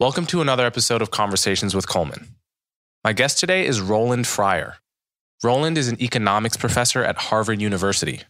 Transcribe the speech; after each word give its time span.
Welcome 0.00 0.24
to 0.28 0.40
another 0.40 0.64
episode 0.64 1.02
of 1.02 1.10
Conversations 1.10 1.74
with 1.74 1.86
Coleman. 1.86 2.28
My 3.04 3.12
guest 3.12 3.38
today 3.38 3.66
is 3.66 3.82
Roland 3.82 4.26
Fryer. 4.26 4.76
Roland 5.44 5.76
is 5.76 5.88
an 5.88 6.02
economics 6.02 6.56
professor 6.56 7.04
at 7.04 7.18
Harvard 7.18 7.60
University. 7.60 8.22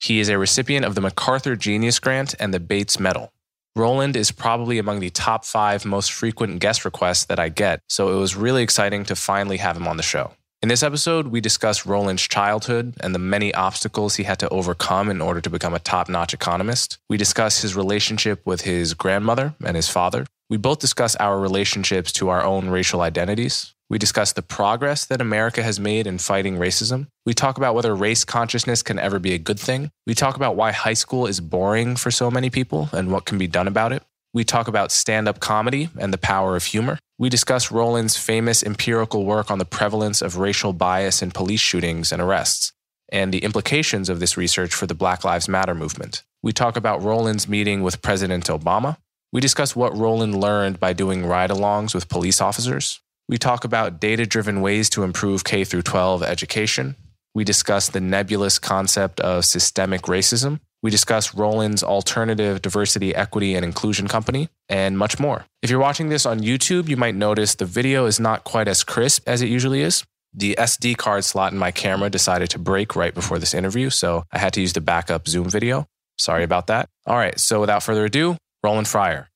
He 0.00 0.18
is 0.18 0.28
a 0.28 0.36
recipient 0.36 0.84
of 0.84 0.96
the 0.96 1.00
MacArthur 1.00 1.54
Genius 1.54 2.00
Grant 2.00 2.34
and 2.40 2.52
the 2.52 2.58
Bates 2.58 2.98
Medal. 2.98 3.32
Roland 3.76 4.16
is 4.16 4.32
probably 4.32 4.78
among 4.78 4.98
the 4.98 5.10
top 5.10 5.44
five 5.44 5.84
most 5.84 6.10
frequent 6.10 6.58
guest 6.58 6.84
requests 6.84 7.26
that 7.26 7.38
I 7.38 7.50
get, 7.50 7.78
so 7.88 8.12
it 8.12 8.18
was 8.18 8.34
really 8.34 8.64
exciting 8.64 9.04
to 9.04 9.14
finally 9.14 9.58
have 9.58 9.76
him 9.76 9.86
on 9.86 9.98
the 9.98 10.02
show. 10.02 10.32
In 10.62 10.68
this 10.68 10.84
episode, 10.84 11.26
we 11.26 11.40
discuss 11.40 11.86
Roland's 11.86 12.22
childhood 12.22 12.94
and 13.00 13.12
the 13.12 13.18
many 13.18 13.52
obstacles 13.52 14.14
he 14.14 14.22
had 14.22 14.38
to 14.38 14.48
overcome 14.50 15.10
in 15.10 15.20
order 15.20 15.40
to 15.40 15.50
become 15.50 15.74
a 15.74 15.80
top 15.80 16.08
notch 16.08 16.32
economist. 16.32 16.98
We 17.10 17.16
discuss 17.16 17.62
his 17.62 17.74
relationship 17.74 18.46
with 18.46 18.60
his 18.60 18.94
grandmother 18.94 19.56
and 19.64 19.74
his 19.74 19.88
father. 19.88 20.24
We 20.48 20.58
both 20.58 20.78
discuss 20.78 21.16
our 21.16 21.40
relationships 21.40 22.12
to 22.12 22.28
our 22.28 22.44
own 22.44 22.68
racial 22.68 23.00
identities. 23.00 23.74
We 23.90 23.98
discuss 23.98 24.34
the 24.34 24.42
progress 24.42 25.04
that 25.06 25.20
America 25.20 25.64
has 25.64 25.80
made 25.80 26.06
in 26.06 26.18
fighting 26.18 26.58
racism. 26.58 27.08
We 27.26 27.34
talk 27.34 27.56
about 27.56 27.74
whether 27.74 27.92
race 27.92 28.24
consciousness 28.24 28.84
can 28.84 29.00
ever 29.00 29.18
be 29.18 29.34
a 29.34 29.38
good 29.38 29.58
thing. 29.58 29.90
We 30.06 30.14
talk 30.14 30.36
about 30.36 30.54
why 30.54 30.70
high 30.70 30.94
school 30.94 31.26
is 31.26 31.40
boring 31.40 31.96
for 31.96 32.12
so 32.12 32.30
many 32.30 32.50
people 32.50 32.88
and 32.92 33.10
what 33.10 33.24
can 33.24 33.36
be 33.36 33.48
done 33.48 33.66
about 33.66 33.90
it. 33.90 34.04
We 34.32 34.44
talk 34.44 34.68
about 34.68 34.92
stand 34.92 35.28
up 35.28 35.40
comedy 35.40 35.90
and 35.98 36.12
the 36.12 36.18
power 36.18 36.54
of 36.54 36.64
humor. 36.64 37.00
We 37.22 37.28
discuss 37.28 37.70
Roland's 37.70 38.16
famous 38.16 38.64
empirical 38.64 39.24
work 39.24 39.48
on 39.48 39.58
the 39.58 39.64
prevalence 39.64 40.22
of 40.22 40.38
racial 40.38 40.72
bias 40.72 41.22
in 41.22 41.30
police 41.30 41.60
shootings 41.60 42.10
and 42.10 42.20
arrests 42.20 42.72
and 43.12 43.32
the 43.32 43.44
implications 43.44 44.08
of 44.08 44.18
this 44.18 44.36
research 44.36 44.74
for 44.74 44.88
the 44.88 44.94
Black 44.96 45.22
Lives 45.22 45.48
Matter 45.48 45.72
movement. 45.72 46.24
We 46.42 46.50
talk 46.50 46.76
about 46.76 47.00
Roland's 47.00 47.46
meeting 47.46 47.84
with 47.84 48.02
President 48.02 48.46
Obama. 48.46 48.96
We 49.32 49.40
discuss 49.40 49.76
what 49.76 49.96
Roland 49.96 50.40
learned 50.40 50.80
by 50.80 50.94
doing 50.94 51.24
ride 51.24 51.50
alongs 51.50 51.94
with 51.94 52.08
police 52.08 52.40
officers. 52.40 53.00
We 53.28 53.38
talk 53.38 53.64
about 53.64 54.00
data 54.00 54.26
driven 54.26 54.60
ways 54.60 54.90
to 54.90 55.04
improve 55.04 55.44
K 55.44 55.62
12 55.62 56.24
education. 56.24 56.96
We 57.36 57.44
discuss 57.44 57.88
the 57.88 58.00
nebulous 58.00 58.58
concept 58.58 59.20
of 59.20 59.44
systemic 59.44 60.02
racism 60.02 60.58
we 60.82 60.90
discuss 60.90 61.34
Roland's 61.34 61.82
alternative 61.82 62.60
diversity, 62.60 63.14
equity, 63.14 63.54
and 63.54 63.64
inclusion 63.64 64.08
company, 64.08 64.48
and 64.68 64.98
much 64.98 65.18
more. 65.20 65.46
If 65.62 65.70
you're 65.70 65.78
watching 65.78 66.08
this 66.08 66.26
on 66.26 66.40
YouTube, 66.40 66.88
you 66.88 66.96
might 66.96 67.14
notice 67.14 67.54
the 67.54 67.64
video 67.64 68.06
is 68.06 68.18
not 68.18 68.44
quite 68.44 68.68
as 68.68 68.82
crisp 68.84 69.26
as 69.28 69.40
it 69.42 69.48
usually 69.48 69.80
is. 69.80 70.04
The 70.34 70.56
SD 70.58 70.96
card 70.96 71.24
slot 71.24 71.52
in 71.52 71.58
my 71.58 71.70
camera 71.70 72.10
decided 72.10 72.50
to 72.50 72.58
break 72.58 72.96
right 72.96 73.14
before 73.14 73.38
this 73.38 73.54
interview, 73.54 73.90
so 73.90 74.24
I 74.32 74.38
had 74.38 74.52
to 74.54 74.60
use 74.60 74.72
the 74.72 74.80
backup 74.80 75.28
Zoom 75.28 75.48
video. 75.48 75.86
Sorry 76.18 76.42
about 76.42 76.66
that. 76.66 76.88
All 77.06 77.16
right, 77.16 77.38
so 77.38 77.60
without 77.60 77.82
further 77.82 78.06
ado, 78.06 78.36
Roland 78.64 78.88
Fryer. 78.88 79.28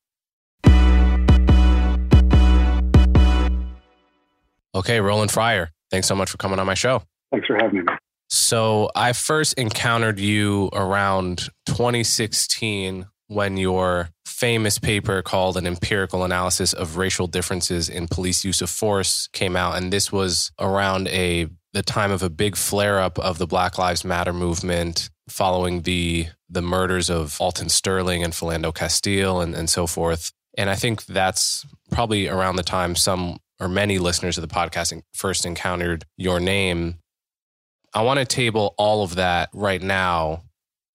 Okay, 4.74 5.00
Roland 5.00 5.30
Fryer, 5.30 5.70
thanks 5.90 6.06
so 6.06 6.14
much 6.14 6.30
for 6.30 6.36
coming 6.38 6.58
on 6.58 6.66
my 6.66 6.74
show. 6.74 7.02
Thanks 7.30 7.46
for 7.46 7.56
having 7.56 7.84
me. 7.84 7.92
So 8.28 8.91
I 8.94 9.12
first 9.12 9.54
encountered 9.54 10.19
you 10.19 10.69
around 10.72 11.48
2016 11.66 13.06
when 13.28 13.56
your 13.56 14.10
famous 14.25 14.78
paper 14.78 15.22
called 15.22 15.56
An 15.56 15.66
Empirical 15.66 16.25
Analysis 16.25 16.72
of 16.72 16.97
Racial 16.97 17.26
Differences 17.26 17.88
in 17.88 18.06
Police 18.09 18.44
Use 18.44 18.60
of 18.60 18.70
Force 18.70 19.28
came 19.28 19.56
out. 19.56 19.76
And 19.76 19.92
this 19.92 20.12
was 20.12 20.53
around 20.60 21.09
a 21.09 21.48
the 21.72 21.82
time 21.82 22.10
of 22.10 22.22
a 22.22 22.31
big 22.31 22.56
flare 22.56 23.00
up 23.00 23.19
of 23.19 23.38
the 23.38 23.47
Black 23.47 23.76
Lives 23.76 24.04
Matter 24.04 24.32
movement 24.32 25.10
following 25.28 25.82
the 25.82 26.28
the 26.48 26.62
murders 26.62 27.10
of 27.10 27.41
Alton 27.41 27.69
Sterling 27.69 28.22
and 28.22 28.32
Philando 28.32 28.72
Castile 28.75 29.41
and, 29.41 29.54
and 29.54 29.69
so 29.69 29.86
forth. 29.86 30.32
And 30.56 30.70
I 30.70 30.75
think 30.75 31.04
that's 31.06 31.66
probably 31.91 32.28
around 32.28 32.56
the 32.56 32.62
time 32.62 32.94
some 32.94 33.38
or 33.59 33.69
many 33.69 33.98
listeners 33.98 34.38
of 34.38 34.42
the 34.42 34.54
podcast 34.54 35.00
first 35.15 35.44
encountered 35.44 36.04
your 36.16 36.41
name. 36.41 36.98
I 37.96 38.02
want 38.02 38.18
to 38.18 38.26
table 38.26 38.74
all 38.76 39.02
of 39.02 39.14
that 39.14 39.48
right 39.54 39.80
now 39.80 40.42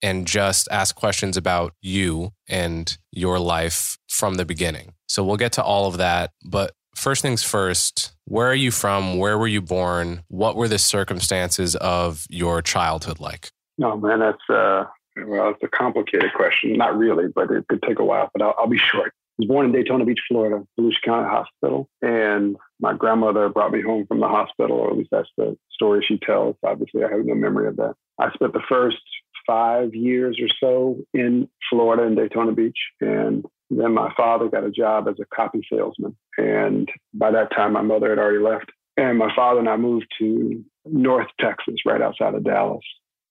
and 0.04 0.28
just 0.28 0.68
ask 0.70 0.96
questions 0.96 1.36
about 1.36 1.74
you 1.82 2.32
and 2.48 2.96
your 3.12 3.40
life 3.40 3.98
from 4.08 4.36
the 4.36 4.46
beginning. 4.46 4.94
So 5.08 5.24
we'll 5.24 5.38
get 5.38 5.54
to 5.54 5.64
all 5.64 5.88
of 5.88 5.98
that. 5.98 6.30
But 6.46 6.74
first 6.96 7.24
things 7.24 7.42
first, 7.42 8.14
where 8.26 8.48
are 8.48 8.56
you 8.56 8.70
from? 8.70 9.18
Where 9.18 9.40
were 9.40 9.48
you 9.48 9.64
born? 9.64 10.22
What 10.28 10.56
were 10.56 10.68
the 10.68 10.78
circumstances 10.78 11.76
of 11.76 12.28
your 12.30 12.62
childhood 12.62 13.20
like? 13.20 13.50
No, 13.80 13.98
man, 13.98 14.20
that's 14.20 14.48
uh, 14.48 14.84
well, 15.26 15.50
it's 15.50 15.64
a 15.64 15.76
complicated 15.76 16.32
question. 16.36 16.74
Not 16.74 16.96
really, 16.96 17.30
but 17.34 17.50
it 17.50 17.68
could 17.68 17.82
take 17.82 17.98
a 17.98 18.06
while. 18.06 18.30
But 18.32 18.44
I'll, 18.44 18.54
I'll 18.60 18.68
be 18.68 18.78
short 18.78 19.12
was 19.38 19.48
born 19.48 19.66
in 19.66 19.72
Daytona 19.72 20.06
Beach, 20.06 20.20
Florida, 20.28 20.64
Volusia 20.80 21.02
County 21.04 21.30
Hospital. 21.30 21.90
And 22.02 22.56
my 22.80 22.94
grandmother 22.94 23.50
brought 23.50 23.72
me 23.72 23.82
home 23.82 24.06
from 24.08 24.20
the 24.20 24.28
hospital, 24.28 24.78
or 24.78 24.92
at 24.92 24.98
least 24.98 25.10
that's 25.12 25.30
the 25.38 25.58
story 25.72 26.04
she 26.08 26.18
tells. 26.18 26.56
Obviously, 26.64 27.04
I 27.04 27.10
have 27.10 27.26
no 27.26 27.36
memory 27.36 27.68
of 27.68 27.78
that. 27.78 27.96
I 28.20 28.32
spent 28.34 28.54
the 28.54 28.62
first 28.68 29.02
five 29.48 29.94
years 29.96 30.40
or 30.40 30.48
so 30.60 30.98
in 31.14 31.48
Florida 31.70 32.04
in 32.04 32.16
Daytona 32.16 32.52
Beach. 32.52 32.78
And 33.00 33.46
then 33.70 33.94
my 33.94 34.14
father 34.16 34.50
got 34.50 34.64
a 34.64 34.72
job 34.72 35.08
as 35.08 35.16
a 35.20 35.36
copy 35.36 35.62
salesman. 35.72 36.16
And 36.38 36.90
by 37.14 37.32
that 37.32 37.52
time, 37.56 37.74
my 37.74 37.82
mother 37.82 38.10
had 38.10 38.20
already 38.20 38.44
left. 38.44 38.72
And 38.98 39.18
my 39.18 39.34
father 39.36 39.60
and 39.60 39.70
I 39.70 39.78
moved 39.78 40.08
to 40.20 40.64
North 40.86 41.28
Texas, 41.40 41.76
right 41.86 42.02
outside 42.02 42.36
of 42.36 42.44
Dallas. 42.44 42.84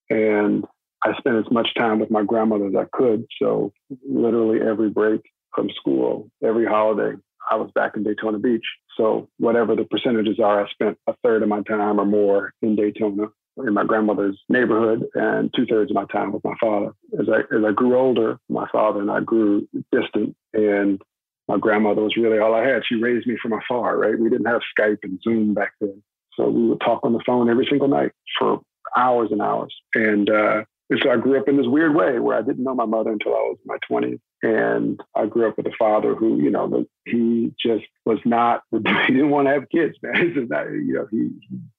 And 0.08 0.64
I 1.04 1.16
spent 1.18 1.36
as 1.36 1.50
much 1.50 1.74
time 1.74 1.98
with 1.98 2.10
my 2.10 2.24
grandmother 2.24 2.66
as 2.66 2.74
I 2.74 2.86
could. 2.92 3.26
So 3.40 3.72
literally 4.08 4.60
every 4.60 4.90
break, 4.90 5.20
from 5.60 5.70
school 5.76 6.30
every 6.42 6.66
holiday. 6.66 7.16
I 7.50 7.56
was 7.56 7.70
back 7.74 7.92
in 7.96 8.02
Daytona 8.02 8.38
Beach. 8.38 8.64
So 8.96 9.28
whatever 9.38 9.76
the 9.76 9.84
percentages 9.84 10.38
are, 10.40 10.64
I 10.64 10.70
spent 10.70 10.98
a 11.06 11.14
third 11.22 11.42
of 11.42 11.48
my 11.48 11.62
time 11.62 12.00
or 12.00 12.06
more 12.06 12.52
in 12.62 12.76
Daytona 12.76 13.26
in 13.58 13.74
my 13.74 13.84
grandmother's 13.84 14.38
neighborhood 14.48 15.04
and 15.14 15.52
two 15.54 15.66
thirds 15.66 15.90
of 15.90 15.94
my 15.94 16.06
time 16.06 16.32
with 16.32 16.44
my 16.44 16.54
father. 16.60 16.92
As 17.18 17.26
I 17.28 17.40
as 17.54 17.64
I 17.66 17.72
grew 17.72 17.98
older, 17.98 18.38
my 18.48 18.66
father 18.72 19.00
and 19.00 19.10
I 19.10 19.20
grew 19.20 19.68
distant 19.92 20.34
and 20.54 21.00
my 21.48 21.58
grandmother 21.58 22.02
was 22.02 22.16
really 22.16 22.38
all 22.38 22.54
I 22.54 22.66
had. 22.66 22.82
She 22.86 22.94
raised 22.94 23.26
me 23.26 23.36
from 23.42 23.52
afar, 23.52 23.98
right? 23.98 24.18
We 24.18 24.30
didn't 24.30 24.46
have 24.46 24.62
Skype 24.78 24.98
and 25.02 25.20
Zoom 25.22 25.52
back 25.52 25.72
then. 25.80 26.02
So 26.36 26.48
we 26.48 26.68
would 26.68 26.80
talk 26.80 27.00
on 27.02 27.12
the 27.12 27.22
phone 27.26 27.50
every 27.50 27.66
single 27.68 27.88
night 27.88 28.12
for 28.38 28.60
hours 28.96 29.30
and 29.32 29.42
hours. 29.42 29.74
And 29.94 30.30
uh, 30.30 30.64
and 30.90 31.00
so 31.02 31.10
I 31.10 31.16
grew 31.16 31.38
up 31.38 31.48
in 31.48 31.56
this 31.56 31.68
weird 31.68 31.94
way 31.94 32.18
where 32.18 32.36
I 32.36 32.42
didn't 32.42 32.64
know 32.64 32.74
my 32.74 32.84
mother 32.84 33.12
until 33.12 33.32
I 33.32 33.38
was 33.38 33.58
in 33.64 33.68
my 33.68 33.78
20s. 33.88 34.18
And 34.42 35.00
I 35.14 35.26
grew 35.26 35.48
up 35.48 35.56
with 35.56 35.66
a 35.66 35.76
father 35.78 36.16
who, 36.16 36.42
you 36.42 36.50
know, 36.50 36.84
he 37.04 37.52
just 37.64 37.84
was 38.04 38.18
not, 38.24 38.62
he 38.72 38.78
didn't 39.12 39.30
want 39.30 39.46
to 39.46 39.54
have 39.54 39.68
kids, 39.68 39.96
man. 40.02 40.34
Not, 40.50 40.64
you 40.70 40.94
know, 40.94 41.06
he, 41.10 41.30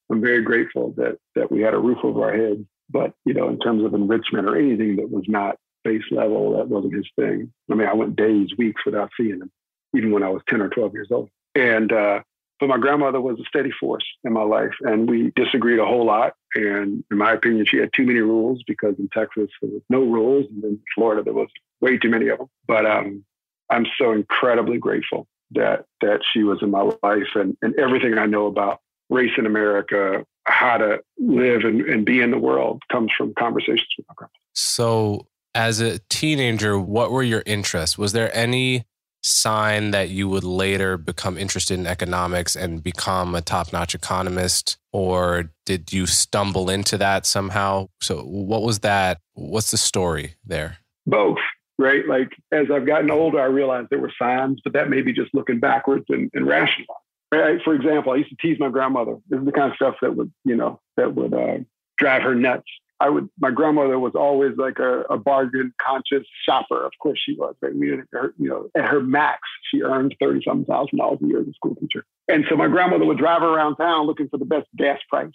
I'm 0.09 0.21
very 0.21 0.41
grateful 0.43 0.93
that, 0.97 1.17
that 1.35 1.51
we 1.51 1.61
had 1.61 1.73
a 1.73 1.79
roof 1.79 1.97
over 2.03 2.23
our 2.23 2.37
heads. 2.37 2.61
But, 2.89 3.13
you 3.25 3.33
know, 3.33 3.49
in 3.49 3.59
terms 3.59 3.83
of 3.83 3.93
enrichment 3.93 4.47
or 4.47 4.55
anything 4.55 4.97
that 4.97 5.09
was 5.09 5.23
not 5.27 5.55
base 5.83 6.03
level, 6.11 6.57
that 6.57 6.67
wasn't 6.67 6.93
his 6.95 7.09
thing. 7.17 7.51
I 7.69 7.75
mean, 7.75 7.87
I 7.87 7.93
went 7.93 8.15
days, 8.15 8.49
weeks 8.57 8.85
without 8.85 9.09
seeing 9.17 9.41
him, 9.41 9.51
even 9.95 10.11
when 10.11 10.23
I 10.23 10.29
was 10.29 10.41
10 10.49 10.61
or 10.61 10.69
12 10.69 10.93
years 10.93 11.07
old. 11.11 11.29
And, 11.55 11.91
uh, 11.91 12.21
but 12.59 12.67
my 12.67 12.77
grandmother 12.77 13.19
was 13.19 13.39
a 13.39 13.45
steady 13.45 13.71
force 13.71 14.05
in 14.23 14.33
my 14.33 14.43
life, 14.43 14.73
and 14.81 15.09
we 15.09 15.31
disagreed 15.35 15.79
a 15.79 15.85
whole 15.85 16.05
lot. 16.05 16.33
And 16.55 17.03
in 17.09 17.17
my 17.17 17.33
opinion, 17.33 17.65
she 17.65 17.77
had 17.77 17.93
too 17.93 18.05
many 18.05 18.19
rules 18.19 18.61
because 18.67 18.95
in 18.99 19.09
Texas 19.13 19.49
there 19.61 19.71
was 19.71 19.81
no 19.89 20.03
rules, 20.03 20.45
and 20.49 20.63
in 20.63 20.79
Florida 20.95 21.23
there 21.23 21.33
was 21.33 21.49
way 21.79 21.97
too 21.97 22.09
many 22.09 22.27
of 22.27 22.39
them. 22.39 22.47
But 22.67 22.85
um, 22.85 23.23
I'm 23.69 23.85
so 23.97 24.11
incredibly 24.11 24.77
grateful 24.77 25.27
that 25.51 25.85
that 26.01 26.21
she 26.31 26.43
was 26.43 26.59
in 26.61 26.71
my 26.71 26.91
life, 27.03 27.35
and, 27.35 27.57
and 27.61 27.77
everything 27.79 28.17
I 28.17 28.25
know 28.25 28.47
about 28.47 28.79
race 29.09 29.31
in 29.37 29.45
America, 29.45 30.25
how 30.45 30.77
to 30.77 31.01
live 31.17 31.63
and, 31.63 31.81
and 31.81 32.05
be 32.05 32.21
in 32.21 32.31
the 32.31 32.37
world, 32.37 32.81
comes 32.91 33.11
from 33.17 33.33
conversations 33.37 33.87
with 33.97 34.07
my 34.07 34.13
grandmother. 34.15 34.39
So, 34.53 35.27
as 35.53 35.81
a 35.81 35.99
teenager, 36.09 36.79
what 36.79 37.11
were 37.11 37.23
your 37.23 37.43
interests? 37.45 37.97
Was 37.97 38.13
there 38.13 38.35
any 38.35 38.85
sign 39.23 39.91
that 39.91 40.09
you 40.09 40.27
would 40.27 40.43
later 40.43 40.97
become 40.97 41.37
interested 41.37 41.77
in 41.79 41.87
economics 41.87 42.55
and 42.55 42.83
become 42.83 43.35
a 43.35 43.41
top 43.41 43.71
notch 43.71 43.93
economist? 43.95 44.77
Or 44.91 45.51
did 45.65 45.93
you 45.93 46.05
stumble 46.05 46.69
into 46.69 46.97
that 46.97 47.25
somehow? 47.25 47.87
So, 48.01 48.21
what 48.23 48.63
was 48.63 48.79
that? 48.79 49.19
What's 49.33 49.71
the 49.71 49.77
story 49.77 50.35
there? 50.45 50.77
Both. 51.05 51.39
right? 51.77 52.07
Like 52.07 52.29
as 52.51 52.67
I've 52.71 52.85
gotten 52.85 53.11
older, 53.11 53.39
I 53.39 53.45
realized 53.45 53.87
there 53.89 53.99
were 53.99 54.13
signs, 54.17 54.61
but 54.63 54.73
that 54.73 54.89
may 54.89 55.01
be 55.01 55.13
just 55.13 55.33
looking 55.33 55.59
backwards 55.59 56.05
and, 56.09 56.29
and 56.33 56.47
rationalizing. 56.47 56.95
Right? 57.31 57.61
For 57.63 57.73
example, 57.73 58.11
I 58.11 58.17
used 58.17 58.29
to 58.29 58.35
tease 58.41 58.59
my 58.59 58.69
grandmother. 58.69 59.17
This 59.29 59.39
is 59.39 59.45
the 59.45 59.51
kind 59.53 59.71
of 59.71 59.75
stuff 59.77 59.95
that 60.01 60.15
would, 60.15 60.31
you 60.43 60.55
know, 60.55 60.79
that 60.97 61.15
would 61.15 61.33
uh, 61.33 61.59
drive 61.97 62.23
her 62.23 62.35
nuts. 62.35 62.67
I 63.01 63.09
would. 63.09 63.29
My 63.39 63.49
grandmother 63.49 63.97
was 63.97 64.13
always 64.15 64.51
like 64.57 64.77
a, 64.77 65.01
a 65.09 65.17
bargain 65.17 65.73
conscious 65.81 66.27
shopper. 66.45 66.85
Of 66.85 66.91
course, 67.01 67.19
she 67.23 67.33
was. 67.33 67.55
Right? 67.61 67.73
Her, 68.11 68.33
you 68.37 68.49
know, 68.49 68.69
at 68.75 68.87
her 68.87 69.01
max, 69.01 69.41
she 69.69 69.81
earned 69.81 70.15
thirty 70.19 70.41
something 70.45 70.65
thousand 70.65 70.99
dollars 70.99 71.19
a 71.23 71.27
year 71.27 71.41
as 71.41 71.47
a 71.47 71.53
school 71.53 71.75
teacher. 71.75 72.05
And 72.27 72.45
so 72.49 72.55
my 72.55 72.67
grandmother 72.67 73.05
would 73.05 73.17
drive 73.17 73.41
around 73.41 73.77
town 73.77 74.05
looking 74.05 74.29
for 74.29 74.37
the 74.37 74.45
best 74.45 74.67
gas 74.77 74.99
price. 75.09 75.31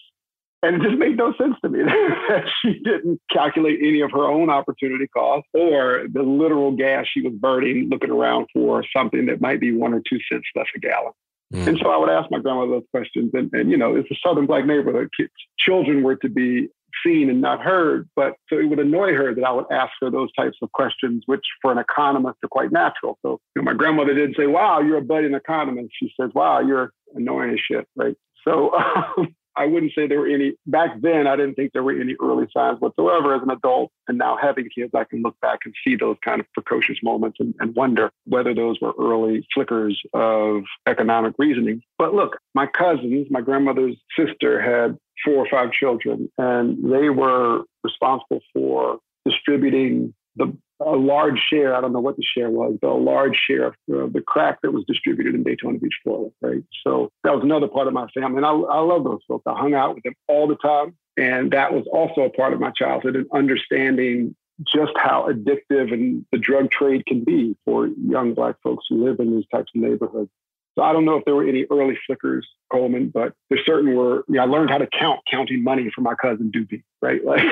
And 0.62 0.76
it 0.76 0.82
just 0.82 0.98
made 0.98 1.16
no 1.16 1.34
sense 1.34 1.54
to 1.62 1.68
me 1.68 1.82
that 1.84 2.44
she 2.62 2.78
didn't 2.78 3.20
calculate 3.30 3.80
any 3.80 4.00
of 4.00 4.10
her 4.12 4.24
own 4.24 4.48
opportunity 4.48 5.06
costs 5.08 5.48
or 5.52 6.06
the 6.10 6.22
literal 6.22 6.72
gas 6.72 7.06
she 7.12 7.20
was 7.20 7.34
burning 7.34 7.88
looking 7.90 8.10
around 8.10 8.46
for 8.52 8.84
something 8.96 9.26
that 9.26 9.40
might 9.40 9.60
be 9.60 9.72
one 9.72 9.92
or 9.92 10.00
two 10.08 10.18
cents 10.30 10.46
less 10.54 10.66
a 10.74 10.78
gallon. 10.78 11.12
Mm. 11.52 11.66
And 11.68 11.78
so 11.80 11.90
I 11.90 11.96
would 11.96 12.08
ask 12.08 12.30
my 12.30 12.38
grandmother 12.38 12.72
those 12.72 12.88
questions. 12.90 13.30
And, 13.34 13.52
and, 13.52 13.70
you 13.70 13.76
know, 13.76 13.94
it's 13.94 14.10
a 14.10 14.16
Southern 14.26 14.46
Black 14.46 14.66
neighborhood. 14.66 15.10
Children 15.58 16.02
were 16.02 16.16
to 16.16 16.28
be 16.28 16.68
seen 17.04 17.30
and 17.30 17.40
not 17.40 17.60
heard. 17.60 18.08
But 18.16 18.34
so 18.48 18.58
it 18.58 18.68
would 18.68 18.78
annoy 18.78 19.14
her 19.14 19.34
that 19.34 19.44
I 19.44 19.52
would 19.52 19.66
ask 19.70 19.92
her 20.00 20.10
those 20.10 20.32
types 20.34 20.58
of 20.62 20.72
questions, 20.72 21.22
which 21.26 21.44
for 21.62 21.72
an 21.72 21.78
economist 21.78 22.38
are 22.44 22.48
quite 22.48 22.72
natural. 22.72 23.18
So 23.22 23.40
you 23.54 23.62
know, 23.62 23.64
my 23.64 23.74
grandmother 23.74 24.14
didn't 24.14 24.36
say, 24.36 24.46
wow, 24.46 24.80
you're 24.80 24.98
a 24.98 25.02
budding 25.02 25.34
economist. 25.34 25.90
She 26.00 26.12
says, 26.20 26.30
wow, 26.34 26.60
you're 26.60 26.92
annoying 27.14 27.52
as 27.52 27.60
shit, 27.60 27.86
right? 27.96 28.16
So 28.46 28.72
um, 29.18 29.34
I 29.56 29.66
wouldn't 29.66 29.92
say 29.94 30.06
there 30.06 30.20
were 30.20 30.28
any 30.28 30.54
back 30.66 31.00
then. 31.00 31.26
I 31.26 31.36
didn't 31.36 31.54
think 31.54 31.72
there 31.72 31.82
were 31.82 31.98
any 31.98 32.14
early 32.22 32.46
signs 32.52 32.80
whatsoever 32.80 33.34
as 33.34 33.42
an 33.42 33.50
adult. 33.50 33.90
And 34.06 34.18
now 34.18 34.36
having 34.40 34.68
kids, 34.68 34.92
I 34.94 35.04
can 35.04 35.22
look 35.22 35.38
back 35.40 35.60
and 35.64 35.74
see 35.82 35.96
those 35.96 36.16
kind 36.22 36.40
of 36.40 36.46
precocious 36.52 36.98
moments 37.02 37.38
and, 37.40 37.54
and 37.58 37.74
wonder 37.74 38.10
whether 38.24 38.54
those 38.54 38.78
were 38.80 38.92
early 38.98 39.46
flickers 39.54 40.00
of 40.12 40.62
economic 40.86 41.34
reasoning. 41.38 41.82
But 41.98 42.14
look, 42.14 42.38
my 42.54 42.66
cousins, 42.66 43.28
my 43.30 43.40
grandmother's 43.40 43.96
sister 44.18 44.60
had 44.60 44.98
four 45.24 45.36
or 45.36 45.48
five 45.50 45.72
children, 45.72 46.30
and 46.36 46.92
they 46.92 47.08
were 47.08 47.62
responsible 47.82 48.40
for 48.52 48.98
distributing 49.24 50.14
the 50.36 50.56
a 50.80 50.90
large 50.90 51.38
share, 51.50 51.74
I 51.74 51.80
don't 51.80 51.92
know 51.92 52.00
what 52.00 52.16
the 52.16 52.22
share 52.22 52.50
was, 52.50 52.76
but 52.80 52.88
a 52.88 52.94
large 52.94 53.36
share 53.48 53.68
of 53.68 53.74
uh, 53.92 54.06
the 54.12 54.22
crack 54.26 54.58
that 54.62 54.72
was 54.72 54.84
distributed 54.86 55.34
in 55.34 55.42
Daytona 55.42 55.78
Beach, 55.78 55.94
Florida, 56.04 56.30
right? 56.42 56.62
So 56.84 57.10
that 57.24 57.34
was 57.34 57.42
another 57.42 57.68
part 57.68 57.86
of 57.86 57.94
my 57.94 58.06
family. 58.08 58.38
And 58.38 58.46
I, 58.46 58.50
I 58.50 58.80
love 58.80 59.04
those 59.04 59.20
folks. 59.26 59.44
I 59.46 59.54
hung 59.54 59.74
out 59.74 59.94
with 59.94 60.04
them 60.04 60.14
all 60.28 60.46
the 60.46 60.56
time. 60.56 60.94
And 61.16 61.50
that 61.52 61.72
was 61.72 61.86
also 61.90 62.22
a 62.22 62.30
part 62.30 62.52
of 62.52 62.60
my 62.60 62.70
childhood 62.72 63.16
and 63.16 63.26
understanding 63.32 64.36
just 64.66 64.92
how 64.96 65.28
addictive 65.30 65.92
and 65.92 66.24
the 66.32 66.38
drug 66.38 66.70
trade 66.70 67.04
can 67.06 67.24
be 67.24 67.56
for 67.64 67.88
young 67.88 68.34
Black 68.34 68.56
folks 68.62 68.86
who 68.88 69.04
live 69.04 69.20
in 69.20 69.34
these 69.34 69.46
types 69.52 69.70
of 69.74 69.80
neighborhoods. 69.80 70.30
So 70.76 70.84
I 70.84 70.92
don't 70.92 71.06
know 71.06 71.16
if 71.16 71.24
there 71.24 71.34
were 71.34 71.46
any 71.46 71.64
early 71.70 71.98
flickers, 72.06 72.46
Coleman, 72.70 73.08
but 73.08 73.32
there 73.48 73.58
certainly 73.64 73.94
were. 73.94 74.24
You 74.28 74.34
know, 74.34 74.42
I 74.42 74.44
learned 74.44 74.68
how 74.68 74.78
to 74.78 74.86
count 74.86 75.20
counting 75.30 75.64
money 75.64 75.90
from 75.94 76.04
my 76.04 76.14
cousin 76.14 76.52
Doopy, 76.54 76.82
right? 77.00 77.20
Like 77.24 77.42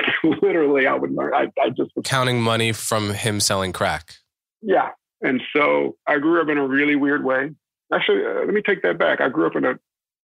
literally, 0.41 0.85
I 0.85 0.93
would 0.93 1.11
learn. 1.11 1.33
I, 1.33 1.51
I 1.59 1.69
just 1.69 1.91
was, 1.95 2.03
counting 2.05 2.41
money 2.41 2.71
from 2.71 3.13
him 3.13 3.39
selling 3.39 3.73
crack. 3.73 4.15
Yeah, 4.61 4.89
and 5.21 5.41
so 5.55 5.95
I 6.07 6.19
grew 6.19 6.41
up 6.41 6.49
in 6.49 6.57
a 6.57 6.67
really 6.67 6.95
weird 6.95 7.23
way. 7.23 7.51
Actually, 7.91 8.25
uh, 8.25 8.45
let 8.45 8.53
me 8.53 8.61
take 8.61 8.83
that 8.83 8.97
back. 8.99 9.21
I 9.21 9.29
grew 9.29 9.47
up 9.47 9.55
in 9.55 9.65
a 9.65 9.79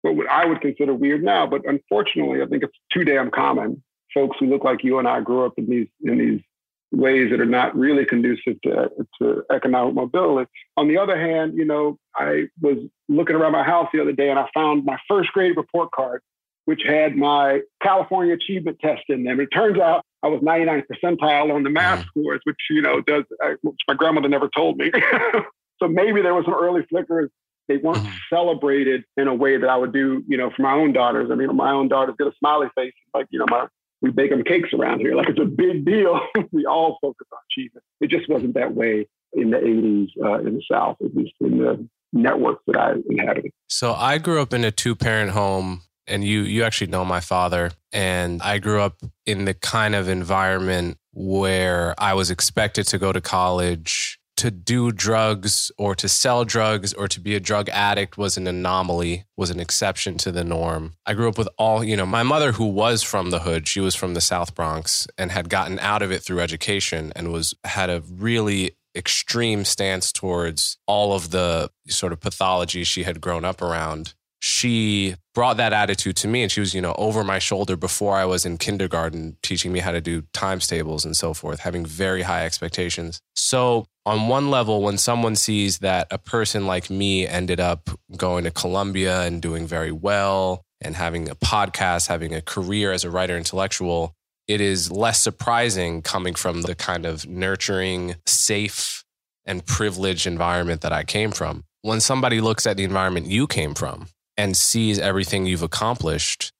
what 0.03 0.29
I 0.29 0.45
would 0.45 0.61
consider 0.61 0.95
weird 0.95 1.23
now, 1.23 1.47
but 1.47 1.63
unfortunately, 1.67 2.43
I 2.43 2.47
think 2.47 2.65
it's 2.65 2.77
too 2.93 3.05
damn 3.05 3.31
common. 3.31 3.83
Folks 4.13 4.37
who 4.41 4.47
look 4.47 4.65
like 4.65 4.83
you 4.83 4.99
and 4.99 5.07
I 5.07 5.21
grew 5.21 5.45
up 5.45 5.55
in 5.57 5.69
these 5.69 5.89
in 6.03 6.19
these 6.19 6.41
ways 6.91 7.31
that 7.31 7.41
are 7.41 7.47
not 7.47 7.77
really 7.77 8.05
conducive 8.05 8.61
to, 8.63 8.91
to 9.21 9.43
economic 9.53 9.95
mobility. 9.95 10.51
On 10.77 10.89
the 10.89 10.99
other 10.99 11.19
hand, 11.19 11.55
you 11.55 11.65
know, 11.65 11.99
I 12.17 12.49
was 12.61 12.79
looking 13.09 13.37
around 13.37 13.53
my 13.53 13.63
house 13.63 13.89
the 13.93 14.01
other 14.01 14.13
day 14.13 14.31
and 14.31 14.39
I 14.39 14.49
found 14.55 14.85
my 14.85 14.99
first 15.07 15.33
grade 15.33 15.57
report 15.57 15.91
card, 15.93 16.23
which 16.65 16.83
had 16.87 17.17
my 17.17 17.61
California 17.83 18.35
achievement 18.35 18.79
test 18.81 19.03
in 19.09 19.25
them. 19.25 19.41
It 19.41 19.49
turns 19.49 19.79
out 19.79 20.05
I 20.23 20.29
was 20.29 20.41
99 20.43 20.85
percentile 20.91 21.55
on 21.55 21.63
the 21.63 21.71
math 21.71 22.01
mm-hmm. 22.01 22.21
scores, 22.21 22.41
which, 22.45 22.57
you 22.71 22.83
know, 22.83 23.01
does, 23.01 23.25
uh, 23.45 23.55
which 23.63 23.79
my 23.87 23.95
grandmother 23.95 24.29
never 24.29 24.49
told 24.49 24.79
me. 24.79 24.91
so 25.79 25.89
maybe 25.89 26.23
there 26.23 26.35
was 26.35 26.45
some 26.45 26.55
early 26.55 26.85
flickers. 26.89 27.31
They 27.69 27.77
weren't 27.77 27.99
mm-hmm. 27.99 28.17
celebrated 28.35 29.05
in 29.19 29.29
a 29.29 29.35
way 29.35 29.59
that 29.59 29.69
I 29.69 29.77
would 29.77 29.93
do, 29.93 30.25
you 30.27 30.39
know, 30.39 30.51
for 30.57 30.63
my 30.63 30.73
own 30.73 30.95
daughters. 30.95 31.31
I 31.31 31.35
mean, 31.35 31.55
my 31.55 31.71
own 31.71 31.89
daughters 31.89 32.15
get 32.19 32.29
a 32.29 32.33
smiley 32.39 32.69
face, 32.75 32.95
like, 33.13 33.27
you 33.31 33.39
know, 33.39 33.47
my 33.49 33.67
we 34.01 34.11
bake 34.11 34.31
them 34.31 34.45
cakes 34.45 34.71
around 34.73 35.01
here. 35.01 35.15
Like 35.15 35.29
it's 35.29 35.41
a 35.41 35.45
big 35.45 35.85
deal. 35.85 36.21
we 36.53 36.67
all 36.67 36.99
focus 37.01 37.27
on 37.33 37.39
achievement. 37.51 37.85
It 38.01 38.11
just 38.11 38.29
wasn't 38.29 38.55
that 38.55 38.75
way 38.75 39.09
in 39.33 39.51
the 39.51 39.59
80s 39.59 40.09
uh, 40.25 40.39
in 40.47 40.55
the 40.55 40.63
South, 40.71 40.97
at 41.05 41.15
least 41.15 41.35
in 41.41 41.59
the 41.59 41.89
networks 42.13 42.63
that 42.67 42.77
I 42.77 42.95
inhabited. 43.09 43.53
So 43.69 43.93
I 43.93 44.19
grew 44.19 44.41
up 44.41 44.53
in 44.53 44.65
a 44.65 44.71
two 44.71 44.95
parent 44.95 45.31
home 45.31 45.83
and 46.07 46.25
you 46.25 46.41
you 46.41 46.65
actually 46.65 46.87
know 46.87 47.05
my 47.05 47.21
father 47.21 47.71
and 47.93 48.41
I 48.43 48.59
grew 48.59 48.81
up 48.81 48.97
in 49.27 49.45
the 49.45 49.55
kind 49.55 49.95
of 49.95 50.09
environment 50.09 50.97
where 51.13 51.95
I 51.99 52.15
was 52.15 52.31
expected 52.31 52.87
to 52.89 52.99
go 52.99 53.13
to 53.13 53.21
college 53.21 54.19
to 54.39 54.51
do 54.51 54.93
drugs 54.93 55.71
or 55.77 55.95
to 55.97 56.09
sell 56.09 56.45
drugs 56.45 56.93
or 56.95 57.09
to 57.09 57.21
be 57.21 57.35
a 57.35 57.41
drug 57.41 57.69
addict 57.71 58.17
was 58.17 58.37
an 58.37 58.47
anomaly, 58.47 59.25
was 59.37 59.51
an 59.51 59.61
exception 59.61 60.17
to 60.19 60.33
the 60.33 60.45
norm. 60.45 60.95
I 61.05 61.15
grew 61.15 61.29
up 61.29 61.39
with 61.39 61.49
all, 61.59 61.83
you 61.83 61.97
know, 61.97 62.07
my 62.07 62.23
mother, 62.23 62.53
who 62.53 62.67
was 62.67 63.03
from 63.03 63.31
the 63.31 63.41
hood, 63.41 63.67
she 63.69 63.81
was 63.81 63.95
from 63.95 64.15
the 64.15 64.21
South 64.21 64.55
Bronx 64.55 65.07
and 65.19 65.33
had 65.33 65.49
gotten 65.49 65.79
out 65.81 66.03
of 66.03 66.13
it 66.13 66.23
through 66.23 66.41
education 66.41 67.13
and 67.17 67.33
was 67.33 67.53
had 67.65 67.91
a 67.91 68.03
really 68.09 68.77
extreme 68.95 69.65
stance 69.65 70.13
towards 70.13 70.79
all 70.87 71.13
of 71.13 71.31
the 71.31 71.71
sort 71.89 72.13
of 72.13 72.21
pathology 72.21 72.85
she 72.85 73.03
had 73.03 73.21
grown 73.21 73.45
up 73.45 73.61
around 73.61 74.15
she 74.41 75.17
brought 75.35 75.57
that 75.57 75.73
attitude 75.73 76.17
to 76.17 76.29
me 76.29 76.43
and 76.43 76.53
she 76.53 76.61
was 76.61 76.75
you 76.75 76.81
know 76.81 76.95
over 76.97 77.25
my 77.25 77.39
shoulder 77.39 77.77
before 77.77 78.17
i 78.17 78.25
was 78.25 78.45
in 78.45 78.57
kindergarten 78.57 79.37
teaching 79.43 79.73
me 79.73 79.81
how 79.81 79.91
to 79.91 80.01
do 80.01 80.23
times 80.33 80.67
tables 80.67 81.05
and 81.05 81.17
so 81.17 81.35
forth 81.35 81.61
having 81.61 81.85
very 81.85 82.23
high 82.23 82.45
expectations. 82.45 83.21
So 83.35 83.87
on 84.07 84.29
one 84.29 84.51
level 84.51 84.83
when 84.83 84.99
someone 84.99 85.37
sees 85.37 85.79
that 85.79 86.07
a 86.11 86.19
person 86.19 86.67
like 86.67 86.89
me 86.89 87.27
ended 87.27 87.61
up 87.61 87.91
going 88.17 88.45
to 88.45 88.51
columbia 88.51 89.23
and 89.23 89.43
doing 89.43 89.67
very 89.67 89.93
well 89.93 90.63
and 90.81 90.95
having 90.97 91.29
a 91.29 91.35
podcast 91.35 92.09
having 92.09 92.35
a 92.35 92.41
career 92.41 92.93
as 92.93 93.05
a 93.05 93.11
writer 93.11 93.37
intellectual 93.37 94.15
it 94.47 94.61
is 94.61 94.91
less 94.91 95.21
surprising 95.21 96.01
coming 96.01 96.35
from 96.35 96.63
the 96.63 96.75
kind 96.75 97.05
of 97.05 97.27
nurturing 97.27 98.15
safe 98.27 99.05
and 99.45 99.67
privileged 99.67 100.27
environment 100.27 100.81
that 100.83 100.93
i 100.93 101.05
came 101.05 101.33
from. 101.33 101.65
When 101.83 102.01
somebody 102.01 102.41
looks 102.41 102.67
at 102.67 102.77
the 102.77 102.85
environment 102.85 103.27
you 103.27 103.47
came 103.47 103.75
from 103.75 104.09
and 104.39 104.57
sees 104.57 104.99
everything 104.99 105.45
you've 105.45 105.63
accomplished, 105.63 106.53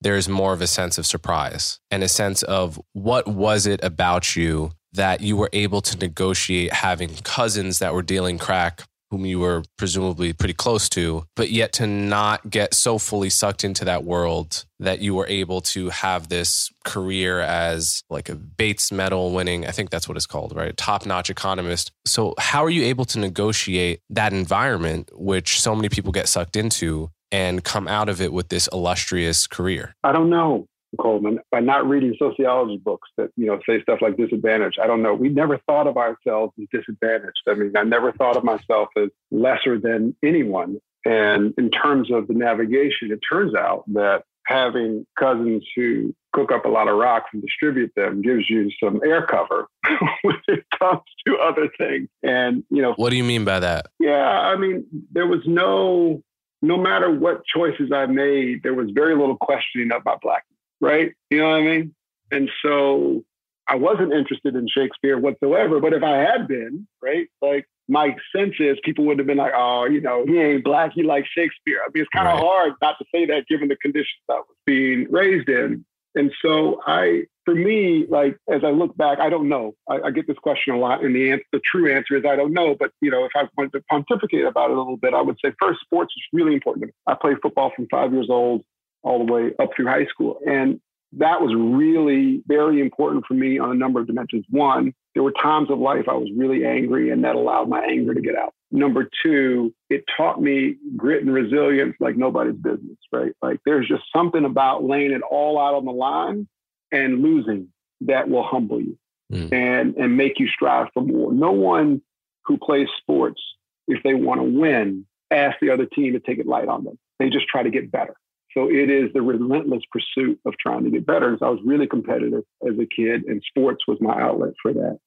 there's 0.00 0.28
more 0.28 0.52
of 0.52 0.60
a 0.60 0.66
sense 0.66 0.98
of 0.98 1.06
surprise 1.06 1.78
and 1.90 2.02
a 2.02 2.08
sense 2.08 2.42
of 2.42 2.80
what 2.94 3.28
was 3.28 3.66
it 3.66 3.78
about 3.84 4.34
you 4.34 4.72
that 4.92 5.20
you 5.20 5.36
were 5.36 5.50
able 5.52 5.80
to 5.82 5.96
negotiate 5.98 6.72
having 6.72 7.14
cousins 7.22 7.78
that 7.78 7.94
were 7.94 8.02
dealing 8.02 8.38
crack 8.38 8.82
whom 9.10 9.24
you 9.24 9.38
were 9.40 9.62
presumably 9.78 10.32
pretty 10.32 10.54
close 10.54 10.88
to, 10.90 11.24
but 11.36 11.50
yet 11.50 11.72
to 11.74 11.86
not 11.86 12.50
get 12.50 12.74
so 12.74 12.98
fully 12.98 13.30
sucked 13.30 13.64
into 13.64 13.84
that 13.84 14.04
world 14.04 14.64
that 14.80 15.00
you 15.00 15.14
were 15.14 15.26
able 15.26 15.60
to 15.60 15.90
have 15.90 16.28
this 16.28 16.70
career 16.84 17.40
as 17.40 18.02
like 18.10 18.28
a 18.28 18.34
Bates 18.34 18.90
medal 18.92 19.32
winning, 19.32 19.66
I 19.66 19.70
think 19.70 19.90
that's 19.90 20.08
what 20.08 20.16
it's 20.16 20.26
called, 20.26 20.54
right? 20.54 20.76
Top 20.76 21.06
notch 21.06 21.30
economist. 21.30 21.92
So, 22.04 22.34
how 22.38 22.64
are 22.64 22.70
you 22.70 22.84
able 22.84 23.04
to 23.06 23.18
negotiate 23.18 24.00
that 24.10 24.32
environment, 24.32 25.10
which 25.14 25.60
so 25.60 25.74
many 25.74 25.88
people 25.88 26.12
get 26.12 26.28
sucked 26.28 26.56
into, 26.56 27.10
and 27.32 27.64
come 27.64 27.88
out 27.88 28.08
of 28.08 28.20
it 28.20 28.32
with 28.32 28.48
this 28.48 28.68
illustrious 28.72 29.46
career? 29.46 29.94
I 30.04 30.12
don't 30.12 30.30
know. 30.30 30.66
Coleman, 30.96 31.40
by 31.50 31.60
not 31.60 31.88
reading 31.88 32.14
sociology 32.18 32.78
books 32.78 33.08
that 33.16 33.30
you 33.36 33.46
know 33.46 33.58
say 33.68 33.80
stuff 33.82 34.00
like 34.00 34.16
disadvantage. 34.16 34.74
I 34.82 34.86
don't 34.86 35.02
know. 35.02 35.14
We 35.14 35.28
never 35.28 35.58
thought 35.66 35.86
of 35.86 35.96
ourselves 35.96 36.52
as 36.60 36.66
disadvantaged. 36.72 37.42
I 37.48 37.54
mean, 37.54 37.76
I 37.76 37.84
never 37.84 38.12
thought 38.12 38.36
of 38.36 38.44
myself 38.44 38.88
as 38.96 39.08
lesser 39.30 39.78
than 39.78 40.14
anyone. 40.24 40.78
And 41.04 41.54
in 41.56 41.70
terms 41.70 42.10
of 42.10 42.26
the 42.26 42.34
navigation, 42.34 43.12
it 43.12 43.20
turns 43.30 43.54
out 43.54 43.84
that 43.92 44.24
having 44.46 45.06
cousins 45.18 45.64
who 45.74 46.14
cook 46.32 46.52
up 46.52 46.64
a 46.64 46.68
lot 46.68 46.88
of 46.88 46.96
rocks 46.96 47.30
and 47.32 47.42
distribute 47.42 47.92
them 47.96 48.22
gives 48.22 48.48
you 48.48 48.70
some 48.82 49.00
air 49.04 49.24
cover 49.26 49.68
when 50.22 50.36
it 50.48 50.64
comes 50.78 51.02
to 51.26 51.36
other 51.38 51.68
things. 51.78 52.08
And 52.22 52.64
you 52.70 52.82
know, 52.82 52.94
what 52.96 53.10
do 53.10 53.16
you 53.16 53.24
mean 53.24 53.44
by 53.44 53.60
that? 53.60 53.86
Yeah, 53.98 54.26
I 54.28 54.56
mean, 54.56 54.86
there 55.12 55.26
was 55.26 55.40
no 55.46 56.22
no 56.62 56.76
matter 56.76 57.10
what 57.10 57.44
choices 57.44 57.90
I 57.92 58.06
made, 58.06 58.62
there 58.62 58.74
was 58.74 58.90
very 58.92 59.14
little 59.14 59.36
questioning 59.36 59.92
of 59.92 60.04
my 60.04 60.16
blackness, 60.20 60.55
right? 60.80 61.12
You 61.30 61.38
know 61.38 61.50
what 61.50 61.56
I 61.56 61.62
mean? 61.62 61.94
And 62.30 62.50
so 62.62 63.24
I 63.68 63.76
wasn't 63.76 64.12
interested 64.12 64.54
in 64.54 64.68
Shakespeare 64.68 65.18
whatsoever. 65.18 65.80
But 65.80 65.92
if 65.92 66.02
I 66.02 66.16
had 66.18 66.48
been, 66.48 66.86
right, 67.02 67.28
like 67.42 67.66
my 67.88 68.16
sense 68.34 68.54
is 68.58 68.78
people 68.84 69.04
would 69.06 69.18
have 69.18 69.26
been 69.26 69.38
like, 69.38 69.52
oh, 69.54 69.84
you 69.84 70.00
know, 70.00 70.24
he 70.26 70.38
ain't 70.38 70.64
black, 70.64 70.92
he 70.94 71.02
likes 71.02 71.28
Shakespeare. 71.28 71.80
I 71.82 71.88
mean, 71.92 72.02
it's 72.02 72.10
kind 72.14 72.28
of 72.28 72.34
right. 72.34 72.42
hard 72.42 72.72
not 72.82 72.96
to 72.98 73.04
say 73.14 73.26
that 73.26 73.46
given 73.48 73.68
the 73.68 73.76
conditions 73.76 74.22
I 74.30 74.34
was 74.34 74.56
being 74.64 75.06
raised 75.10 75.48
in. 75.48 75.84
And 76.14 76.32
so 76.40 76.80
I 76.86 77.24
for 77.44 77.54
me, 77.54 78.06
like 78.08 78.38
as 78.48 78.62
I 78.64 78.70
look 78.70 78.96
back, 78.96 79.20
I 79.20 79.28
don't 79.28 79.48
know. 79.48 79.74
I, 79.88 80.00
I 80.06 80.10
get 80.10 80.26
this 80.26 80.38
question 80.38 80.74
a 80.74 80.78
lot, 80.78 81.04
and 81.04 81.14
the 81.14 81.30
answer, 81.30 81.44
the 81.52 81.60
true 81.60 81.94
answer 81.94 82.16
is 82.16 82.24
I 82.24 82.36
don't 82.36 82.52
know. 82.52 82.74
But 82.78 82.90
you 83.00 83.10
know, 83.10 83.24
if 83.24 83.32
I 83.36 83.46
wanted 83.56 83.72
to 83.72 83.82
pontificate 83.90 84.44
about 84.44 84.70
it 84.70 84.76
a 84.76 84.78
little 84.78 84.96
bit, 84.96 85.14
I 85.14 85.20
would 85.20 85.36
say 85.44 85.52
first, 85.60 85.80
sports 85.80 86.14
is 86.16 86.22
really 86.32 86.54
important. 86.54 86.90
I 87.06 87.14
played 87.14 87.36
football 87.42 87.70
from 87.76 87.86
five 87.90 88.12
years 88.12 88.28
old 88.30 88.64
all 89.02 89.24
the 89.24 89.32
way 89.32 89.52
up 89.58 89.70
through 89.74 89.86
high 89.86 90.06
school, 90.06 90.38
and 90.46 90.80
that 91.12 91.40
was 91.40 91.54
really 91.56 92.42
very 92.46 92.80
important 92.80 93.24
for 93.26 93.34
me 93.34 93.58
on 93.58 93.70
a 93.70 93.74
number 93.74 94.00
of 94.00 94.06
dimensions. 94.06 94.44
One, 94.50 94.92
there 95.14 95.22
were 95.22 95.32
times 95.32 95.70
of 95.70 95.78
life 95.78 96.06
I 96.08 96.14
was 96.14 96.28
really 96.36 96.66
angry, 96.66 97.10
and 97.10 97.24
that 97.24 97.36
allowed 97.36 97.68
my 97.68 97.82
anger 97.84 98.12
to 98.12 98.20
get 98.20 98.36
out. 98.36 98.52
Number 98.70 99.08
two, 99.22 99.72
it 99.88 100.04
taught 100.16 100.42
me 100.42 100.76
grit 100.96 101.22
and 101.22 101.32
resilience 101.32 101.94
like 102.00 102.16
nobody's 102.16 102.56
business, 102.56 102.98
right? 103.12 103.32
Like 103.40 103.60
there's 103.64 103.88
just 103.88 104.02
something 104.14 104.44
about 104.44 104.84
laying 104.84 105.12
it 105.12 105.22
all 105.22 105.58
out 105.58 105.74
on 105.74 105.84
the 105.84 105.92
line 105.92 106.48
and 106.90 107.22
losing 107.22 107.68
that 108.02 108.28
will 108.28 108.42
humble 108.42 108.80
you 108.80 108.98
mm. 109.32 109.52
and, 109.52 109.94
and 109.96 110.16
make 110.16 110.38
you 110.38 110.48
strive 110.48 110.88
for 110.92 111.02
more. 111.02 111.32
No 111.32 111.52
one 111.52 112.02
who 112.44 112.58
plays 112.58 112.88
sports, 113.00 113.40
if 113.88 114.02
they 114.02 114.14
want 114.14 114.40
to 114.40 114.44
win, 114.44 115.06
asks 115.30 115.58
the 115.60 115.70
other 115.70 115.86
team 115.86 116.12
to 116.12 116.20
take 116.20 116.38
it 116.38 116.46
light 116.46 116.68
on 116.68 116.84
them. 116.84 116.98
They 117.18 117.30
just 117.30 117.46
try 117.46 117.62
to 117.62 117.70
get 117.70 117.90
better. 117.90 118.16
So 118.56 118.70
it 118.70 118.88
is 118.88 119.12
the 119.12 119.20
relentless 119.20 119.82
pursuit 119.90 120.40
of 120.46 120.54
trying 120.58 120.84
to 120.84 120.90
get 120.90 121.04
better. 121.04 121.28
And 121.28 121.38
so 121.38 121.46
I 121.46 121.50
was 121.50 121.60
really 121.64 121.86
competitive 121.86 122.42
as 122.66 122.74
a 122.78 122.86
kid, 122.86 123.24
and 123.24 123.42
sports 123.46 123.84
was 123.86 123.98
my 124.00 124.18
outlet 124.20 124.54
for 124.62 124.72
that. 124.72 124.98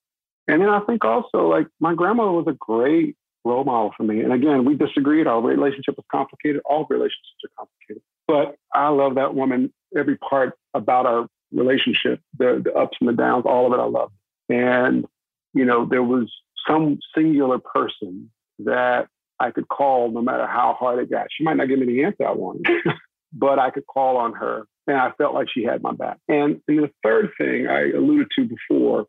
And 0.48 0.62
then 0.62 0.70
I 0.70 0.80
think 0.82 1.04
also, 1.04 1.48
like, 1.48 1.68
my 1.80 1.96
grandmother 1.96 2.32
was 2.32 2.46
a 2.48 2.58
great 2.60 3.16
role 3.46 3.64
model 3.64 3.92
for 3.96 4.04
me. 4.04 4.22
And 4.22 4.34
again, 4.34 4.66
we 4.66 4.76
disagreed. 4.76 5.28
Our 5.28 5.42
relationship 5.42 5.96
was 5.98 6.06
complicated. 6.12 6.62
All 6.66 6.86
relationships 6.90 7.42
are 7.46 7.66
complicated. 7.66 8.04
But 8.28 8.56
I 8.74 8.90
love 8.90 9.16
that 9.16 9.34
woman, 9.34 9.74
every 9.98 10.18
part 10.18 10.54
about 10.74 11.06
our 11.06 11.28
relationship, 11.52 12.20
the, 12.38 12.62
the 12.64 12.74
ups 12.74 12.98
and 13.00 13.10
the 13.10 13.14
downs, 13.14 13.46
all 13.48 13.66
of 13.66 13.74
it 13.74 13.82
I 13.82 13.86
loved. 13.86 14.14
And, 14.50 15.06
you 15.54 15.66
know, 15.66 15.86
there 15.86 16.04
was 16.04 16.32
some 16.68 17.00
singular 17.16 17.58
person 17.58 18.30
that 18.60 19.08
I 19.40 19.52
could 19.52 19.68
call 19.70 20.12
no 20.12 20.22
matter 20.22 20.46
how 20.46 20.76
hard 20.78 21.00
it 21.00 21.10
got. 21.10 21.28
She 21.32 21.44
might 21.44 21.58
not 21.58 21.68
give 21.68 21.80
me 21.80 21.86
the 21.86 22.04
answer 22.04 22.28
I 22.28 22.34
wanted, 22.34 22.68
but 23.34 23.60
I 23.60 23.70
could 23.70 23.86
call 23.86 24.18
on 24.18 24.34
her 24.34 24.66
and 24.88 24.98
I 24.98 25.12
felt 25.18 25.34
like 25.34 25.48
she 25.54 25.64
had 25.64 25.82
my 25.82 25.94
back. 25.94 26.18
And, 26.28 26.62
and 26.68 26.80
the 26.80 26.92
third 27.04 27.30
thing 27.38 27.68
I 27.68 27.92
alluded 27.92 28.28
to 28.38 28.46
before, 28.46 29.06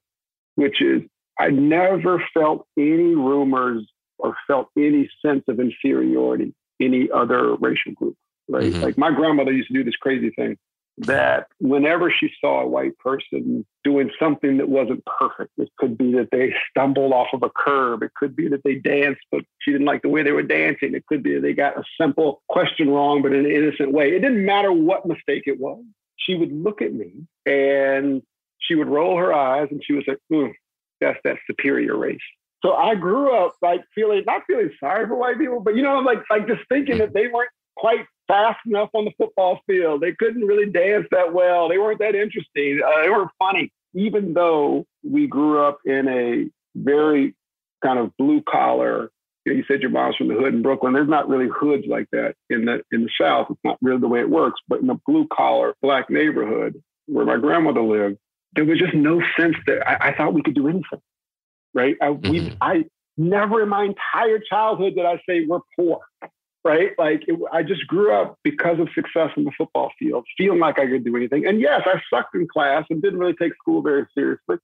which 0.56 0.82
is 0.82 1.02
I 1.38 1.48
never 1.48 2.22
felt 2.34 2.66
any 2.76 3.14
rumors 3.14 3.86
or 4.18 4.36
felt 4.46 4.68
any 4.76 5.08
sense 5.24 5.44
of 5.48 5.58
inferiority 5.58 6.54
any 6.80 7.08
other 7.14 7.54
racial 7.56 7.92
group. 7.92 8.16
Right. 8.48 8.72
Mm-hmm. 8.72 8.82
Like 8.82 8.98
my 8.98 9.12
grandmother 9.12 9.52
used 9.52 9.68
to 9.68 9.74
do 9.74 9.84
this 9.84 9.94
crazy 9.96 10.30
thing 10.30 10.56
that 11.06 11.46
whenever 11.60 12.10
she 12.10 12.30
saw 12.40 12.60
a 12.60 12.66
white 12.66 12.96
person 12.98 13.64
doing 13.84 14.10
something 14.18 14.58
that 14.58 14.68
wasn't 14.68 15.02
perfect, 15.04 15.50
it 15.56 15.70
could 15.78 15.96
be 15.96 16.12
that 16.12 16.28
they 16.30 16.54
stumbled 16.68 17.12
off 17.12 17.28
of 17.32 17.42
a 17.42 17.50
curb. 17.50 18.02
It 18.02 18.12
could 18.14 18.36
be 18.36 18.48
that 18.48 18.62
they 18.64 18.74
danced, 18.74 19.22
but 19.30 19.42
she 19.60 19.72
didn't 19.72 19.86
like 19.86 20.02
the 20.02 20.08
way 20.08 20.22
they 20.22 20.32
were 20.32 20.42
dancing. 20.42 20.94
It 20.94 21.06
could 21.06 21.22
be 21.22 21.34
that 21.34 21.40
they 21.40 21.54
got 21.54 21.78
a 21.78 21.84
simple 21.98 22.42
question 22.48 22.90
wrong, 22.90 23.22
but 23.22 23.32
in 23.32 23.46
an 23.46 23.50
innocent 23.50 23.92
way. 23.92 24.10
It 24.10 24.20
didn't 24.20 24.44
matter 24.44 24.72
what 24.72 25.06
mistake 25.06 25.44
it 25.46 25.58
was. 25.58 25.82
She 26.18 26.34
would 26.34 26.52
look 26.52 26.82
at 26.82 26.92
me 26.92 27.26
and 27.46 28.22
she 28.58 28.74
would 28.74 28.88
roll 28.88 29.16
her 29.16 29.32
eyes 29.32 29.68
and 29.70 29.82
she 29.82 29.94
would 29.94 30.04
say, 30.04 30.16
mm, 30.30 30.52
that's 31.00 31.18
that 31.24 31.38
superior 31.46 31.96
race. 31.96 32.18
So 32.62 32.74
I 32.74 32.94
grew 32.94 33.34
up 33.34 33.54
like 33.62 33.80
feeling 33.94 34.22
not 34.26 34.42
feeling 34.46 34.70
sorry 34.78 35.06
for 35.06 35.16
white 35.16 35.38
people, 35.38 35.60
but 35.60 35.76
you 35.76 35.82
know, 35.82 35.98
like 36.00 36.18
like 36.28 36.46
just 36.46 36.60
thinking 36.68 36.98
that 36.98 37.14
they 37.14 37.28
weren't 37.28 37.50
quite 37.76 38.04
fast 38.30 38.60
enough 38.66 38.90
on 38.94 39.04
the 39.04 39.12
football 39.18 39.60
field. 39.66 40.00
They 40.00 40.12
couldn't 40.12 40.46
really 40.46 40.70
dance 40.70 41.06
that 41.10 41.32
well. 41.32 41.68
They 41.68 41.78
weren't 41.78 41.98
that 41.98 42.14
interesting. 42.14 42.80
Uh, 42.84 43.02
they 43.02 43.10
weren't 43.10 43.30
funny. 43.38 43.72
Even 43.94 44.34
though 44.34 44.86
we 45.02 45.26
grew 45.26 45.60
up 45.60 45.78
in 45.84 46.08
a 46.08 46.48
very 46.76 47.34
kind 47.82 47.98
of 47.98 48.16
blue 48.16 48.42
collar, 48.42 49.10
you, 49.44 49.52
know, 49.52 49.58
you 49.58 49.64
said 49.66 49.80
your 49.80 49.90
mom's 49.90 50.16
from 50.16 50.28
the 50.28 50.34
hood 50.34 50.54
in 50.54 50.62
Brooklyn. 50.62 50.92
There's 50.92 51.08
not 51.08 51.28
really 51.28 51.48
hoods 51.48 51.84
like 51.88 52.06
that 52.12 52.36
in 52.48 52.66
the 52.66 52.82
in 52.92 53.02
the 53.02 53.10
South. 53.20 53.48
It's 53.50 53.60
not 53.64 53.78
really 53.82 54.00
the 54.00 54.08
way 54.08 54.20
it 54.20 54.30
works. 54.30 54.60
But 54.68 54.80
in 54.80 54.90
a 54.90 55.00
blue 55.06 55.26
collar 55.32 55.74
black 55.82 56.08
neighborhood 56.08 56.80
where 57.06 57.26
my 57.26 57.36
grandmother 57.36 57.82
lived, 57.82 58.18
there 58.54 58.64
was 58.64 58.78
just 58.78 58.94
no 58.94 59.20
sense 59.36 59.56
that 59.66 59.88
I, 59.88 60.10
I 60.10 60.14
thought 60.16 60.34
we 60.34 60.42
could 60.42 60.54
do 60.54 60.68
anything. 60.68 61.00
Right? 61.74 61.96
I, 62.00 62.06
mm-hmm. 62.06 62.30
we, 62.30 62.56
I 62.60 62.84
never 63.16 63.62
in 63.62 63.68
my 63.68 63.84
entire 63.84 64.38
childhood 64.38 64.94
did 64.94 65.04
I 65.06 65.20
say 65.28 65.46
we're 65.46 65.60
poor 65.76 66.00
right? 66.64 66.90
Like 66.98 67.22
it, 67.26 67.38
I 67.52 67.62
just 67.62 67.86
grew 67.86 68.12
up 68.12 68.38
because 68.44 68.78
of 68.78 68.88
success 68.94 69.30
in 69.36 69.44
the 69.44 69.52
football 69.56 69.90
field, 69.98 70.26
feeling 70.36 70.58
like 70.58 70.78
I 70.78 70.86
could 70.86 71.04
do 71.04 71.16
anything. 71.16 71.46
And 71.46 71.60
yes, 71.60 71.82
I 71.86 72.00
sucked 72.12 72.34
in 72.34 72.46
class 72.48 72.84
and 72.90 73.02
didn't 73.02 73.18
really 73.18 73.34
take 73.34 73.54
school 73.54 73.82
very 73.82 74.06
seriously. 74.16 74.56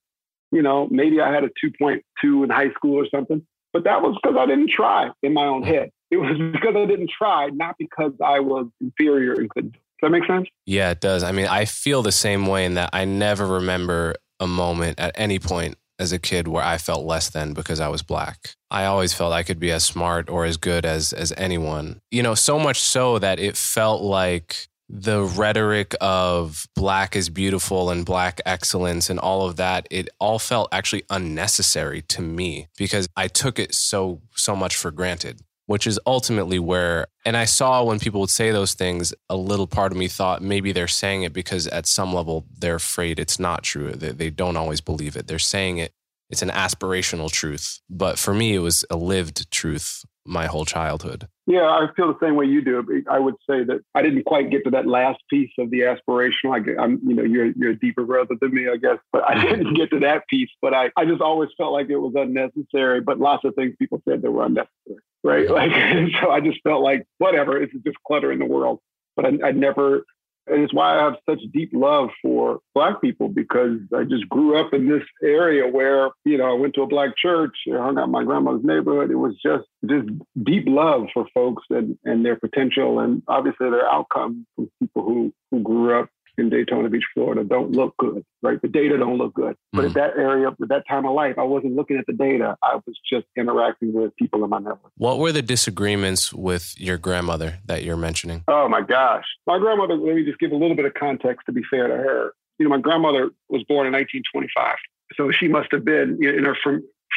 You 0.51 0.61
know, 0.61 0.87
maybe 0.89 1.19
I 1.19 1.33
had 1.33 1.43
a 1.43 1.49
2.2 1.63 2.43
in 2.43 2.49
high 2.49 2.71
school 2.71 2.95
or 2.95 3.07
something, 3.13 3.45
but 3.73 3.83
that 3.83 4.01
was 4.01 4.17
because 4.21 4.37
I 4.37 4.45
didn't 4.45 4.69
try 4.69 5.09
in 5.23 5.33
my 5.33 5.45
own 5.45 5.63
head. 5.63 5.89
It 6.09 6.17
was 6.17 6.37
because 6.53 6.75
I 6.75 6.85
didn't 6.85 7.11
try, 7.15 7.47
not 7.47 7.75
because 7.77 8.13
I 8.23 8.39
was 8.39 8.67
inferior 8.79 9.33
and 9.33 9.49
couldn't. 9.49 9.73
Does 9.73 10.09
that 10.09 10.09
make 10.11 10.25
sense? 10.25 10.47
Yeah, 10.65 10.91
it 10.91 11.01
does. 11.01 11.23
I 11.23 11.31
mean, 11.31 11.47
I 11.47 11.65
feel 11.65 12.03
the 12.03 12.11
same 12.11 12.45
way 12.45 12.65
in 12.65 12.75
that 12.75 12.91
I 12.93 13.05
never 13.05 13.47
remember 13.47 14.15
a 14.39 14.45
moment 14.45 14.99
at 14.99 15.11
any 15.15 15.39
point 15.39 15.75
as 15.99 16.11
a 16.11 16.19
kid 16.19 16.47
where 16.47 16.63
I 16.63 16.77
felt 16.77 17.05
less 17.05 17.29
than 17.29 17.53
because 17.53 17.79
I 17.79 17.87
was 17.87 18.01
black. 18.01 18.51
I 18.69 18.85
always 18.85 19.13
felt 19.13 19.33
I 19.33 19.43
could 19.43 19.59
be 19.59 19.71
as 19.71 19.85
smart 19.85 20.29
or 20.29 20.45
as 20.45 20.57
good 20.57 20.85
as 20.85 21.13
as 21.13 21.33
anyone. 21.37 22.01
You 22.11 22.23
know, 22.23 22.35
so 22.35 22.59
much 22.59 22.79
so 22.79 23.19
that 23.19 23.39
it 23.39 23.57
felt 23.57 24.01
like 24.01 24.67
the 24.89 25.21
rhetoric 25.23 25.93
of 25.99 26.65
black 26.75 27.15
is 27.15 27.29
beautiful 27.29 27.89
and 27.89 28.05
black 28.05 28.39
excellence 28.45 29.09
and 29.09 29.19
all 29.19 29.45
of 29.45 29.57
that 29.57 29.85
it 29.91 30.07
all 30.17 30.39
felt 30.39 30.69
actually 30.71 31.03
unnecessary 31.09 32.01
to 32.03 32.21
me 32.21 32.67
because 32.77 33.09
I 33.17 33.27
took 33.27 33.59
it 33.59 33.75
so 33.75 34.21
so 34.35 34.55
much 34.55 34.77
for 34.77 34.91
granted 34.91 35.41
which 35.67 35.85
is 35.85 35.99
ultimately 36.07 36.57
where 36.57 37.07
and 37.23 37.37
I 37.37 37.45
saw 37.45 37.83
when 37.83 37.99
people 37.99 38.21
would 38.21 38.29
say 38.29 38.51
those 38.51 38.73
things 38.73 39.13
a 39.29 39.37
little 39.37 39.67
part 39.67 39.91
of 39.91 39.97
me 39.97 40.07
thought 40.07 40.41
maybe 40.41 40.71
they're 40.71 40.87
saying 40.87 41.23
it 41.23 41.33
because 41.33 41.67
at 41.67 41.85
some 41.85 42.13
level 42.13 42.45
they're 42.57 42.75
afraid 42.75 43.19
it's 43.19 43.39
not 43.39 43.63
true. 43.63 43.91
They, 43.91 44.11
they 44.11 44.29
don't 44.31 44.57
always 44.57 44.81
believe 44.81 45.15
it. 45.15 45.27
They're 45.27 45.37
saying 45.37 45.77
it 45.77 45.93
it's 46.29 46.41
an 46.41 46.49
aspirational 46.49 47.31
truth. 47.31 47.79
But 47.89 48.17
for 48.17 48.33
me 48.33 48.55
it 48.55 48.59
was 48.59 48.83
a 48.89 48.97
lived 48.97 49.51
truth 49.51 50.03
my 50.25 50.45
whole 50.45 50.65
childhood. 50.65 51.27
Yeah 51.45 51.63
i 51.63 51.87
feel 51.95 52.07
the 52.07 52.19
same 52.25 52.35
way 52.35 52.45
you 52.45 52.61
do. 52.61 53.03
I 53.09 53.19
would 53.19 53.35
say 53.49 53.63
that 53.65 53.81
i 53.93 54.01
didn't 54.01 54.23
quite 54.23 54.49
get 54.49 54.63
to 54.65 54.71
that 54.71 54.87
last 54.87 55.19
piece 55.29 55.51
of 55.59 55.69
the 55.69 55.81
aspirational. 55.81 56.53
I, 56.53 56.83
am 56.83 57.01
you 57.05 57.13
know 57.13 57.23
you're, 57.23 57.51
you're 57.57 57.71
a 57.71 57.79
deeper 57.79 58.05
brother 58.05 58.35
than 58.39 58.53
me 58.53 58.69
i 58.69 58.77
guess 58.77 58.99
but 59.11 59.23
i 59.23 59.41
didn't 59.49 59.73
get 59.73 59.89
to 59.91 59.99
that 59.99 60.27
piece. 60.29 60.49
But 60.61 60.73
I, 60.73 60.91
I 60.95 61.03
just 61.03 61.21
always 61.21 61.49
felt 61.57 61.73
like 61.73 61.89
it 61.89 61.97
was 61.97 62.13
unnecessary. 62.15 63.01
But 63.01 63.19
lots 63.19 63.43
of 63.43 63.53
things 63.55 63.75
people 63.77 64.01
said 64.07 64.21
that 64.21 64.31
were 64.31 64.45
unnecessary 64.45 65.01
right? 65.23 65.49
Like, 65.49 65.71
so 66.21 66.31
I 66.31 66.39
just 66.39 66.61
felt 66.63 66.81
like 66.81 67.05
whatever, 67.17 67.61
it's 67.61 67.73
just 67.85 67.97
clutter 68.05 68.31
in 68.31 68.39
the 68.39 68.45
world. 68.45 68.79
But 69.15 69.25
I, 69.25 69.47
I 69.47 69.51
never, 69.51 70.05
and 70.45 70.63
it's 70.63 70.73
why 70.73 70.97
I 70.97 71.03
have 71.03 71.15
such 71.27 71.39
deep 71.51 71.71
love 71.73 72.09
for 72.21 72.59
Black 72.75 73.01
people 73.01 73.27
because 73.29 73.79
I 73.95 74.03
just 74.03 74.29
grew 74.29 74.57
up 74.59 74.73
in 74.73 74.87
this 74.87 75.03
area 75.23 75.67
where 75.67 76.09
you 76.23 76.37
know 76.37 76.51
I 76.51 76.53
went 76.53 76.75
to 76.75 76.83
a 76.83 76.87
Black 76.87 77.17
church, 77.17 77.55
I 77.67 77.77
hung 77.77 77.97
out 77.97 78.05
in 78.05 78.11
my 78.11 78.23
grandmother's 78.23 78.63
neighborhood. 78.63 79.11
It 79.11 79.15
was 79.15 79.35
just 79.43 79.65
just 79.89 80.07
deep 80.43 80.65
love 80.67 81.07
for 81.13 81.27
folks 81.33 81.63
and 81.69 81.97
and 82.05 82.23
their 82.23 82.35
potential 82.35 82.99
and 82.99 83.23
obviously 83.27 83.69
their 83.69 83.89
outcome 83.89 84.45
from 84.55 84.69
people 84.79 85.03
who 85.03 85.33
who 85.51 85.61
grew 85.61 85.99
up 85.99 86.09
in 86.37 86.49
Daytona 86.49 86.89
Beach, 86.89 87.03
Florida, 87.13 87.43
don't 87.43 87.71
look 87.71 87.95
good, 87.97 88.23
right? 88.41 88.61
The 88.61 88.67
data 88.67 88.97
don't 88.97 89.17
look 89.17 89.33
good. 89.33 89.55
But 89.73 89.85
mm. 89.85 89.87
at 89.87 89.93
that 89.95 90.17
area, 90.17 90.47
at 90.49 90.69
that 90.69 90.87
time 90.87 91.05
of 91.05 91.13
life, 91.13 91.35
I 91.37 91.43
wasn't 91.43 91.75
looking 91.75 91.97
at 91.97 92.05
the 92.05 92.13
data. 92.13 92.55
I 92.61 92.75
was 92.75 92.99
just 93.11 93.25
interacting 93.35 93.93
with 93.93 94.15
people 94.15 94.43
in 94.43 94.49
my 94.49 94.59
network. 94.59 94.91
What 94.97 95.19
were 95.19 95.31
the 95.31 95.41
disagreements 95.41 96.33
with 96.33 96.79
your 96.79 96.97
grandmother 96.97 97.59
that 97.65 97.83
you're 97.83 97.97
mentioning? 97.97 98.43
Oh 98.47 98.69
my 98.69 98.81
gosh. 98.81 99.25
My 99.45 99.57
grandmother, 99.57 99.95
let 99.95 100.15
me 100.15 100.23
just 100.23 100.39
give 100.39 100.51
a 100.51 100.55
little 100.55 100.75
bit 100.75 100.85
of 100.85 100.93
context 100.93 101.45
to 101.47 101.51
be 101.51 101.63
fair 101.69 101.87
to 101.87 101.95
her. 101.95 102.33
You 102.59 102.65
know, 102.65 102.69
my 102.69 102.81
grandmother 102.81 103.31
was 103.49 103.63
born 103.63 103.87
in 103.87 103.93
1925. 103.93 104.75
So 105.15 105.31
she 105.31 105.47
must 105.47 105.71
have 105.71 105.85
been 105.85 106.23
in 106.23 106.43
her 106.43 106.55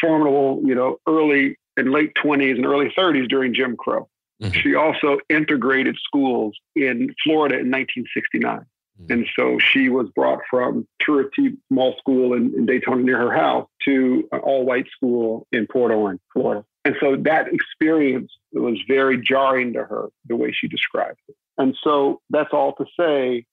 formidable, 0.01 0.63
you 0.65 0.75
know, 0.75 0.99
early 1.07 1.57
and 1.77 1.91
late 1.91 2.13
20s 2.23 2.57
and 2.57 2.67
early 2.67 2.93
30s 2.97 3.29
during 3.29 3.55
Jim 3.55 3.77
Crow. 3.77 4.09
Mm-hmm. 4.43 4.59
She 4.61 4.75
also 4.75 5.19
integrated 5.29 5.97
schools 6.03 6.57
in 6.75 7.15
Florida 7.23 7.57
in 7.57 7.71
1969. 7.71 8.65
Mm-hmm. 9.01 9.13
And 9.13 9.27
so 9.39 9.59
she 9.59 9.89
was 9.89 10.09
brought 10.15 10.41
from 10.49 10.87
Turie 11.03 11.31
T. 11.35 11.57
Small 11.69 11.95
School 11.99 12.35
in, 12.35 12.53
in 12.57 12.67
Daytona 12.67 13.03
near 13.03 13.19
her 13.19 13.33
house 13.33 13.69
to 13.85 14.29
an 14.33 14.41
all 14.41 14.65
white 14.65 14.87
school 14.95 15.47
in 15.53 15.67
Port 15.67 15.93
Orange, 15.93 16.21
Florida. 16.33 16.65
And 16.85 16.97
so 17.01 17.17
that 17.17 17.49
experience 17.53 18.33
was 18.53 18.79
very 18.89 19.21
jarring 19.21 19.75
to 19.75 19.85
her, 19.85 20.09
the 20.27 20.37
way 20.37 20.53
she 20.53 20.67
described 20.67 21.19
it. 21.29 21.37
And 21.59 21.77
so 21.83 22.21
that's 22.31 22.53
all 22.53 22.75
to 22.77 22.87
say 22.99 23.45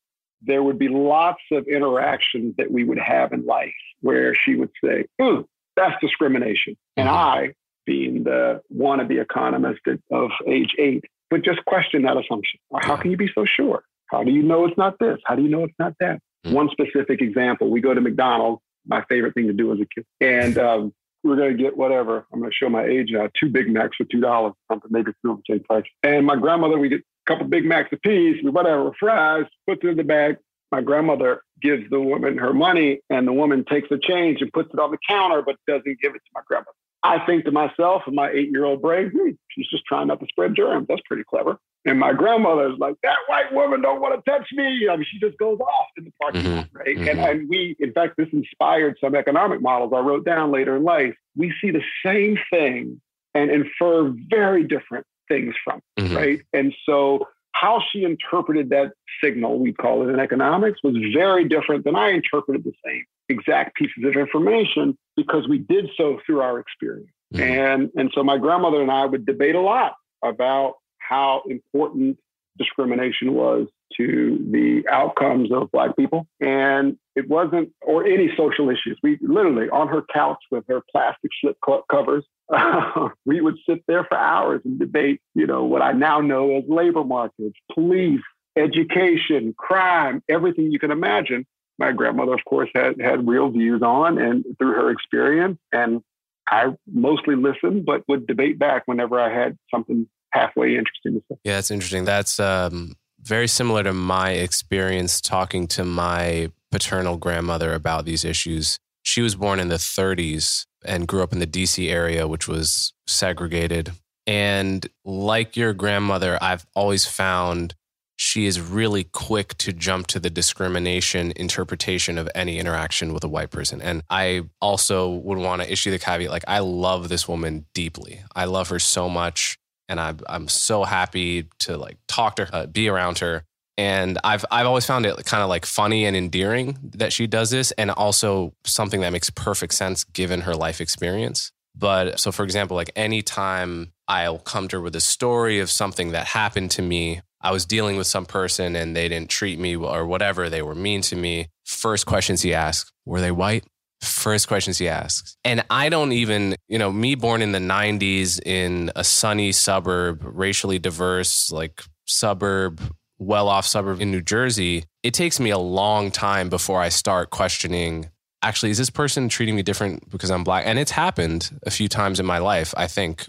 there 0.41 0.63
would 0.63 0.79
be 0.79 0.87
lots 0.87 1.41
of 1.51 1.67
interactions 1.67 2.55
that 2.57 2.71
we 2.71 2.83
would 2.83 2.99
have 2.99 3.33
in 3.33 3.45
life 3.45 3.73
where 4.01 4.33
she 4.33 4.55
would 4.55 4.69
say, 4.83 5.05
Ooh, 5.21 5.47
that's 5.75 5.99
discrimination. 6.01 6.77
And 6.95 7.07
mm-hmm. 7.07 7.17
I, 7.17 7.53
being 7.85 8.23
the 8.23 8.61
wannabe 8.75 9.21
economist 9.21 9.81
of 10.11 10.31
age 10.47 10.75
eight, 10.77 11.05
would 11.31 11.43
just 11.43 11.63
question 11.65 12.03
that 12.03 12.17
assumption. 12.17 12.59
How 12.81 12.95
can 12.95 13.11
you 13.11 13.17
be 13.17 13.29
so 13.33 13.45
sure? 13.45 13.83
How 14.07 14.23
do 14.23 14.31
you 14.31 14.43
know 14.43 14.65
it's 14.65 14.77
not 14.77 14.99
this? 14.99 15.17
How 15.25 15.35
do 15.35 15.43
you 15.43 15.49
know 15.49 15.63
it's 15.63 15.75
not 15.79 15.93
that? 15.99 16.19
Mm-hmm. 16.45 16.53
One 16.53 16.69
specific 16.69 17.21
example: 17.21 17.69
we 17.69 17.81
go 17.81 17.93
to 17.93 18.01
McDonald's. 18.01 18.61
My 18.85 19.03
favorite 19.09 19.33
thing 19.33 19.47
to 19.47 19.53
do 19.53 19.73
as 19.73 19.79
a 19.79 19.85
kid, 19.93 20.05
and 20.21 20.57
um, 20.57 20.93
we're 21.23 21.35
going 21.35 21.57
to 21.57 21.61
get 21.61 21.75
whatever. 21.75 22.25
I'm 22.31 22.39
going 22.39 22.51
to 22.51 22.55
show 22.55 22.69
my 22.69 22.85
age 22.85 23.09
now. 23.11 23.27
Two 23.39 23.49
Big 23.49 23.69
Macs 23.69 23.97
for 23.97 24.05
two 24.05 24.21
dollars, 24.21 24.53
something 24.71 24.89
maybe 24.91 25.11
two 25.23 25.31
of 25.31 25.37
the 25.37 25.53
same 25.53 25.63
price. 25.63 25.83
And 26.03 26.25
my 26.25 26.35
grandmother, 26.35 26.77
we 26.77 26.89
get 26.89 27.01
a 27.01 27.03
couple 27.31 27.47
Big 27.47 27.65
Macs 27.65 27.89
a 27.91 27.97
piece, 27.97 28.37
whatever, 28.43 28.91
fries, 28.99 29.45
puts 29.67 29.81
it 29.83 29.89
in 29.89 29.97
the 29.97 30.03
bag. 30.03 30.37
My 30.71 30.81
grandmother 30.81 31.41
gives 31.61 31.89
the 31.89 31.99
woman 31.99 32.37
her 32.37 32.53
money, 32.53 32.99
and 33.09 33.27
the 33.27 33.33
woman 33.33 33.65
takes 33.69 33.89
the 33.89 33.97
change 33.97 34.41
and 34.41 34.51
puts 34.51 34.69
it 34.73 34.79
on 34.79 34.91
the 34.91 34.97
counter, 35.07 35.41
but 35.41 35.55
doesn't 35.67 35.99
give 36.01 36.15
it 36.15 36.19
to 36.19 36.31
my 36.33 36.41
grandmother. 36.47 36.71
I 37.03 37.25
think 37.25 37.45
to 37.45 37.51
myself, 37.51 38.03
and 38.07 38.15
my 38.15 38.29
eight-year-old 38.29 38.81
brain, 38.81 39.11
hmm, 39.11 39.29
she's 39.49 39.67
just 39.67 39.85
trying 39.85 40.07
not 40.07 40.19
to 40.19 40.25
spread 40.29 40.55
germs. 40.55 40.87
That's 40.89 41.01
pretty 41.07 41.23
clever. 41.23 41.57
And 41.85 41.99
my 41.99 42.11
grandmother's 42.11 42.77
like, 42.79 42.95
that 43.03 43.17
white 43.27 43.53
woman 43.53 43.81
don't 43.81 44.01
want 44.01 44.13
to 44.13 44.29
touch 44.29 44.47
me. 44.51 44.89
I 44.89 44.95
mean, 44.97 45.05
she 45.09 45.19
just 45.19 45.37
goes 45.37 45.59
off 45.59 45.87
in 45.97 46.03
the 46.05 46.11
parking 46.21 46.41
mm-hmm. 46.41 46.55
lot, 46.57 46.67
right? 46.73 46.97
Mm-hmm. 46.97 47.07
And, 47.07 47.19
and 47.19 47.49
we, 47.49 47.77
in 47.79 47.93
fact, 47.93 48.15
this 48.17 48.27
inspired 48.33 48.97
some 48.99 49.15
economic 49.15 49.61
models 49.61 49.93
I 49.95 49.99
wrote 49.99 50.25
down 50.25 50.51
later 50.51 50.75
in 50.75 50.83
life. 50.83 51.15
We 51.37 51.53
see 51.61 51.71
the 51.71 51.83
same 52.05 52.37
thing 52.51 52.99
and 53.33 53.51
infer 53.51 54.13
very 54.29 54.63
different 54.63 55.05
things 55.27 55.53
from, 55.63 55.81
mm-hmm. 55.97 56.15
right? 56.15 56.41
And 56.51 56.73
so 56.85 57.27
how 57.53 57.81
she 57.91 58.03
interpreted 58.03 58.69
that 58.71 58.91
signal, 59.23 59.59
we 59.59 59.71
call 59.71 60.07
it 60.07 60.11
in 60.11 60.19
economics, 60.19 60.79
was 60.83 60.95
very 61.13 61.47
different 61.47 61.85
than 61.85 61.95
I 61.95 62.09
interpreted 62.09 62.63
the 62.63 62.73
same 62.85 63.05
exact 63.29 63.75
pieces 63.75 64.03
of 64.05 64.15
information 64.15 64.98
because 65.15 65.48
we 65.48 65.57
did 65.57 65.89
so 65.98 66.19
through 66.25 66.41
our 66.41 66.60
experience. 66.60 67.10
Mm-hmm. 67.34 67.43
And, 67.43 67.89
and 67.96 68.12
so 68.13 68.24
my 68.24 68.38
grandmother 68.38 68.81
and 68.81 68.91
I 68.91 69.05
would 69.05 69.25
debate 69.25 69.55
a 69.55 69.62
lot 69.62 69.96
about 70.24 70.75
how 71.00 71.43
important 71.50 72.17
discrimination 72.57 73.34
was 73.34 73.67
to 73.96 74.46
the 74.51 74.84
outcomes 74.91 75.51
of 75.51 75.72
Black 75.72 75.96
people. 75.96 76.27
And 76.39 76.98
it 77.15 77.27
wasn't, 77.27 77.72
or 77.81 78.05
any 78.05 78.29
social 78.38 78.69
issues. 78.69 79.00
We 79.01 79.17
literally, 79.22 79.69
on 79.69 79.88
her 79.88 80.03
couch 80.13 80.39
with 80.51 80.65
her 80.67 80.81
plastic 80.91 81.31
slip 81.41 81.57
covers, 81.89 82.25
uh, 82.53 83.10
we 83.25 83.41
would 83.41 83.57
sit 83.67 83.84
there 83.88 84.03
for 84.03 84.17
hours 84.17 84.62
and 84.65 84.79
debate, 84.79 85.22
you 85.34 85.48
know, 85.48 85.63
what 85.63 85.81
I 85.81 85.93
now 85.93 86.19
know 86.19 86.57
as 86.57 86.63
labor 86.67 87.03
markets, 87.03 87.57
police, 87.74 88.22
education, 88.55 89.53
crime, 89.57 90.24
everything 90.29 90.72
you 90.72 90.79
can 90.79 90.91
imagine. 90.91 91.46
My 91.79 91.91
grandmother, 91.91 92.34
of 92.34 92.43
course, 92.46 92.69
had, 92.74 93.00
had 93.00 93.27
real 93.27 93.50
views 93.50 93.81
on 93.81 94.17
and 94.17 94.43
through 94.57 94.74
her 94.74 94.89
experience. 94.89 95.60
And 95.72 96.01
I 96.50 96.74
mostly 96.91 97.36
listened, 97.36 97.86
but 97.86 98.03
would 98.07 98.25
debate 98.25 98.57
back 98.57 98.84
whenever 98.86 99.19
I 99.19 99.34
had 99.34 99.57
something 99.69 100.07
halfway 100.31 100.75
interesting. 100.77 101.15
To 101.15 101.24
say. 101.29 101.38
Yeah, 101.43 101.55
that's 101.55 101.72
interesting. 101.72 102.05
That's 102.05 102.39
um, 102.39 102.96
very 103.22 103.48
similar 103.48 103.84
to 103.84 103.93
my 103.93 104.31
experience 104.31 105.22
talking 105.22 105.67
to 105.67 105.84
my 105.84 106.51
paternal 106.72 107.17
grandmother 107.17 107.74
about 107.74 108.05
these 108.05 108.25
issues. 108.25 108.79
She 109.03 109.22
was 109.22 109.36
born 109.36 109.60
in 109.60 109.67
the 109.69 109.75
30s 109.75 110.65
and 110.86 111.07
grew 111.07 111.24
up 111.24 111.34
in 111.34 111.39
the 111.39 111.48
DC 111.48 111.89
area, 111.89 112.27
which 112.27 112.48
was 112.48 112.93
segregated. 113.05 113.91
And 114.25 114.86
like 115.05 115.55
your 115.55 115.74
grandmother, 115.74 116.38
I've 116.41 116.65
always 116.75 117.06
found 117.06 117.75
she 118.17 118.45
is 118.45 118.60
really 118.60 119.06
quick 119.06 119.58
to 119.60 119.71
jump 119.71 120.08
to 120.08 120.19
the 120.19 120.30
discrimination 120.30 121.32
interpretation 121.36 122.17
of 122.17 122.27
any 122.36 122.60
interaction 122.60 123.13
with 123.13 123.23
a 123.23 123.27
white 123.27 123.51
person. 123.51 123.82
And 123.82 124.03
I 124.10 124.43
also 124.60 125.10
would 125.10 125.38
want 125.38 125.62
to 125.62 125.71
issue 125.71 125.91
the 125.91 125.99
caveat 125.99 126.32
like, 126.32 126.43
I 126.47 126.60
love 126.60 127.10
this 127.10 127.27
woman 127.27 127.65
deeply. 127.73 128.21
I 128.36 128.45
love 128.45 128.69
her 128.69 128.80
so 128.80 129.08
much 129.08 129.58
and 129.89 129.99
I'm 129.99 130.19
I'm 130.27 130.47
so 130.47 130.84
happy 130.84 131.47
to 131.60 131.77
like 131.77 131.97
talk 132.08 132.36
to 132.38 132.45
her, 132.45 132.49
uh, 132.53 132.65
be 132.65 132.89
around 132.89 133.19
her. 133.19 133.43
And 133.77 134.17
I've 134.23 134.43
I've 134.51 134.65
always 134.65 134.86
found 134.86 135.06
it 135.06 135.15
kind 135.25 135.43
of 135.43 135.49
like 135.49 135.65
funny 135.65 136.06
and 136.06 136.15
endearing 136.15 136.77
that 136.95 137.13
she 137.13 137.27
does 137.27 137.51
this, 137.51 137.71
and 137.73 137.91
also 137.91 138.53
something 138.65 139.01
that 139.01 139.12
makes 139.12 139.30
perfect 139.30 139.73
sense 139.73 140.03
given 140.03 140.41
her 140.41 140.56
life 140.56 140.82
experience. 140.82 141.51
But 141.75 142.19
so, 142.19 142.32
for 142.32 142.43
example, 142.43 142.75
like 142.75 142.89
anytime 142.95 143.93
I'll 144.08 144.39
come 144.39 144.67
to 144.69 144.77
her 144.77 144.82
with 144.82 144.95
a 144.95 145.01
story 145.01 145.60
of 145.60 145.69
something 145.69 146.12
that 146.12 146.25
happened 146.25 146.71
to 146.71 146.82
me, 146.82 147.21
I 147.41 147.52
was 147.52 147.65
dealing 147.65 147.97
with 147.97 148.08
some 148.08 148.26
person 148.26 148.76
and 148.76 148.95
they 148.95 149.08
didn't 149.08 149.30
treat 149.30 149.60
me 149.60 149.76
or 149.76 150.06
whatever, 150.06 150.50
they 150.50 150.62
were 150.62 150.76
mean 150.76 151.02
to 151.04 151.15
me. 151.15 151.47
First 151.65 152.06
questions 152.06 152.41
he 152.41 152.54
asks, 152.54 152.91
were 153.06 153.21
they 153.21 153.32
white? 153.32 153.63
First 154.02 154.47
questions 154.47 154.78
he 154.78 154.88
asks. 154.88 155.38
And 155.43 155.63
I 155.69 155.89
don't 155.89 156.12
even, 156.12 156.56
you 156.67 156.78
know, 156.78 156.91
me 156.91 157.15
born 157.15 157.41
in 157.41 157.52
the 157.52 157.60
90s 157.60 158.39
in 158.45 158.91
a 158.95 159.04
sunny 159.04 159.52
suburb, 159.52 160.21
racially 160.23 160.80
diverse, 160.80 161.52
like 161.52 161.82
suburb, 162.06 162.80
well 163.17 163.50
off 163.50 163.65
suburb 163.65 164.02
in 164.02 164.12
New 164.12 164.21
Jersey, 164.21 164.84
it 165.04 165.13
takes 165.13 165.39
me 165.39 165.50
a 165.50 165.58
long 165.58 166.12
time 166.12 166.50
before 166.50 166.80
I 166.80 166.89
start 166.89 167.32
questioning 167.32 168.10
actually, 168.41 168.71
is 168.71 168.78
this 168.78 168.89
person 168.89 169.30
treating 169.30 169.56
me 169.56 169.63
different 169.63 170.10
because 170.10 170.32
I'm 170.32 170.43
black? 170.43 170.65
And 170.65 170.80
it's 170.80 170.91
happened 170.91 171.60
a 171.63 171.71
few 171.71 171.88
times 171.88 172.19
in 172.19 172.26
my 172.26 172.38
life, 172.38 172.73
I 172.78 172.88
think. 172.88 173.28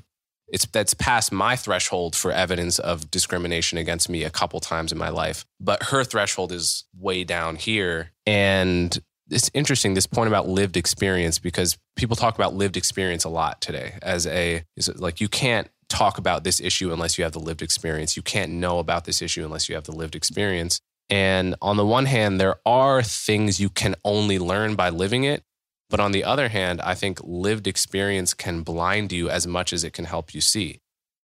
It's 0.50 0.66
that's 0.66 0.94
past 0.94 1.32
my 1.32 1.56
threshold 1.56 2.16
for 2.16 2.32
evidence 2.32 2.78
of 2.78 3.11
discrimination 3.11 3.78
against 3.78 4.08
me 4.08 4.24
a 4.24 4.30
couple 4.30 4.61
times 4.61 4.92
in 4.92 4.98
my 4.98 5.11
life. 5.11 5.44
But 5.61 5.84
her 5.84 6.04
threshold 6.04 6.52
is 6.52 6.84
way 6.98 7.24
down 7.24 7.56
here. 7.56 8.12
And 8.26 8.98
it's 9.30 9.50
interesting 9.54 9.94
this 9.94 10.06
point 10.06 10.28
about 10.28 10.48
lived 10.48 10.76
experience 10.76 11.38
because 11.38 11.76
people 11.96 12.16
talk 12.16 12.34
about 12.34 12.54
lived 12.54 12.76
experience 12.76 13.24
a 13.24 13.28
lot 13.28 13.61
today 13.61 13.98
as 14.02 14.26
a 14.26 14.64
is 14.76 14.88
like 14.98 15.20
you 15.20 15.28
can't 15.28 15.68
talk 15.88 16.18
about 16.18 16.44
this 16.44 16.61
issue 16.61 16.92
unless 16.92 17.18
you 17.18 17.24
have 17.24 17.32
the 17.32 17.38
lived 17.38 17.62
experience 17.62 18.16
you 18.16 18.22
can't 18.22 18.52
know 18.52 18.78
about 18.78 19.04
this 19.04 19.22
issue 19.22 19.44
unless 19.44 19.68
you 19.68 19.74
have 19.74 19.84
the 19.84 19.94
lived 19.94 20.14
experience 20.14 20.80
and 21.11 21.54
on 21.62 21.76
the 21.76 21.87
one 21.87 22.06
hand 22.06 22.40
there 22.40 22.56
are 22.66 23.02
things 23.02 23.61
you 23.61 23.70
can 23.70 23.94
only 24.04 24.38
learn 24.38 24.74
by 24.74 24.90
living 24.90 25.24
it 25.24 25.42
but 25.90 26.01
on 26.01 26.12
the 26.12 26.24
other 26.24 26.48
hand 26.48 26.81
i 26.83 26.94
think 26.94 27.20
lived 27.22 27.66
experience 27.66 28.35
can 28.35 28.62
blind 28.62 29.12
you 29.12 29.29
as 29.29 29.46
much 29.46 29.72
as 29.72 29.85
it 29.85 29.92
can 29.92 30.05
help 30.05 30.35
you 30.35 30.40
see 30.40 30.81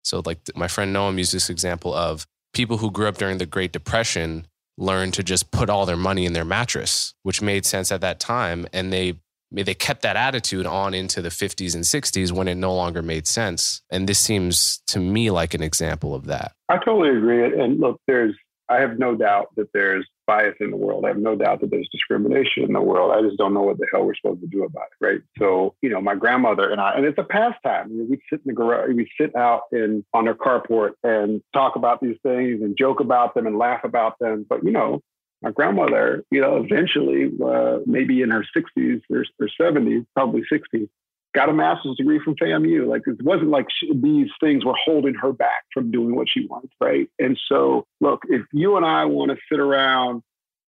so 0.03 0.21
like 0.25 0.39
my 0.55 0.67
friend 0.67 0.95
noam 0.95 1.17
used 1.17 1.33
this 1.33 1.49
example 1.49 1.93
of 1.93 2.25
people 2.53 2.77
who 2.77 2.91
grew 2.91 3.07
up 3.07 3.17
during 3.17 3.37
the 3.37 3.45
great 3.45 3.71
depression 3.71 4.47
learned 4.77 5.13
to 5.15 5.23
just 5.23 5.51
put 5.51 5.69
all 5.69 5.85
their 5.85 5.97
money 5.97 6.25
in 6.25 6.33
their 6.33 6.45
mattress, 6.45 7.13
which 7.23 7.41
made 7.41 7.65
sense 7.65 7.91
at 7.91 8.01
that 8.01 8.19
time. 8.19 8.67
And 8.73 8.93
they 8.93 9.15
they 9.49 9.73
kept 9.73 10.01
that 10.01 10.17
attitude 10.17 10.65
on 10.65 10.93
into 10.93 11.21
the 11.21 11.29
50s 11.29 11.73
and 11.73 11.85
60s 11.85 12.33
when 12.33 12.49
it 12.49 12.55
no 12.55 12.75
longer 12.75 13.01
made 13.01 13.25
sense. 13.25 13.81
And 13.89 14.07
this 14.07 14.19
seems 14.19 14.81
to 14.87 14.99
me 14.99 15.31
like 15.31 15.53
an 15.53 15.63
example 15.63 16.13
of 16.13 16.25
that. 16.25 16.51
I 16.67 16.79
totally 16.79 17.15
agree. 17.15 17.45
And 17.45 17.79
look, 17.79 18.01
there's 18.07 18.35
I 18.69 18.81
have 18.81 18.99
no 18.99 19.15
doubt 19.15 19.47
that 19.55 19.71
there's 19.73 20.05
bias 20.27 20.55
in 20.59 20.69
the 20.69 20.77
world. 20.77 21.05
I 21.05 21.09
have 21.09 21.17
no 21.17 21.35
doubt 21.35 21.61
that 21.61 21.71
there's 21.71 21.89
discrimination 21.91 22.63
in 22.63 22.73
the 22.73 22.81
world. 22.81 23.11
I 23.11 23.21
just 23.21 23.37
don't 23.37 23.53
know 23.53 23.61
what 23.61 23.77
the 23.77 23.87
hell 23.91 24.05
we're 24.05 24.15
supposed 24.15 24.41
to 24.41 24.47
do 24.47 24.63
about 24.63 24.87
it, 24.91 25.05
right? 25.05 25.21
So, 25.39 25.75
you 25.81 25.89
know, 25.89 26.01
my 26.01 26.15
grandmother 26.15 26.69
and 26.69 26.79
I, 26.79 26.93
and 26.95 27.05
it's 27.05 27.17
a 27.17 27.23
pastime. 27.23 27.89
we 28.09 28.19
sit 28.29 28.41
in 28.45 28.47
the 28.47 28.53
garage, 28.53 28.93
we 28.93 29.09
sit 29.19 29.35
out 29.35 29.63
in 29.71 30.05
on 30.13 30.25
their 30.25 30.35
carport 30.35 30.91
and 31.03 31.41
talk 31.53 31.75
about 31.75 32.01
these 32.01 32.17
things 32.21 32.61
and 32.61 32.77
joke 32.77 32.99
about 32.99 33.33
them 33.33 33.47
and 33.47 33.57
laugh 33.57 33.83
about 33.83 34.19
them. 34.19 34.45
But 34.47 34.63
you 34.63 34.71
know, 34.71 35.01
my 35.41 35.51
grandmother, 35.51 36.23
you 36.31 36.41
know, 36.41 36.57
eventually, 36.57 37.31
uh, 37.43 37.79
maybe 37.85 38.21
in 38.21 38.31
her 38.31 38.45
60s 38.55 39.01
or, 39.09 39.23
or 39.39 39.49
70s, 39.59 40.05
probably 40.15 40.43
60s, 40.51 40.89
got 41.37 41.49
a 41.49 41.53
master's 41.53 41.95
degree 41.95 42.19
from 42.23 42.35
FAMU. 42.35 42.87
Like 42.87 43.03
it 43.05 43.21
wasn't 43.21 43.49
like 43.49 43.67
she, 43.69 43.93
these 43.93 44.29
things 44.39 44.65
were 44.65 44.75
holding 44.83 45.13
her 45.15 45.31
back 45.31 45.63
from 45.73 45.91
doing 45.91 46.15
what 46.15 46.27
she 46.29 46.45
wants, 46.47 46.73
right? 46.81 47.07
And 47.19 47.39
so, 47.47 47.85
look, 48.01 48.23
if 48.29 48.41
you 48.51 48.75
and 48.77 48.85
I 48.85 49.05
want 49.05 49.31
to 49.31 49.37
sit 49.51 49.59
around 49.59 50.23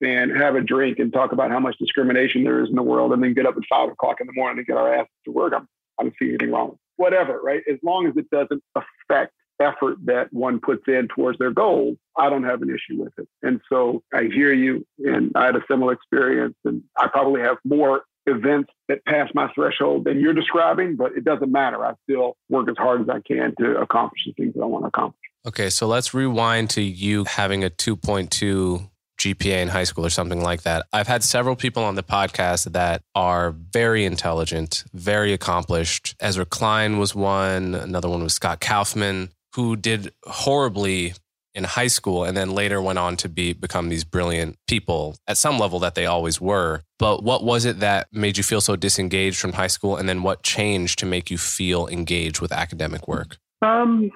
and 0.02 0.32
have 0.36 0.56
a 0.56 0.62
drink 0.62 1.00
and 1.00 1.14
talk 1.14 1.32
about 1.32 1.52
how 1.52 1.60
much 1.60 1.78
discrimination 1.78 2.44
there 2.44 2.64
is 2.64 2.70
in 2.70 2.76
the 2.76 2.84
world, 2.84 3.14
and 3.14 3.24
then 3.24 3.34
get 3.34 3.46
up 3.46 3.56
at 3.58 3.64
five 3.70 3.90
o'clock 3.90 4.18
in 4.20 4.28
the 4.28 4.34
morning 4.34 4.58
and 4.58 4.68
get 4.68 4.78
our 4.78 4.94
ass 4.94 5.08
to 5.26 5.32
work, 5.32 5.54
I'm, 5.56 5.68
I 6.00 6.04
don't 6.04 6.16
see 6.20 6.30
anything 6.30 6.52
wrong 6.52 6.78
whatever, 6.98 7.40
right? 7.42 7.62
As 7.70 7.78
long 7.84 8.08
as 8.08 8.14
it 8.18 8.30
doesn't 8.30 8.64
affect 8.76 9.34
effort 9.60 9.98
that 10.06 10.32
one 10.32 10.60
puts 10.60 10.84
in 10.88 11.08
towards 11.08 11.38
their 11.40 11.52
goals, 11.52 11.98
I 12.18 12.30
don't 12.30 12.44
have 12.44 12.62
an 12.62 12.70
issue 12.70 13.02
with 13.02 13.14
it. 13.18 13.28
And 13.42 13.62
so 13.70 14.04
I 14.14 14.24
hear 14.24 14.54
you, 14.54 14.86
and 15.00 15.32
I 15.36 15.46
had 15.46 15.56
a 15.56 15.64
similar 15.70 15.94
experience, 15.94 16.56
and 16.66 16.84
I 16.98 17.08
probably 17.08 17.42
have 17.42 17.58
more 17.64 18.04
events 18.26 18.72
that 18.88 19.04
pass 19.06 19.30
my 19.34 19.52
threshold 19.54 20.06
than 20.06 20.20
you're 20.20 20.34
describing, 20.34 20.96
but 20.96 21.14
it 21.18 21.24
doesn't 21.24 21.52
matter. 21.52 21.84
I 21.86 21.94
still 22.04 22.38
work 22.50 22.70
as 22.70 22.78
hard 22.78 23.02
as 23.02 23.10
I 23.10 23.20
can 23.28 23.54
to 23.60 23.78
accomplish 23.80 24.22
the 24.26 24.34
things 24.34 24.54
that 24.56 24.62
I 24.62 24.66
want 24.66 24.84
to 24.84 24.88
accomplish. 24.88 25.20
Okay, 25.46 25.70
so 25.70 25.88
let's 25.88 26.14
rewind 26.14 26.70
to 26.72 26.82
you 26.82 27.26
having 27.26 27.64
a 27.64 27.70
2.2 27.70 28.90
GPA 29.20 29.62
in 29.62 29.68
high 29.70 29.84
school 29.84 30.06
or 30.06 30.10
something 30.10 30.42
like 30.42 30.64
that. 30.64 30.86
I've 30.92 31.08
had 31.08 31.24
several 31.24 31.56
people 31.56 31.84
on 31.84 31.96
the 31.96 32.04
podcast 32.04 32.72
that 32.72 33.02
are 33.14 33.52
very 33.52 34.06
intelligent, 34.06 34.84
very 34.94 35.34
accomplished. 35.34 36.16
Ezra 36.20 36.46
Klein 36.46 36.98
was 36.98 37.14
one, 37.14 37.76
another 37.76 38.10
one 38.10 38.24
was 38.24 38.34
Scott 38.34 38.60
Kaufman, 38.60 39.30
who 39.56 39.76
did 39.76 40.14
horribly 40.26 41.14
in 41.56 41.64
high 41.64 41.88
school 41.88 42.24
and 42.24 42.36
then 42.36 42.52
later 42.52 42.82
went 42.82 43.00
on 43.00 43.16
to 43.18 43.30
be 43.30 43.54
become 43.54 43.90
these 43.90 44.04
brilliant 44.04 44.58
people 44.68 45.16
at 45.28 45.38
some 45.38 45.60
level 45.60 45.80
that 45.80 45.96
they 45.96 46.06
always 46.06 46.42
were. 46.42 46.82
But 47.00 47.24
what 47.24 47.44
was 47.44 47.66
it 47.66 47.80
that 47.80 48.08
made 48.12 48.38
you 48.38 48.44
feel 48.44 48.62
so 48.62 48.76
disengaged 48.76 49.40
from 49.40 49.54
high 49.54 49.68
school 49.68 49.96
and 49.98 50.08
then 50.08 50.24
what 50.24 50.44
changed 50.44 51.00
to 51.00 51.06
make 51.06 51.30
you 51.30 51.38
feel 51.38 51.88
engaged 51.88 52.42
with 52.42 52.52
academic 52.52 53.08
work? 53.08 53.38
Um, 53.62 54.12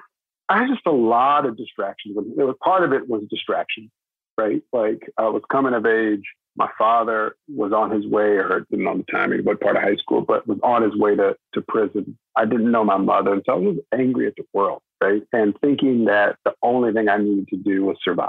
I 0.48 0.58
had 0.58 0.68
just 0.68 0.86
a 0.86 0.92
lot 0.92 1.46
of 1.46 1.56
distractions. 1.56 2.16
It 2.16 2.44
was 2.44 2.56
part 2.62 2.84
of 2.84 2.92
it 2.92 3.08
was 3.08 3.22
distraction, 3.30 3.90
right? 4.36 4.62
Like 4.72 5.10
I 5.18 5.28
was 5.28 5.42
coming 5.50 5.74
of 5.74 5.86
age, 5.86 6.24
my 6.58 6.68
father 6.76 7.36
was 7.54 7.72
on 7.72 7.90
his 7.90 8.04
way, 8.06 8.36
or 8.36 8.66
didn't 8.68 8.84
know 8.84 8.96
the 8.96 9.04
timing, 9.10 9.44
what 9.44 9.60
part 9.60 9.76
of 9.76 9.82
high 9.82 9.96
school, 9.96 10.22
but 10.22 10.46
was 10.46 10.58
on 10.62 10.82
his 10.82 10.96
way 10.96 11.14
to, 11.14 11.36
to 11.54 11.62
prison. 11.62 12.18
I 12.36 12.46
didn't 12.46 12.70
know 12.70 12.84
my 12.84 12.96
mother. 12.96 13.32
And 13.32 13.42
so 13.46 13.52
I 13.52 13.56
was 13.56 13.76
angry 13.94 14.26
at 14.26 14.34
the 14.36 14.44
world, 14.52 14.82
right? 15.00 15.22
And 15.32 15.58
thinking 15.60 16.06
that 16.06 16.36
the 16.44 16.54
only 16.62 16.92
thing 16.92 17.08
I 17.08 17.18
needed 17.18 17.48
to 17.48 17.56
do 17.56 17.84
was 17.84 17.96
survive, 18.02 18.28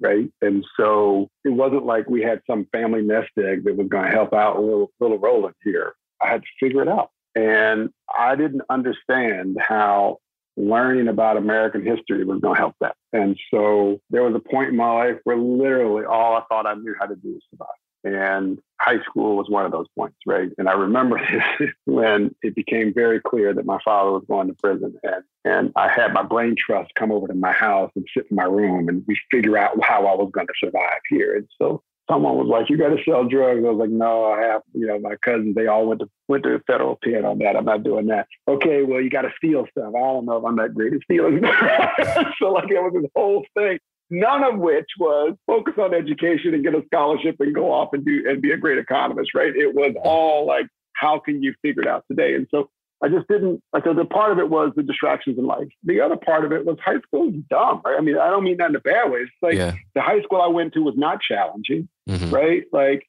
right? 0.00 0.30
And 0.40 0.64
so 0.76 1.28
it 1.44 1.50
wasn't 1.50 1.86
like 1.86 2.08
we 2.08 2.22
had 2.22 2.40
some 2.46 2.66
family 2.72 3.02
nest 3.02 3.30
egg 3.38 3.64
that 3.64 3.76
was 3.76 3.88
going 3.88 4.04
to 4.04 4.10
help 4.10 4.32
out 4.32 4.56
a 4.56 4.60
little, 4.60 4.90
little 5.00 5.18
Roland 5.18 5.54
here. 5.62 5.94
I 6.20 6.28
had 6.28 6.42
to 6.42 6.48
figure 6.58 6.82
it 6.82 6.88
out. 6.88 7.10
And 7.34 7.90
I 8.14 8.36
didn't 8.36 8.62
understand 8.68 9.56
how 9.60 10.18
learning 10.56 11.08
about 11.08 11.36
American 11.36 11.84
history 11.84 12.24
was 12.24 12.40
going 12.40 12.54
to 12.54 12.60
help 12.60 12.74
that. 12.80 12.96
And 13.12 13.38
so 13.52 14.00
there 14.10 14.22
was 14.22 14.34
a 14.34 14.48
point 14.48 14.70
in 14.70 14.76
my 14.76 14.92
life 14.92 15.16
where 15.24 15.36
literally 15.36 16.04
all 16.04 16.36
I 16.36 16.42
thought 16.48 16.66
I 16.66 16.74
knew 16.74 16.94
how 16.98 17.06
to 17.06 17.16
do 17.16 17.32
was 17.32 17.42
survive. 17.50 17.68
And 18.02 18.58
high 18.80 19.00
school 19.02 19.36
was 19.36 19.48
one 19.48 19.66
of 19.66 19.72
those 19.72 19.86
points, 19.96 20.16
right? 20.26 20.48
And 20.56 20.68
I 20.68 20.72
remember 20.72 21.20
when 21.84 22.34
it 22.42 22.54
became 22.54 22.94
very 22.94 23.20
clear 23.20 23.52
that 23.52 23.66
my 23.66 23.78
father 23.84 24.12
was 24.12 24.24
going 24.26 24.48
to 24.48 24.54
prison. 24.54 24.94
And, 25.02 25.24
and 25.44 25.72
I 25.76 25.88
had 25.88 26.12
my 26.12 26.22
brain 26.22 26.54
trust 26.58 26.94
come 26.94 27.12
over 27.12 27.28
to 27.28 27.34
my 27.34 27.52
house 27.52 27.90
and 27.94 28.06
sit 28.16 28.26
in 28.30 28.36
my 28.36 28.44
room 28.44 28.88
and 28.88 29.04
we 29.06 29.18
figure 29.30 29.58
out 29.58 29.82
how 29.84 30.06
I 30.06 30.14
was 30.14 30.30
going 30.32 30.46
to 30.46 30.52
survive 30.58 31.00
here. 31.10 31.36
And 31.36 31.48
so 31.60 31.82
someone 32.10 32.36
was 32.36 32.48
like, 32.48 32.68
"You 32.68 32.76
got 32.76 32.88
to 32.88 33.02
sell 33.04 33.24
drugs." 33.24 33.62
I 33.64 33.70
was 33.70 33.78
like, 33.78 33.90
"No, 33.90 34.24
I 34.26 34.42
have." 34.42 34.62
You 34.74 34.86
know, 34.86 34.98
my 34.98 35.16
cousins 35.16 35.54
they 35.54 35.66
all 35.66 35.86
went 35.86 36.00
to 36.00 36.08
went 36.28 36.42
to 36.44 36.60
federal 36.66 36.98
pen 37.02 37.24
on 37.24 37.38
that. 37.38 37.56
I'm 37.56 37.64
not 37.64 37.84
doing 37.84 38.06
that. 38.06 38.26
Okay, 38.48 38.82
well, 38.82 39.00
you 39.00 39.10
got 39.10 39.22
to 39.22 39.32
steal 39.36 39.66
stuff. 39.70 39.92
I 39.94 39.98
don't 40.00 40.26
know 40.26 40.38
if 40.38 40.44
I'm 40.44 40.56
that 40.56 40.74
great 40.74 40.92
at 40.92 41.02
stealing. 41.02 41.42
so 42.38 42.52
like 42.52 42.70
it 42.70 42.80
was 42.80 42.92
this 42.94 43.10
whole 43.14 43.44
thing. 43.56 43.78
None 44.10 44.42
of 44.42 44.58
which 44.58 44.88
was 44.98 45.36
focus 45.46 45.74
on 45.78 45.94
education 45.94 46.52
and 46.52 46.64
get 46.64 46.74
a 46.74 46.82
scholarship 46.86 47.36
and 47.38 47.54
go 47.54 47.72
off 47.72 47.90
and 47.92 48.04
do 48.04 48.24
and 48.28 48.42
be 48.42 48.50
a 48.50 48.56
great 48.56 48.78
economist, 48.78 49.34
right? 49.34 49.54
It 49.54 49.74
was 49.74 49.94
all 50.02 50.46
like, 50.46 50.66
how 50.94 51.20
can 51.20 51.42
you 51.42 51.54
figure 51.62 51.82
it 51.82 51.88
out 51.88 52.04
today? 52.10 52.34
And 52.34 52.46
so 52.50 52.68
I 53.02 53.08
just 53.08 53.28
didn't. 53.28 53.62
Like, 53.72 53.84
so 53.84 53.94
the 53.94 54.04
part 54.04 54.32
of 54.32 54.38
it 54.38 54.50
was 54.50 54.72
the 54.76 54.82
distractions 54.82 55.38
in 55.38 55.46
life. 55.46 55.68
The 55.84 56.00
other 56.00 56.16
part 56.16 56.44
of 56.44 56.52
it 56.52 56.66
was 56.66 56.76
high 56.84 57.00
school 57.06 57.28
is 57.28 57.36
dumb. 57.48 57.82
Right? 57.84 57.96
I 57.96 58.00
mean, 58.00 58.18
I 58.18 58.30
don't 58.30 58.44
mean 58.44 58.56
that 58.58 58.70
in 58.70 58.76
a 58.76 58.80
bad 58.80 59.10
way. 59.10 59.20
It's 59.20 59.30
like 59.40 59.54
yeah. 59.54 59.74
the 59.94 60.02
high 60.02 60.20
school 60.22 60.42
I 60.42 60.48
went 60.48 60.74
to 60.74 60.80
was 60.80 60.94
not 60.96 61.20
challenging, 61.20 61.88
mm-hmm. 62.08 62.30
right? 62.30 62.64
Like 62.72 63.06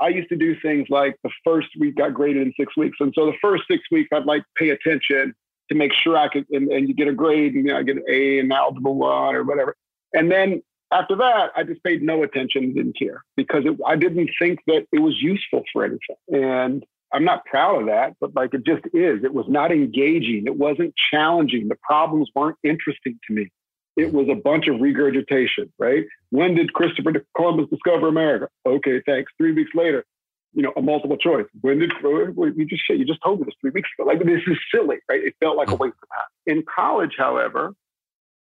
I 0.00 0.08
used 0.08 0.28
to 0.30 0.36
do 0.36 0.56
things 0.60 0.86
like 0.88 1.16
the 1.22 1.30
first 1.44 1.68
week 1.78 1.96
got 1.96 2.14
graded 2.14 2.46
in 2.46 2.52
six 2.58 2.76
weeks, 2.76 2.96
and 3.00 3.12
so 3.14 3.26
the 3.26 3.36
first 3.40 3.64
six 3.70 3.82
weeks 3.90 4.08
I'd 4.12 4.24
like 4.24 4.44
pay 4.56 4.70
attention 4.70 5.34
to 5.68 5.74
make 5.74 5.92
sure 5.92 6.16
I 6.16 6.28
could, 6.28 6.46
and, 6.50 6.68
and 6.70 6.88
you 6.88 6.94
get 6.94 7.08
a 7.08 7.12
grade, 7.12 7.54
and 7.54 7.66
you 7.66 7.72
know, 7.72 7.78
I 7.78 7.82
get 7.82 7.96
an 7.96 8.04
A 8.08 8.38
in 8.38 8.50
algebra 8.50 8.90
one 8.90 9.34
or 9.34 9.44
whatever, 9.44 9.76
and 10.12 10.30
then 10.30 10.62
after 10.90 11.16
that, 11.16 11.50
I 11.54 11.64
just 11.64 11.82
paid 11.82 12.02
no 12.02 12.22
attention, 12.22 12.74
didn't 12.74 12.98
care 12.98 13.24
because 13.36 13.64
it, 13.66 13.76
I 13.86 13.96
didn't 13.96 14.30
think 14.38 14.60
that 14.66 14.86
it 14.92 15.00
was 15.00 15.20
useful 15.20 15.64
for 15.72 15.84
anything, 15.84 16.16
and 16.28 16.84
I'm 17.12 17.24
not 17.24 17.44
proud 17.46 17.80
of 17.80 17.86
that, 17.86 18.14
but 18.20 18.34
like 18.34 18.54
it 18.54 18.64
just 18.64 18.84
is. 18.92 19.24
It 19.24 19.32
was 19.32 19.46
not 19.48 19.72
engaging. 19.72 20.44
It 20.46 20.56
wasn't 20.56 20.94
challenging. 21.10 21.68
The 21.68 21.78
problems 21.82 22.30
weren't 22.34 22.58
interesting 22.62 23.18
to 23.26 23.34
me. 23.34 23.50
It 23.96 24.12
was 24.12 24.28
a 24.30 24.34
bunch 24.34 24.68
of 24.68 24.80
regurgitation, 24.80 25.72
right? 25.78 26.04
When 26.30 26.54
did 26.54 26.72
Christopher 26.72 27.12
Columbus 27.36 27.68
discover 27.68 28.08
America? 28.08 28.48
Okay, 28.64 29.02
thanks. 29.04 29.32
Three 29.38 29.52
weeks 29.52 29.72
later, 29.74 30.04
you 30.52 30.62
know, 30.62 30.72
a 30.76 30.82
multiple 30.82 31.16
choice. 31.16 31.46
When 31.60 31.78
did 31.78 31.92
you 32.00 32.66
just 32.66 32.82
you 32.88 33.04
just 33.04 33.22
told 33.24 33.40
me 33.40 33.46
this 33.46 33.54
three 33.60 33.70
weeks 33.70 33.88
ago? 33.98 34.06
Like 34.06 34.22
this 34.24 34.42
is 34.46 34.56
silly, 34.72 34.98
right? 35.08 35.22
It 35.22 35.34
felt 35.40 35.56
like 35.56 35.70
a 35.70 35.74
waste 35.74 35.96
of 36.02 36.08
time. 36.10 36.28
In 36.46 36.62
college, 36.72 37.14
however, 37.18 37.74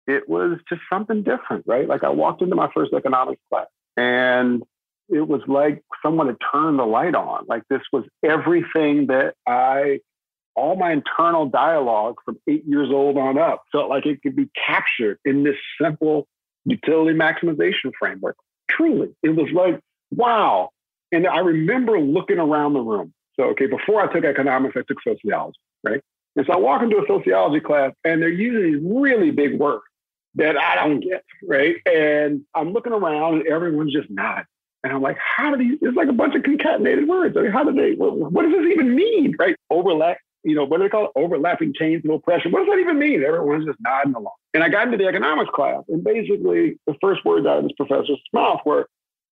it 0.08 0.30
was 0.30 0.60
just 0.70 0.82
something 0.92 1.24
different, 1.24 1.66
right? 1.68 1.88
Like 1.88 2.04
I 2.04 2.10
walked 2.10 2.42
into 2.42 2.56
my 2.56 2.70
first 2.74 2.94
economics 2.94 3.42
class 3.50 3.68
and 3.98 4.64
it 5.10 5.28
was 5.28 5.42
like 5.48 5.84
someone 6.04 6.28
had 6.28 6.38
turned 6.52 6.80
the 6.80 6.86
light 6.86 7.16
on. 7.16 7.46
Like 7.48 7.64
this 7.70 7.82
was 7.92 8.06
everything 8.24 9.08
that 9.08 9.36
I, 9.48 10.00
all 10.56 10.76
my 10.76 10.92
internal 10.92 11.48
dialogue 11.48 12.16
from 12.24 12.38
eight 12.48 12.64
years 12.66 12.90
old 12.92 13.18
on 13.18 13.38
up 13.38 13.64
felt 13.72 13.90
like 13.90 14.06
it 14.06 14.22
could 14.22 14.36
be 14.36 14.50
captured 14.66 15.20
in 15.26 15.44
this 15.44 15.56
simple 15.82 16.28
utility 16.66 17.18
maximization 17.18 17.92
framework. 17.98 18.38
Truly, 18.70 19.10
it 19.22 19.36
was 19.36 19.50
like, 19.54 19.80
wow. 20.12 20.70
And 21.12 21.28
I 21.28 21.40
remember 21.40 22.00
looking 22.00 22.40
around 22.40 22.74
the 22.74 22.80
room. 22.80 23.14
So, 23.40 23.44
okay, 23.50 23.68
before 23.68 24.02
I 24.02 24.12
took 24.12 24.24
economics, 24.24 24.76
I 24.78 24.82
took 24.88 24.98
sociology, 25.04 25.60
right? 25.84 26.02
And 26.36 26.46
so 26.46 26.54
I 26.54 26.58
walk 26.58 26.82
into 26.82 26.98
a 26.98 27.06
sociology 27.08 27.60
class 27.60 27.92
and 28.04 28.22
they're 28.22 28.30
using 28.30 28.74
these 28.74 28.82
really 28.84 29.32
big 29.32 29.60
words 29.60 29.84
that 30.36 30.58
I 30.58 30.76
don't 30.76 31.00
get, 31.00 31.24
right? 31.44 31.78
And 31.86 32.42
I'm 32.54 32.74
looking 32.74 32.94
around 32.94 33.40
and 33.40 33.48
everyone's 33.48 33.94
just 33.94 34.10
nodding. 34.10 34.46
And 34.84 34.94
I'm 34.94 35.02
like, 35.02 35.18
how 35.18 35.56
do 35.56 35.58
these, 35.58 35.80
it's 35.82 35.98
like 35.98 36.10
a 36.10 36.14
bunch 36.14 36.36
of 36.36 36.44
concatenated 36.44 37.08
words. 37.08 37.36
I 37.36 37.42
mean, 37.42 37.52
how 37.52 37.64
do 37.64 37.74
they, 37.74 37.94
what, 37.94 38.16
what 38.18 38.44
does 38.44 38.52
this 38.52 38.72
even 38.72 38.96
mean, 38.96 39.36
right? 39.40 39.56
Overlap, 39.72 40.18
you 40.44 40.54
know, 40.54 40.64
what 40.64 40.78
do 40.78 40.84
they 40.84 40.90
call 40.90 41.06
it? 41.06 41.12
Overlapping 41.16 41.74
chains 41.74 42.06
of 42.06 42.12
oppression. 42.12 42.52
What 42.52 42.60
does 42.60 42.68
that 42.70 42.80
even 42.80 43.00
mean? 43.00 43.24
Everyone's 43.24 43.66
just 43.66 43.80
nodding 43.82 44.14
along. 44.14 44.36
And 44.54 44.64
I 44.64 44.70
got 44.70 44.86
into 44.86 44.98
the 44.98 45.08
economics 45.08 45.50
class, 45.54 45.82
and 45.90 46.04
basically 46.04 46.80
the 46.86 46.96
first 47.02 47.26
words 47.26 47.48
out 47.48 47.58
of 47.58 47.64
this 47.64 47.74
professor's 47.76 48.22
mouth 48.32 48.62
were 48.64 48.88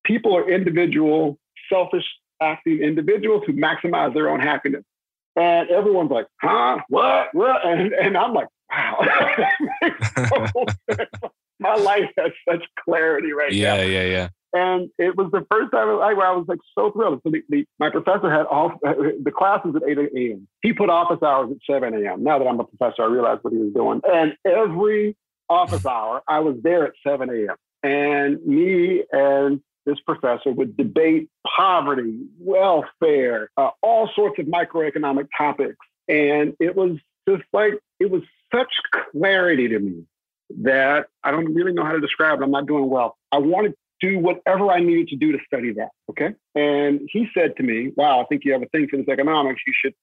people 0.04 0.34
are 0.36 0.48
individual, 0.48 1.38
selfish 1.68 2.04
acting 2.40 2.78
individuals 2.80 3.42
who 3.46 3.52
maximize 3.52 4.14
their 4.14 4.30
own 4.30 4.40
happiness. 4.40 4.84
And 5.36 5.70
everyone's 5.70 6.10
like, 6.10 6.26
huh? 6.40 6.78
What? 6.88 7.28
What? 7.34 7.64
And, 7.66 7.92
and 7.92 8.16
I'm 8.16 8.32
like, 8.32 8.48
wow. 8.72 10.66
My 11.61 11.76
life 11.76 12.11
has 12.18 12.32
such 12.48 12.64
clarity 12.85 13.32
right 13.32 13.52
yeah, 13.52 13.76
now. 13.76 13.82
Yeah, 13.82 14.02
yeah, 14.02 14.04
yeah. 14.04 14.28
And 14.54 14.90
it 14.98 15.16
was 15.16 15.30
the 15.32 15.46
first 15.50 15.72
time 15.72 15.88
I, 15.88 16.12
where 16.12 16.26
I 16.26 16.32
was 16.32 16.44
like 16.46 16.58
so 16.74 16.90
thrilled. 16.90 17.20
So 17.24 17.30
the, 17.30 17.42
the, 17.48 17.64
my 17.78 17.88
professor 17.88 18.30
had 18.30 18.44
all 18.46 18.72
the 18.82 19.32
classes 19.35 19.74
at 19.76 19.82
8 19.88 19.98
a.m. 19.98 20.46
He 20.62 20.72
put 20.72 20.90
office 20.90 21.22
hours 21.22 21.50
at 21.52 21.56
7 21.72 21.94
a.m. 21.94 22.22
Now 22.22 22.38
that 22.38 22.46
I'm 22.46 22.61
a 22.61 22.64
professor, 22.64 23.02
I 23.02 23.06
realize 23.06 23.38
what 23.42 23.52
he 23.52 23.58
was 23.58 23.72
doing. 23.72 24.00
And 24.04 24.35
every 24.44 25.16
office 25.48 25.87
hour, 25.87 26.22
I 26.28 26.40
was 26.40 26.56
there 26.62 26.85
at 26.85 26.92
7 27.06 27.30
a.m. 27.30 27.56
And 27.82 28.44
me 28.44 29.04
and 29.11 29.62
this 29.87 29.98
professor 30.00 30.52
would 30.52 30.76
debate 30.76 31.28
poverty, 31.56 32.26
welfare, 32.38 33.50
uh, 33.56 33.70
all 33.82 34.11
sorts 34.14 34.38
of 34.38 34.46
microeconomic 34.46 35.28
topics. 35.37 35.78
And 36.08 36.54
it 36.61 36.76
was 36.76 36.98
just 37.28 37.44
like, 37.52 37.74
it 37.98 38.11
was 38.11 38.22
such 38.54 38.72
clarity 39.10 39.68
to 39.68 39.78
me 39.78 40.04
that 40.62 41.06
I 41.24 41.30
don't 41.30 41.54
really 41.54 41.72
know 41.72 41.84
how 41.84 41.92
to 41.92 42.00
describe 42.00 42.40
it. 42.40 42.44
I'm 42.44 42.50
not 42.50 42.66
doing 42.66 42.88
well. 42.88 43.16
I 43.30 43.38
wanted 43.38 43.70
to 43.70 43.76
do 44.00 44.18
whatever 44.18 44.70
I 44.70 44.80
needed 44.80 45.08
to 45.08 45.16
do 45.16 45.32
to 45.32 45.38
study 45.46 45.72
that. 45.74 45.90
Okay. 46.10 46.34
And 46.54 47.00
he 47.10 47.28
said 47.34 47.56
to 47.56 47.62
me, 47.62 47.92
Wow, 47.96 48.20
I 48.20 48.24
think 48.24 48.44
you 48.44 48.52
have 48.52 48.62
a 48.62 48.66
thing 48.66 48.88
for 48.88 48.96
this 48.96 49.08
economics. 49.08 49.62
You 49.66 49.72
should, 49.74 49.94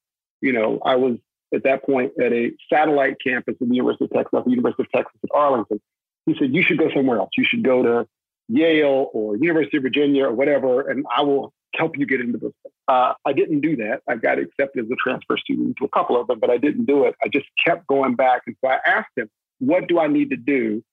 you 0.42 0.54
know, 0.54 0.80
I 0.84 0.96
was 0.96 1.18
at 1.54 1.64
that 1.64 1.84
point 1.84 2.14
at 2.20 2.32
a 2.32 2.52
satellite 2.72 3.18
campus 3.24 3.56
at 3.62 3.68
the 3.68 3.76
University 3.76 4.06
of 4.06 4.12
Texas, 4.12 4.42
the 4.46 4.52
University 4.52 4.84
of 4.84 4.92
Texas 4.92 5.20
at 5.24 5.30
Arlington. 5.34 5.82
He 6.26 6.36
said, 6.40 6.54
You 6.54 6.64
should 6.64 6.78
go 6.78 6.90
somewhere 6.94 7.20
else. 7.20 7.30
You 7.38 7.46
should 7.46 7.64
go 7.64 7.84
to 7.84 8.08
Yale 8.48 9.10
or 9.14 9.38
University 9.38 9.78
of 9.78 9.84
Virginia 9.84 10.26
or 10.26 10.34
whatever, 10.34 10.90
and 10.90 11.06
I 11.16 11.22
will 11.22 11.54
help 11.76 11.98
you 11.98 12.06
get 12.06 12.22
into 12.22 12.38
this. 12.38 12.52
Uh, 12.88 13.14
I 13.26 13.34
didn't 13.34 13.62
do 13.62 13.76
that. 13.78 14.02
I 14.08 14.16
got 14.16 14.40
accepted 14.40 14.86
as 14.86 14.92
a 14.92 14.96
transfer 14.96 15.38
student 15.38 15.78
to 15.78 15.86
a 15.86 15.90
couple 15.90 16.20
of 16.20 16.28
them, 16.28 16.40
but 16.40 16.50
I 16.50 16.58
didn't 16.58 16.86
do 16.86 17.06
it. 17.06 17.16
I 17.24 17.28
just 17.28 17.48
kept 17.66 17.88
going 17.88 18.16
back. 18.16 18.44
And 18.48 18.56
so 18.64 18.70
I 18.70 18.80
asked 18.86 19.12
him, 19.16 19.30
What 19.60 19.88
do 19.88 20.00
I 20.00 20.08
need 20.08 20.32
to 20.32 20.38
do 20.38 20.84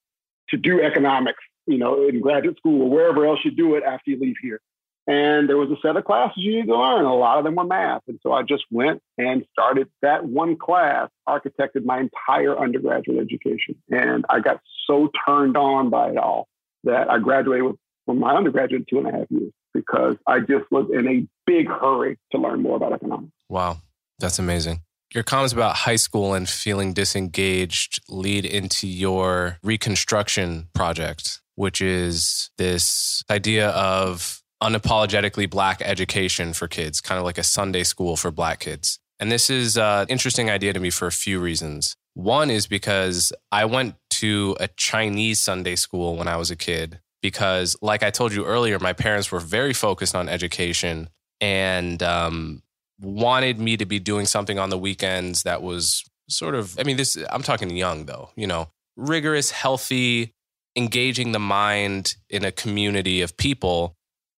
to 0.49 0.57
do 0.57 0.81
economics 0.81 1.43
you 1.67 1.77
know, 1.77 2.07
in 2.07 2.21
graduate 2.21 2.57
school 2.57 2.83
or 2.83 2.89
wherever 2.89 3.27
else 3.27 3.39
you 3.43 3.51
do 3.51 3.75
it 3.75 3.83
after 3.83 4.11
you 4.11 4.19
leave 4.19 4.37
here. 4.41 4.59
And 5.05 5.47
there 5.47 5.57
was 5.57 5.69
a 5.69 5.79
set 5.81 5.95
of 5.95 6.03
classes 6.03 6.35
you 6.37 6.55
need 6.59 6.67
to 6.67 6.77
learn. 6.77 7.05
A 7.05 7.15
lot 7.15 7.37
of 7.37 7.45
them 7.45 7.55
were 7.55 7.63
math. 7.63 8.01
And 8.07 8.19
so 8.23 8.33
I 8.33 8.43
just 8.43 8.65
went 8.71 9.01
and 9.17 9.45
started 9.51 9.87
that 10.01 10.25
one 10.25 10.57
class, 10.57 11.09
architected 11.27 11.85
my 11.85 11.99
entire 11.99 12.57
undergraduate 12.57 13.19
education. 13.19 13.75
And 13.89 14.25
I 14.29 14.39
got 14.39 14.59
so 14.85 15.09
turned 15.25 15.55
on 15.55 15.89
by 15.89 16.09
it 16.09 16.17
all 16.17 16.47
that 16.83 17.09
I 17.09 17.19
graduated 17.19 17.75
from 18.05 18.19
my 18.19 18.35
undergraduate 18.35 18.87
two 18.89 18.97
and 18.97 19.07
a 19.07 19.11
half 19.11 19.27
years 19.29 19.51
because 19.81 20.15
I 20.25 20.39
just 20.39 20.69
was 20.71 20.87
in 20.93 21.07
a 21.07 21.27
big 21.45 21.67
hurry 21.67 22.17
to 22.31 22.37
learn 22.37 22.61
more 22.61 22.77
about 22.77 22.93
economics. 22.93 23.33
Wow. 23.49 23.77
That's 24.19 24.39
amazing. 24.39 24.81
Your 25.13 25.23
comments 25.23 25.53
about 25.53 25.75
high 25.75 25.95
school 25.95 26.33
and 26.33 26.49
feeling 26.49 26.93
disengaged 26.93 28.01
lead 28.09 28.45
into 28.45 28.87
your 28.87 29.57
reconstruction 29.63 30.67
project 30.73 31.39
which 31.57 31.81
is 31.81 32.51
this 32.59 33.23
idea 33.31 33.69
of 33.69 34.43
unapologetically 34.61 35.49
black 35.49 35.81
education 35.81 36.53
for 36.53 36.67
kids, 36.67 37.01
kind 37.01 37.17
of 37.17 37.25
like 37.25 37.39
a 37.39 37.43
Sunday 37.43 37.83
school 37.83 38.15
for 38.15 38.31
black 38.31 38.59
kids. 38.59 38.99
And 39.19 39.31
this 39.31 39.49
is 39.49 39.75
uh, 39.75 40.05
an 40.07 40.07
interesting 40.07 40.51
idea 40.51 40.71
to 40.73 40.79
me 40.79 40.91
for 40.91 41.07
a 41.07 41.11
few 41.11 41.39
reasons. 41.39 41.95
One 42.13 42.51
is 42.51 42.67
because 42.67 43.33
I 43.51 43.65
went 43.65 43.95
to 44.11 44.55
a 44.59 44.67
Chinese 44.67 45.41
Sunday 45.41 45.75
school 45.75 46.15
when 46.15 46.27
I 46.27 46.37
was 46.37 46.51
a 46.51 46.55
kid, 46.55 46.99
because, 47.27 47.75
like 47.81 48.03
I 48.03 48.09
told 48.09 48.31
you 48.33 48.45
earlier, 48.45 48.79
my 48.79 48.93
parents 48.93 49.33
were 49.33 49.41
very 49.41 49.73
focused 49.73 50.15
on 50.15 50.29
education 50.29 51.09
and 51.41 52.01
um, 52.01 52.63
wanted 53.01 53.59
me 53.59 53.75
to 53.75 53.85
be 53.85 53.99
doing 53.99 54.25
something 54.25 54.57
on 54.57 54.69
the 54.69 54.77
weekends 54.77 55.43
that 55.43 55.61
was 55.61 56.05
sort 56.29 56.55
of, 56.55 56.79
I 56.79 56.83
mean, 56.83 56.95
this, 56.95 57.17
I'm 57.29 57.43
talking 57.43 57.69
young 57.75 58.05
though, 58.05 58.29
you 58.37 58.47
know, 58.47 58.69
rigorous, 58.95 59.51
healthy, 59.51 60.33
engaging 60.77 61.33
the 61.33 61.39
mind 61.39 62.15
in 62.29 62.45
a 62.45 62.51
community 62.51 63.21
of 63.21 63.35
people 63.35 63.97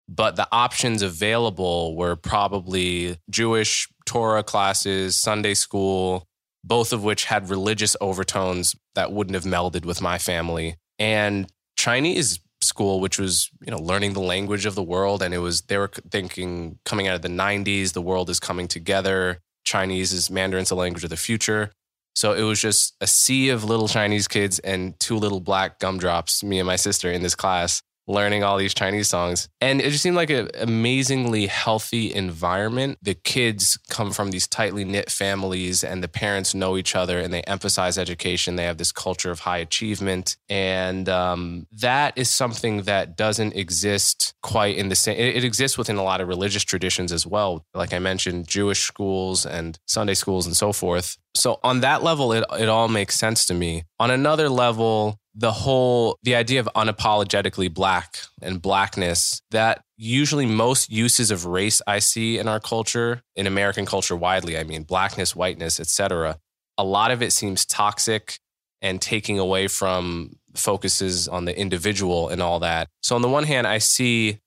but 0.10 0.36
the 0.36 0.48
options 0.52 1.04
available 1.04 1.96
were 1.96 2.16
probably 2.16 3.18
Jewish 3.30 3.88
Torah 4.08 4.42
classes, 4.42 5.16
Sunday 5.16 5.54
school, 5.54 6.26
both 6.64 6.92
of 6.92 7.04
which 7.04 7.26
had 7.26 7.50
religious 7.50 7.96
overtones 8.02 8.76
that 8.96 9.12
wouldn't 9.12 9.36
have 9.36 9.44
melded 9.44 9.86
with 9.86 10.02
my 10.02 10.18
family, 10.18 10.78
and 10.98 11.48
Chinese 11.78 12.40
school 12.62 13.00
which 13.00 13.18
was 13.18 13.50
you 13.62 13.72
know 13.72 13.78
learning 13.78 14.14
the 14.14 14.20
language 14.20 14.66
of 14.66 14.76
the 14.76 14.84
world. 14.84 15.22
And 15.22 15.34
it 15.34 15.40
was 15.40 15.62
they 15.64 15.78
were 15.78 15.92
thinking 16.12 16.80
coming 16.86 17.08
out 17.08 17.16
of 17.16 17.22
the 17.22 17.30
90s 17.30 17.94
the 17.94 18.02
world 18.02 18.30
is 18.30 18.40
coming 18.40 18.68
together. 18.68 19.40
Chinese 19.64 20.14
is 20.14 20.30
mandarin's 20.30 20.70
the 20.70 20.76
language 20.76 21.04
of 21.04 21.10
the 21.10 21.18
future. 21.18 21.72
So 22.16 22.34
it 22.34 22.42
was 22.42 22.60
just 22.60 22.96
a 23.00 23.08
sea 23.08 23.50
of 23.50 23.64
little 23.64 23.88
chinese 23.88 24.28
kids 24.28 24.60
and 24.60 25.00
two 25.00 25.16
little 25.16 25.40
black 25.40 25.80
gumdrops 25.80 26.44
me 26.44 26.60
and 26.60 26.68
my 26.68 26.76
sister 26.76 27.12
in 27.12 27.22
this 27.22 27.36
class 27.36 27.82
learning 28.10 28.44
all 28.44 28.58
these 28.58 28.74
Chinese 28.74 29.08
songs. 29.08 29.48
And 29.62 29.80
it 29.80 29.92
just 29.92 30.02
seemed 30.02 30.16
like 30.16 30.32
an 30.32 30.50
amazingly 30.60 31.46
healthy 31.46 32.14
environment. 32.14 32.98
The 33.02 33.14
kids 33.14 33.78
come 33.90 34.12
from 34.12 34.32
these 34.32 34.48
tightly 34.48 34.84
knit 34.84 35.12
families, 35.12 35.84
and 35.84 36.04
the 36.04 36.08
parents 36.08 36.56
know 36.56 36.76
each 36.76 36.96
other 36.96 37.20
and 37.20 37.32
they 37.32 37.42
emphasize 37.44 37.98
education. 37.98 38.56
They 38.56 38.66
have 38.66 38.80
this 38.80 38.92
culture 38.92 39.30
of 39.30 39.42
high 39.42 39.60
achievement. 39.60 40.38
And 40.50 41.08
um, 41.08 41.68
that 41.72 42.18
is 42.18 42.30
something 42.30 42.84
that 42.84 43.16
doesn't 43.16 43.56
exist 43.56 44.34
quite 44.42 44.76
in 44.76 44.90
the 44.90 44.96
same, 44.96 45.18
it, 45.18 45.38
it 45.38 45.44
exists 45.44 45.78
within 45.78 45.98
a 45.98 46.04
lot 46.04 46.20
of 46.20 46.28
religious 46.28 46.64
traditions 46.64 47.12
as 47.12 47.28
well. 47.28 47.64
Like 47.76 47.94
I 47.94 48.00
mentioned, 48.00 48.48
Jewish 48.48 48.82
schools 48.82 49.46
and 49.46 49.78
Sunday 49.86 50.16
schools 50.16 50.48
and 50.48 50.58
so 50.58 50.74
forth. 50.74 51.18
So 51.36 51.60
on 51.64 51.82
that 51.82 52.02
level, 52.02 52.34
it, 52.34 52.44
it 52.60 52.70
all 52.70 52.88
makes 52.88 53.16
sense 53.16 53.46
to 53.46 53.54
me. 53.54 53.84
On 54.00 54.10
another 54.10 54.50
level, 54.50 55.20
the 55.40 55.52
whole 55.52 56.18
the 56.24 56.36
idea 56.36 56.60
of 56.60 56.70
unapologetically 56.76 57.74
black 57.74 58.18
and 58.42 58.62
blackness 58.62 59.42
that 59.52 59.82
usually 59.98 60.46
most 60.46 60.92
uses 60.92 61.32
of 61.32 61.46
race 61.46 61.82
i 61.88 62.00
see 62.00 62.38
in 62.38 62.48
our 62.48 62.60
culture 62.60 63.22
in 63.36 63.48
american 63.48 63.86
culture 63.86 64.16
widely 64.16 64.58
i 64.58 64.64
mean 64.64 64.84
blackness 64.84 65.36
whiteness 65.36 65.80
etc 65.80 66.38
a 66.78 66.84
lot 66.84 67.12
of 67.12 67.22
it 67.22 67.32
seems 67.32 67.66
toxic 67.66 68.40
and 68.82 69.02
taking 69.02 69.40
away 69.40 69.68
from 69.68 70.38
focuses 70.56 71.28
on 71.28 71.46
the 71.46 71.58
individual 71.58 72.30
and 72.30 72.42
all 72.42 72.60
that. 72.62 72.88
So 73.02 73.16
on 73.16 73.22
the 73.22 73.30
one 73.30 73.44
hand 73.44 73.68
i 73.68 73.78
see 73.78 74.40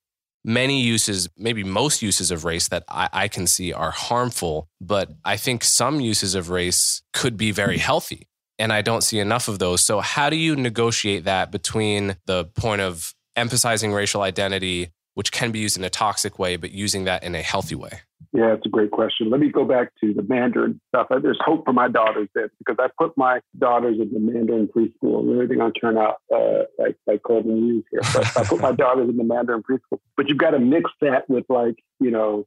many 0.44 0.82
uses 0.82 1.28
maybe 1.36 1.62
most 1.62 2.02
uses 2.02 2.30
of 2.30 2.44
race 2.44 2.68
that 2.68 2.82
I, 2.88 3.08
I 3.12 3.28
can 3.28 3.46
see 3.46 3.72
are 3.72 3.92
harmful 3.92 4.68
but 4.80 5.12
i 5.24 5.36
think 5.36 5.62
some 5.62 6.00
uses 6.00 6.34
of 6.34 6.50
race 6.50 7.02
could 7.12 7.36
be 7.36 7.52
very 7.52 7.78
healthy 7.78 8.26
and 8.58 8.72
I 8.72 8.82
don't 8.82 9.02
see 9.02 9.18
enough 9.18 9.48
of 9.48 9.58
those. 9.58 9.82
So, 9.82 10.00
how 10.00 10.30
do 10.30 10.36
you 10.36 10.56
negotiate 10.56 11.24
that 11.24 11.50
between 11.50 12.16
the 12.26 12.44
point 12.44 12.80
of 12.80 13.14
emphasizing 13.36 13.92
racial 13.92 14.22
identity, 14.22 14.90
which 15.14 15.32
can 15.32 15.50
be 15.50 15.58
used 15.58 15.76
in 15.76 15.84
a 15.84 15.90
toxic 15.90 16.38
way, 16.38 16.56
but 16.56 16.70
using 16.70 17.04
that 17.04 17.24
in 17.24 17.34
a 17.34 17.42
healthy 17.42 17.74
way? 17.74 18.00
Yeah, 18.34 18.54
it's 18.54 18.64
a 18.64 18.70
great 18.70 18.90
question. 18.90 19.28
Let 19.28 19.40
me 19.40 19.50
go 19.50 19.64
back 19.64 19.92
to 20.02 20.14
the 20.14 20.22
Mandarin 20.22 20.80
stuff. 20.88 21.08
There's 21.22 21.38
hope 21.44 21.66
for 21.66 21.74
my 21.74 21.88
daughters 21.88 22.28
there 22.34 22.50
because 22.58 22.76
I 22.78 22.88
put 22.98 23.16
my 23.16 23.40
daughters 23.58 23.98
in 24.00 24.10
the 24.10 24.20
Mandarin 24.20 24.68
preschool 24.68 25.20
and 25.20 25.32
everything 25.34 25.58
going 25.58 25.72
to 25.72 25.78
turn 25.78 25.98
out 25.98 26.16
uh, 26.34 26.64
like 26.78 26.96
like 27.06 27.22
Coleman 27.22 27.58
Hughes 27.58 27.84
here. 27.90 28.00
But 28.14 28.36
I 28.38 28.44
put 28.44 28.60
my 28.60 28.72
daughters 28.84 29.10
in 29.10 29.18
the 29.18 29.24
Mandarin 29.24 29.62
preschool. 29.62 29.98
But 30.16 30.28
you've 30.28 30.38
got 30.38 30.52
to 30.52 30.58
mix 30.58 30.90
that 31.02 31.28
with 31.28 31.44
like 31.50 31.76
you 32.00 32.10
know, 32.10 32.46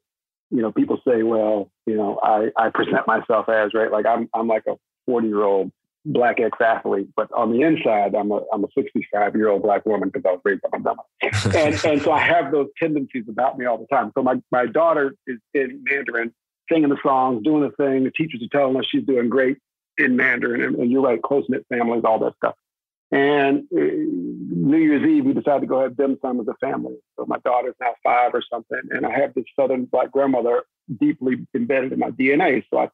you 0.49 0.63
know, 0.63 0.71
people 0.71 0.99
say, 1.07 1.21
well, 1.21 1.69
you 1.85 1.97
know, 1.97 2.19
I 2.23 2.49
I 2.57 2.69
present 2.69 3.05
myself 3.05 3.47
as 3.47 3.75
right, 3.75 3.91
like 3.91 4.07
I'm 4.07 4.27
I'm 4.33 4.47
like 4.47 4.63
a 4.67 4.77
40 5.05 5.27
year 5.27 5.43
old 5.43 5.71
black 6.05 6.39
ex 6.39 6.57
athlete, 6.61 7.07
but 7.15 7.31
on 7.31 7.51
the 7.51 7.61
inside, 7.61 8.15
I'm 8.15 8.31
a 8.31 8.41
I'm 8.53 8.63
a 8.63 8.67
65 8.75 9.35
year 9.35 9.49
old 9.49 9.63
black 9.63 9.85
woman 9.85 10.09
because 10.09 10.25
I 10.27 10.33
was 10.33 10.41
raised 10.43 10.61
by 10.61 10.77
my 10.77 10.79
mother, 10.79 11.01
and 11.57 11.85
and 11.85 12.01
so 12.01 12.11
I 12.11 12.19
have 12.19 12.51
those 12.51 12.67
tendencies 12.77 13.25
about 13.27 13.57
me 13.57 13.65
all 13.65 13.77
the 13.77 13.87
time. 13.87 14.11
So 14.15 14.23
my 14.23 14.41
my 14.51 14.65
daughter 14.65 15.15
is 15.27 15.39
in 15.53 15.83
Mandarin, 15.83 16.33
singing 16.71 16.89
the 16.89 16.97
songs, 17.03 17.43
doing 17.43 17.63
the 17.63 17.71
thing. 17.71 18.03
The 18.03 18.11
teachers 18.11 18.41
are 18.43 18.57
telling 18.57 18.77
us 18.77 18.85
she's 18.89 19.05
doing 19.05 19.29
great 19.29 19.57
in 19.97 20.15
Mandarin, 20.15 20.61
and, 20.61 20.75
and 20.75 20.91
you're 20.91 21.01
right, 21.01 21.21
close 21.21 21.45
knit 21.49 21.65
families, 21.69 22.03
all 22.05 22.19
that 22.19 22.35
stuff. 22.37 22.55
And 23.11 23.65
uh, 23.73 23.79
New 23.79 24.77
Year's 24.77 25.07
Eve, 25.07 25.25
we 25.25 25.33
decided 25.33 25.61
to 25.61 25.67
go 25.67 25.81
have 25.81 25.95
dim 25.95 26.17
sum 26.21 26.39
as 26.39 26.47
a 26.47 26.55
family. 26.55 26.95
So 27.17 27.25
my 27.27 27.37
daughter's 27.39 27.75
now 27.79 27.93
five 28.03 28.31
or 28.33 28.43
something, 28.51 28.81
and 28.91 29.05
I 29.05 29.11
have 29.11 29.33
this 29.33 29.45
Southern 29.57 29.85
black 29.85 30.11
grandmother 30.11 30.63
deeply 30.99 31.45
embedded 31.55 31.93
in 31.93 31.99
my 31.99 32.11
DNA. 32.11 32.63
So 32.69 32.79
I 32.79 32.89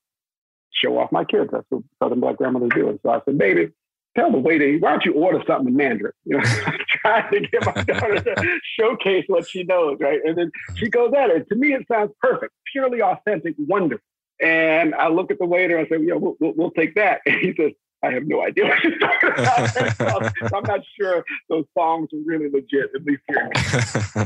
show 0.73 0.97
off 0.97 1.11
my 1.11 1.23
kids. 1.23 1.49
That's 1.51 1.65
what 1.69 1.83
Southern 2.01 2.19
black 2.19 2.37
grandmothers 2.37 2.71
do. 2.75 2.89
And 2.89 2.99
so 3.03 3.11
I 3.11 3.21
said, 3.25 3.37
baby, 3.37 3.71
tell 4.15 4.31
the 4.31 4.37
waiter, 4.37 4.77
why 4.79 4.91
don't 4.91 5.05
you 5.05 5.13
order 5.13 5.43
something 5.47 5.67
in 5.67 5.75
Mandarin? 5.75 6.13
You 6.25 6.37
know, 6.37 6.43
trying 7.01 7.31
to 7.31 7.39
get 7.41 7.65
my 7.65 7.83
daughter 7.83 8.19
to 8.19 8.59
showcase 8.79 9.25
what 9.27 9.49
she 9.49 9.63
knows, 9.63 9.97
right? 9.99 10.19
And 10.23 10.37
then 10.37 10.51
she 10.75 10.89
goes 10.89 11.13
at 11.17 11.29
it. 11.29 11.47
To 11.49 11.55
me, 11.55 11.73
it 11.73 11.85
sounds 11.91 12.11
perfect, 12.21 12.53
purely 12.71 13.01
authentic, 13.01 13.55
wonderful. 13.57 14.03
And 14.41 14.95
I 14.95 15.07
look 15.07 15.29
at 15.29 15.37
the 15.37 15.45
waiter 15.45 15.77
and 15.77 15.85
I 15.85 15.89
say, 15.89 16.03
yeah, 16.03 16.15
we'll, 16.15 16.35
we'll, 16.39 16.53
we'll 16.55 16.71
take 16.71 16.95
that. 16.95 17.21
And 17.25 17.35
he 17.35 17.53
says, 17.55 17.71
I 18.03 18.11
have 18.11 18.25
no 18.25 18.43
idea 18.43 18.65
what 18.65 18.83
you're 18.83 18.97
talking 18.97 19.29
about. 19.29 20.33
I'm 20.55 20.63
not 20.63 20.79
sure 20.99 21.23
those 21.49 21.65
songs 21.77 22.09
are 22.13 22.19
really 22.25 22.49
legit, 22.49 22.89
at 22.95 23.03
least 23.05 23.21
here. 23.27 23.51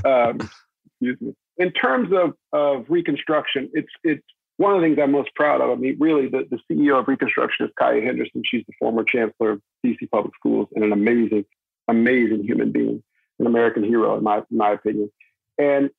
Um, 0.06 0.50
excuse 0.86 1.20
me. 1.20 1.34
In 1.58 1.72
terms 1.72 2.10
of, 2.14 2.36
of 2.54 2.86
Reconstruction, 2.90 3.70
it's 3.74 3.92
it's 4.04 4.24
one 4.58 4.74
of 4.74 4.82
the 4.82 4.88
things 4.88 4.98
I'm 5.02 5.12
most 5.12 5.34
proud 5.36 5.62
of, 5.62 5.70
I 5.70 5.76
mean, 5.76 5.98
really, 6.00 6.28
the, 6.28 6.48
the 6.50 6.60
CEO 6.70 7.00
of 7.00 7.08
Reconstruction 7.08 7.66
is 7.66 7.72
Kaya 7.78 8.02
Henderson. 8.02 8.42
She's 8.46 8.64
the 8.68 8.74
former 8.80 9.04
chancellor 9.04 9.52
of 9.52 9.62
DC 9.86 10.10
Public 10.12 10.34
Schools 10.36 10.68
and 10.76 10.84
an 10.84 10.94
amazing, 10.94 11.46
amazing 11.88 12.44
human 12.44 12.72
being, 12.72 13.04
an 13.40 13.48
American 13.48 13.84
hero, 13.84 14.18
in 14.18 14.24
my, 14.24 14.38
in 14.38 14.58
my 14.58 14.72
opinion. 14.72 15.12
And 15.58 15.90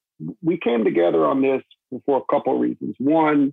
we 0.43 0.59
came 0.59 0.85
together 0.85 1.27
on 1.27 1.43
this 1.43 1.63
for 2.07 2.19
a 2.19 2.33
couple 2.33 2.55
of 2.55 2.61
reasons. 2.61 2.95
One, 2.99 3.53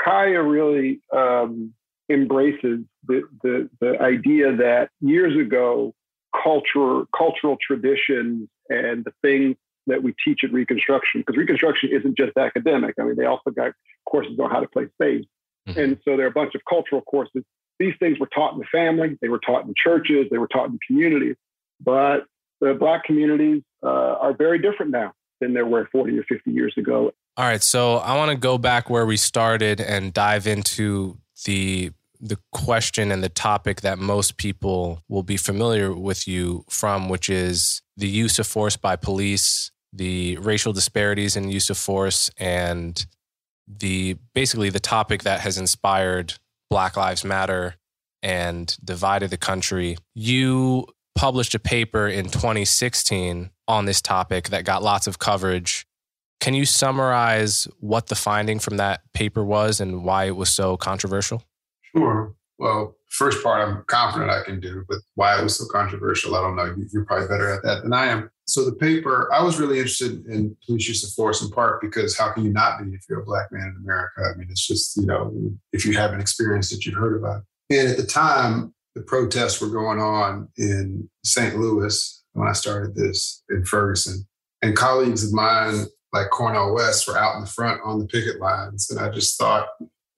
Kaya 0.00 0.42
really 0.42 1.00
um, 1.12 1.72
embraces 2.08 2.80
the, 3.06 3.22
the, 3.42 3.68
the 3.80 4.00
idea 4.00 4.54
that 4.56 4.90
years 5.00 5.36
ago, 5.36 5.94
culture, 6.42 7.04
cultural 7.16 7.56
traditions 7.60 8.48
and 8.68 9.04
the 9.04 9.12
things 9.22 9.56
that 9.86 10.02
we 10.02 10.14
teach 10.24 10.44
at 10.44 10.52
Reconstruction, 10.52 11.20
because 11.20 11.36
Reconstruction 11.36 11.90
isn't 11.92 12.16
just 12.16 12.36
academic. 12.36 12.94
I 13.00 13.04
mean, 13.04 13.16
they 13.16 13.26
also 13.26 13.50
got 13.50 13.72
courses 14.06 14.38
on 14.38 14.50
how 14.50 14.60
to 14.60 14.68
play 14.68 14.86
spades. 14.94 15.26
Mm-hmm. 15.68 15.80
And 15.80 15.98
so 16.04 16.16
there 16.16 16.26
are 16.26 16.30
a 16.30 16.32
bunch 16.32 16.54
of 16.54 16.62
cultural 16.68 17.02
courses. 17.02 17.42
These 17.78 17.94
things 17.98 18.18
were 18.18 18.28
taught 18.34 18.52
in 18.52 18.60
the 18.60 18.66
family, 18.66 19.18
they 19.20 19.28
were 19.28 19.40
taught 19.40 19.64
in 19.64 19.74
churches, 19.76 20.26
they 20.30 20.38
were 20.38 20.48
taught 20.48 20.68
in 20.68 20.78
communities. 20.86 21.36
But 21.80 22.24
the 22.60 22.74
Black 22.74 23.04
communities 23.04 23.62
uh, 23.82 23.88
are 23.88 24.32
very 24.32 24.58
different 24.58 24.92
now 24.92 25.12
than 25.40 25.54
they 25.54 25.62
were 25.62 25.88
40 25.90 26.18
or 26.18 26.22
50 26.24 26.50
years 26.50 26.74
ago. 26.76 27.12
All 27.36 27.44
right. 27.44 27.62
So 27.62 27.96
I 27.96 28.16
want 28.16 28.30
to 28.30 28.36
go 28.36 28.58
back 28.58 28.88
where 28.88 29.04
we 29.04 29.16
started 29.16 29.80
and 29.80 30.12
dive 30.12 30.46
into 30.46 31.18
the 31.44 31.90
the 32.20 32.38
question 32.52 33.12
and 33.12 33.22
the 33.22 33.28
topic 33.28 33.82
that 33.82 33.98
most 33.98 34.38
people 34.38 35.02
will 35.08 35.22
be 35.22 35.36
familiar 35.36 35.92
with 35.92 36.26
you 36.26 36.64
from, 36.70 37.10
which 37.10 37.28
is 37.28 37.82
the 37.98 38.08
use 38.08 38.38
of 38.38 38.46
force 38.46 38.78
by 38.78 38.96
police, 38.96 39.70
the 39.94 40.36
racial 40.38 40.72
disparities 40.72 41.36
in 41.36 41.50
use 41.50 41.70
of 41.70 41.78
force, 41.78 42.30
and 42.36 43.06
the 43.66 44.16
basically 44.34 44.70
the 44.70 44.80
topic 44.80 45.22
that 45.22 45.40
has 45.40 45.56
inspired 45.56 46.34
Black 46.68 46.96
Lives 46.96 47.24
Matter 47.24 47.76
and 48.22 48.76
divided 48.82 49.30
the 49.30 49.36
country. 49.36 49.96
You 50.14 50.86
published 51.14 51.54
a 51.54 51.58
paper 51.58 52.08
in 52.08 52.24
2016 52.24 53.50
on 53.68 53.84
this 53.84 54.02
topic 54.02 54.48
that 54.48 54.64
got 54.64 54.82
lots 54.82 55.06
of 55.06 55.18
coverage. 55.18 55.86
Can 56.40 56.54
you 56.54 56.66
summarize 56.66 57.68
what 57.78 58.08
the 58.08 58.14
finding 58.14 58.58
from 58.58 58.76
that 58.78 59.00
paper 59.12 59.44
was 59.44 59.80
and 59.80 60.04
why 60.04 60.24
it 60.24 60.36
was 60.36 60.50
so 60.50 60.76
controversial? 60.76 61.42
Sure. 61.94 62.34
Well, 62.58 62.96
first 63.14 63.42
part 63.44 63.66
I'm 63.66 63.84
confident 63.86 64.30
I 64.30 64.42
can 64.42 64.58
do, 64.60 64.84
but 64.88 64.98
why 65.14 65.38
it 65.38 65.42
was 65.42 65.56
so 65.56 65.66
controversial, 65.70 66.34
I 66.34 66.40
don't 66.40 66.56
know. 66.56 66.74
You're 66.92 67.04
probably 67.04 67.28
better 67.28 67.48
at 67.48 67.62
that 67.62 67.82
than 67.84 67.92
I 67.92 68.06
am. 68.06 68.28
So 68.46 68.64
the 68.64 68.74
paper, 68.74 69.32
I 69.32 69.42
was 69.42 69.60
really 69.60 69.78
interested 69.78 70.26
in 70.26 70.56
police 70.66 70.88
use 70.88 71.04
of 71.04 71.12
force 71.12 71.40
in 71.40 71.50
part 71.50 71.80
because 71.80 72.18
how 72.18 72.32
can 72.32 72.44
you 72.44 72.52
not 72.52 72.82
be 72.82 72.90
if 72.90 73.04
you're 73.08 73.20
a 73.20 73.24
black 73.24 73.52
man 73.52 73.68
in 73.68 73.82
America? 73.84 74.20
I 74.22 74.36
mean, 74.36 74.48
it's 74.50 74.66
just, 74.66 74.96
you 74.96 75.06
know, 75.06 75.32
if 75.72 75.86
you 75.86 75.96
haven't 75.96 76.20
experienced 76.20 76.72
it, 76.72 76.84
you've 76.84 76.96
heard 76.96 77.16
about. 77.16 77.42
And 77.70 77.88
at 77.88 77.96
the 77.96 78.06
time, 78.06 78.74
the 78.96 79.02
protests 79.02 79.60
were 79.60 79.70
going 79.70 80.00
on 80.00 80.48
in 80.58 81.08
St. 81.24 81.56
Louis 81.56 82.24
when 82.32 82.48
I 82.48 82.52
started 82.52 82.96
this 82.96 83.44
in 83.48 83.64
Ferguson. 83.64 84.26
And 84.60 84.76
colleagues 84.76 85.24
of 85.24 85.32
mine, 85.32 85.84
like 86.12 86.30
Cornel 86.30 86.74
West, 86.74 87.06
were 87.06 87.16
out 87.16 87.36
in 87.36 87.42
the 87.42 87.46
front 87.46 87.80
on 87.84 88.00
the 88.00 88.06
picket 88.06 88.40
lines. 88.40 88.90
And 88.90 88.98
I 88.98 89.08
just 89.10 89.38
thought, 89.38 89.68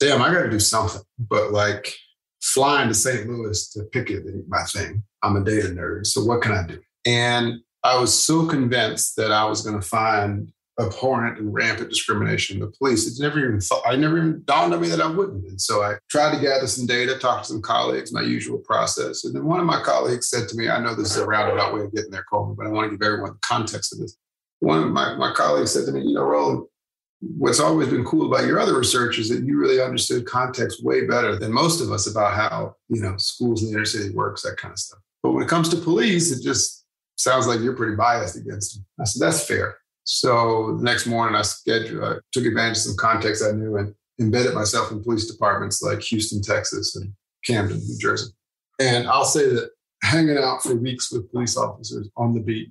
damn, 0.01 0.23
I 0.23 0.33
got 0.33 0.43
to 0.43 0.51
do 0.51 0.61
something. 0.61 1.03
But 1.19 1.53
like 1.53 1.95
flying 2.42 2.88
to 2.88 2.94
St. 2.94 3.29
Louis 3.29 3.70
to 3.72 3.83
pick 3.92 4.07
picket 4.07 4.25
my 4.49 4.62
thing. 4.64 5.03
I'm 5.22 5.37
a 5.37 5.44
data 5.44 5.68
nerd. 5.68 6.07
So 6.07 6.25
what 6.25 6.42
can 6.42 6.53
I 6.53 6.66
do? 6.66 6.81
And 7.05 7.61
I 7.83 7.99
was 7.99 8.25
so 8.25 8.46
convinced 8.46 9.16
that 9.16 9.33
I 9.33 9.44
was 9.44 9.62
going 9.62 9.81
to 9.81 9.87
find 9.87 10.53
abhorrent 10.79 11.38
and 11.38 11.55
rampant 11.55 11.88
discrimination 11.88 12.57
in 12.57 12.61
the 12.61 12.72
police. 12.79 13.07
It's 13.07 13.20
never 13.20 13.38
even 13.38 13.61
thought, 13.61 13.83
I 13.87 13.96
never 13.96 14.18
even 14.18 14.42
dawned 14.44 14.75
on 14.75 14.81
me 14.81 14.88
that 14.88 15.01
I 15.01 15.07
wouldn't. 15.07 15.46
And 15.46 15.61
so 15.61 15.83
I 15.83 15.94
tried 16.11 16.35
to 16.35 16.42
gather 16.42 16.66
some 16.66 16.87
data, 16.87 17.18
talk 17.18 17.42
to 17.42 17.49
some 17.49 17.62
colleagues, 17.62 18.12
my 18.12 18.20
usual 18.20 18.59
process. 18.59 19.25
And 19.25 19.35
then 19.35 19.46
one 19.46 19.61
of 19.61 19.66
my 19.66 19.83
colleagues 19.83 20.29
said 20.29 20.49
to 20.49 20.57
me, 20.57 20.68
I 20.68 20.81
know 20.81 20.94
this 20.94 21.12
is 21.12 21.16
a 21.16 21.27
roundabout 21.27 21.75
way 21.75 21.81
of 21.81 21.94
getting 21.94 22.11
there, 22.11 22.27
Coleman, 22.31 22.57
but 22.57 22.66
I 22.66 22.70
want 22.70 22.90
to 22.90 22.96
give 22.96 23.07
everyone 23.07 23.33
the 23.33 23.38
context 23.46 23.92
of 23.92 24.01
this. 24.01 24.16
one 24.61 24.83
of 24.83 24.90
my, 24.90 25.16
my 25.16 25.33
colleagues 25.33 25.72
said 25.72 25.87
to 25.87 25.92
me, 25.92 26.03
you 26.03 26.14
know, 26.14 26.25
Roland, 26.25 26.66
what's 27.20 27.61
always 27.61 27.88
been 27.88 28.05
cool 28.05 28.26
about 28.26 28.46
your 28.46 28.61
other 28.61 28.79
research 28.79 29.18
is 29.18 29.29
that 29.31 29.44
you 29.44 29.59
really 29.59 29.81
understood 29.81 30.26
context 30.26 30.85
way 30.85 31.07
better 31.07 31.37
than 31.37 31.52
most 31.52 31.81
of 31.81 31.90
us 31.90 32.07
about 32.07 32.35
how, 32.35 32.74
you 32.88 33.00
know, 33.00 33.16
schools 33.16 33.62
in 33.62 33.68
the 33.68 33.74
inner 33.74 33.85
city 33.85 34.14
works, 34.14 34.42
that 34.42 34.57
kind 34.57 34.72
of 34.72 34.79
stuff. 34.79 35.00
But 35.22 35.33
when 35.33 35.42
it 35.42 35.48
comes 35.48 35.68
to 35.70 35.76
police, 35.76 36.31
it 36.31 36.42
just 36.42 36.85
sounds 37.16 37.46
like 37.46 37.61
you're 37.61 37.76
pretty 37.76 37.96
biased 37.96 38.37
against 38.37 38.74
them. 38.74 38.87
I 39.00 39.05
said, 39.05 39.26
that's 39.26 39.46
fair. 39.46 39.79
So 40.05 40.76
the 40.76 40.85
next 40.85 41.07
morning 41.07 41.35
I 41.35 41.42
scheduled, 41.42 42.02
uh, 42.02 42.07
I 42.07 42.18
took 42.33 42.44
advantage 42.44 42.79
of 42.79 42.83
some 42.83 42.96
context 42.96 43.42
I 43.42 43.52
knew 43.52 43.76
and 43.76 43.94
embedded 44.20 44.55
myself 44.55 44.92
in 44.92 45.02
police 45.02 45.31
departments 45.31 45.83
like 45.83 46.00
Houston, 46.02 46.42
Texas 46.42 46.96
and 46.96 47.12
Camden, 47.44 47.79
New 47.79 47.98
Jersey. 47.98 48.33
And 48.79 49.09
I'll 49.09 49.24
say 49.24 49.48
that 49.48 49.70
hanging 50.02 50.38
out 50.38 50.62
for 50.62 50.76
weeks 50.76 51.11
with 51.11 51.31
police 51.33 51.57
officers 51.57 52.09
on 52.16 52.35
the 52.35 52.40
beat 52.40 52.70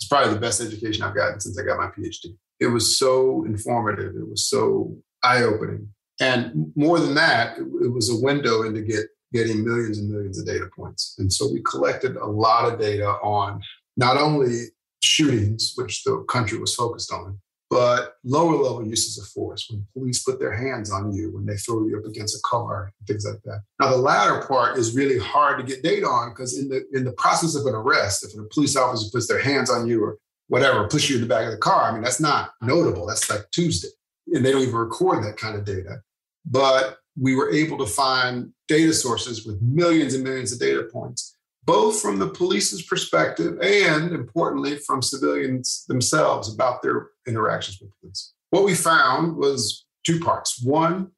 is 0.00 0.08
probably 0.08 0.34
the 0.34 0.40
best 0.40 0.60
education 0.60 1.02
I've 1.02 1.16
gotten 1.16 1.40
since 1.40 1.58
I 1.58 1.64
got 1.64 1.78
my 1.78 1.86
PhD. 1.86 2.36
It 2.60 2.68
was 2.68 2.98
so 2.98 3.44
informative. 3.44 4.16
It 4.16 4.28
was 4.28 4.48
so 4.48 4.96
eye 5.22 5.42
opening. 5.42 5.88
And 6.20 6.72
more 6.74 6.98
than 6.98 7.14
that, 7.14 7.58
it, 7.58 7.92
was 7.92 8.10
a 8.10 8.20
window 8.20 8.62
into 8.62 8.82
get, 8.82 9.06
getting 9.32 9.64
millions 9.64 9.98
and 9.98 10.10
millions 10.10 10.38
of 10.38 10.46
data 10.46 10.68
points. 10.76 11.14
And 11.18 11.32
so 11.32 11.50
we 11.52 11.62
collected 11.62 12.16
a 12.16 12.26
lot 12.26 12.72
of 12.72 12.80
data 12.80 13.06
on 13.06 13.60
not 13.96 14.16
only 14.16 14.64
shootings, 15.00 15.74
which 15.76 16.02
the 16.02 16.24
country 16.28 16.58
was 16.58 16.74
focused 16.74 17.12
on, 17.12 17.38
but 17.70 18.14
lower 18.24 18.56
level 18.56 18.86
uses 18.86 19.18
of 19.18 19.26
force 19.28 19.66
when 19.68 19.86
police 19.92 20.22
put 20.22 20.38
their 20.38 20.56
hands 20.56 20.90
on 20.90 21.12
you 21.12 21.30
when 21.34 21.44
they 21.44 21.56
throw 21.56 21.86
you 21.86 21.98
up 21.98 22.04
against 22.04 22.36
a 22.36 22.40
car 22.44 22.90
things 23.06 23.26
like 23.26 23.42
that 23.44 23.60
now 23.80 23.90
the 23.90 23.96
latter 23.96 24.46
part 24.46 24.78
is 24.78 24.96
really 24.96 25.18
hard 25.18 25.58
to 25.58 25.64
get 25.64 25.82
data 25.82 26.06
on 26.06 26.30
because 26.30 26.58
in 26.58 26.68
the 26.68 26.82
in 26.92 27.04
the 27.04 27.12
process 27.12 27.54
of 27.54 27.66
an 27.66 27.74
arrest 27.74 28.24
if 28.24 28.38
a 28.38 28.44
police 28.52 28.76
officer 28.76 29.08
puts 29.12 29.28
their 29.28 29.40
hands 29.40 29.70
on 29.70 29.86
you 29.86 30.02
or 30.02 30.18
whatever 30.48 30.88
push 30.88 31.08
you 31.08 31.16
in 31.16 31.22
the 31.22 31.28
back 31.28 31.44
of 31.44 31.52
the 31.52 31.58
car 31.58 31.90
i 31.90 31.92
mean 31.92 32.02
that's 32.02 32.20
not 32.20 32.50
notable 32.62 33.06
that's 33.06 33.30
like 33.30 33.50
tuesday 33.50 33.88
and 34.28 34.44
they 34.44 34.52
don't 34.52 34.62
even 34.62 34.74
record 34.74 35.22
that 35.24 35.36
kind 35.36 35.56
of 35.56 35.64
data 35.64 35.96
but 36.44 36.98
we 37.20 37.34
were 37.34 37.50
able 37.50 37.78
to 37.78 37.86
find 37.86 38.52
data 38.68 38.92
sources 38.92 39.46
with 39.46 39.60
millions 39.60 40.14
and 40.14 40.24
millions 40.24 40.52
of 40.52 40.58
data 40.58 40.82
points 40.92 41.36
both 41.68 42.00
from 42.00 42.18
the 42.18 42.30
police's 42.30 42.80
perspective 42.80 43.60
and 43.60 44.12
importantly 44.12 44.78
from 44.78 45.02
civilians 45.02 45.84
themselves 45.86 46.50
about 46.50 46.80
their 46.80 47.08
interactions 47.26 47.78
with 47.78 47.90
police. 48.00 48.32
What 48.48 48.64
we 48.64 48.74
found 48.74 49.36
was 49.36 49.84
two 50.06 50.18
parts. 50.18 50.62
One, 50.64 51.10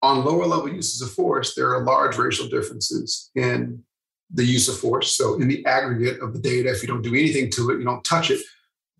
on 0.00 0.24
lower 0.24 0.46
level 0.46 0.72
uses 0.72 1.02
of 1.02 1.10
force, 1.10 1.56
there 1.56 1.74
are 1.74 1.82
large 1.82 2.16
racial 2.16 2.46
differences 2.46 3.32
in 3.34 3.82
the 4.34 4.44
use 4.44 4.68
of 4.68 4.78
force. 4.78 5.16
So, 5.16 5.40
in 5.40 5.48
the 5.48 5.64
aggregate 5.66 6.20
of 6.20 6.32
the 6.32 6.38
data, 6.38 6.70
if 6.70 6.82
you 6.82 6.88
don't 6.88 7.02
do 7.02 7.14
anything 7.14 7.50
to 7.52 7.70
it, 7.70 7.78
you 7.78 7.84
don't 7.84 8.04
touch 8.04 8.30
it, 8.30 8.40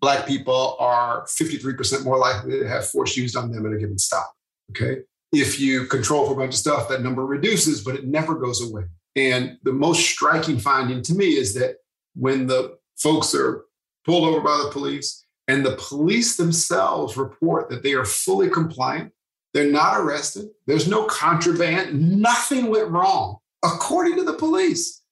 Black 0.03 0.27
people 0.27 0.75
are 0.81 1.23
53% 1.27 2.03
more 2.03 2.17
likely 2.17 2.59
to 2.59 2.67
have 2.67 2.89
force 2.89 3.15
used 3.15 3.37
on 3.37 3.49
them 3.49 3.65
at 3.65 3.71
a 3.71 3.77
given 3.77 3.97
stop. 3.97 4.33
Okay. 4.71 5.01
If 5.31 5.61
you 5.61 5.85
control 5.85 6.27
for 6.27 6.33
a 6.33 6.35
bunch 6.35 6.55
of 6.55 6.59
stuff, 6.59 6.89
that 6.89 7.01
number 7.01 7.25
reduces, 7.25 7.85
but 7.85 7.95
it 7.95 8.05
never 8.05 8.35
goes 8.35 8.61
away. 8.61 8.83
And 9.15 9.57
the 9.63 9.71
most 9.71 10.05
striking 10.05 10.59
finding 10.59 11.01
to 11.03 11.13
me 11.13 11.37
is 11.37 11.53
that 11.53 11.77
when 12.15 12.47
the 12.47 12.77
folks 12.97 13.33
are 13.33 13.63
pulled 14.05 14.27
over 14.27 14.41
by 14.41 14.61
the 14.65 14.71
police 14.71 15.25
and 15.47 15.65
the 15.65 15.77
police 15.77 16.35
themselves 16.35 17.15
report 17.15 17.69
that 17.69 17.81
they 17.81 17.93
are 17.93 18.03
fully 18.03 18.49
compliant, 18.49 19.13
they're 19.53 19.71
not 19.71 19.97
arrested, 19.97 20.49
there's 20.67 20.87
no 20.87 21.05
contraband, 21.05 22.19
nothing 22.21 22.67
went 22.67 22.89
wrong, 22.89 23.37
according 23.63 24.17
to 24.17 24.23
the 24.23 24.33
police. 24.33 25.02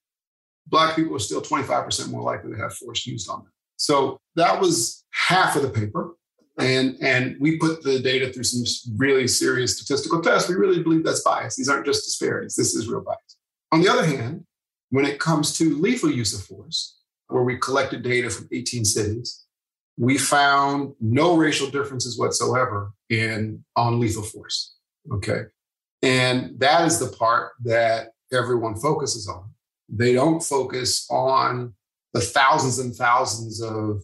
Black 0.72 0.96
people 0.96 1.16
are 1.16 1.20
still 1.20 1.42
25% 1.42 2.10
more 2.10 2.24
likely 2.24 2.52
to 2.52 2.58
have 2.58 2.74
force 2.74 3.06
used 3.06 3.30
on 3.30 3.40
them. 3.44 3.52
So 3.76 4.20
that 4.36 4.60
was 4.60 5.04
half 5.14 5.56
of 5.56 5.62
the 5.62 5.70
paper. 5.70 6.16
And, 6.58 6.98
and 7.02 7.36
we 7.40 7.58
put 7.58 7.84
the 7.84 8.00
data 8.00 8.32
through 8.32 8.44
some 8.44 8.96
really 8.98 9.28
serious 9.28 9.78
statistical 9.78 10.22
tests. 10.22 10.50
We 10.50 10.56
really 10.56 10.82
believe 10.82 11.04
that's 11.04 11.24
bias. 11.24 11.56
These 11.56 11.70
aren't 11.70 11.86
just 11.86 12.06
disparities. 12.06 12.56
This 12.56 12.74
is 12.74 12.88
real 12.88 13.02
bias. 13.02 13.38
On 13.72 13.82
the 13.82 13.90
other 13.90 14.06
hand, 14.06 14.46
when 14.90 15.06
it 15.06 15.20
comes 15.20 15.58
to 15.58 15.78
lethal 15.78 16.12
use 16.12 16.38
of 16.38 16.46
force, 16.46 16.98
where 17.28 17.44
we 17.44 17.58
collected 17.58 18.04
data 18.04 18.30
from 18.30 18.48
18 18.52 18.86
cities, 18.86 19.46
we 19.98 20.18
found 20.18 20.94
no 21.00 21.36
racial 21.36 21.70
differences 21.70 22.18
whatsoever 22.18 22.92
in 23.10 23.64
on 23.76 24.00
lethal 24.00 24.24
force. 24.24 24.76
Okay. 25.12 25.44
And 26.02 26.60
that 26.60 26.86
is 26.86 27.00
the 27.00 27.16
part 27.16 27.54
that 27.64 28.10
everyone 28.34 28.76
focuses 28.76 29.28
on. 29.28 29.50
They 29.92 30.14
don't 30.14 30.42
focus 30.42 31.06
on 31.10 31.74
the 32.14 32.22
thousands 32.22 32.80
and 32.80 32.96
thousands 32.96 33.62
of 33.62 34.04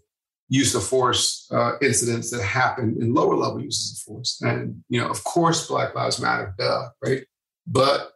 use 0.49 0.75
of 0.75 0.83
force 0.83 1.47
uh, 1.51 1.73
incidents 1.81 2.31
that 2.31 2.43
happen 2.43 2.97
in 3.01 3.13
lower 3.13 3.35
level 3.35 3.61
uses 3.61 3.93
of 3.93 4.13
force. 4.13 4.41
And, 4.41 4.83
you 4.89 5.01
know, 5.01 5.09
of 5.09 5.23
course, 5.23 5.67
Black 5.67 5.95
Lives 5.95 6.21
Matter, 6.21 6.53
duh, 6.57 6.89
right? 7.03 7.25
But 7.65 8.13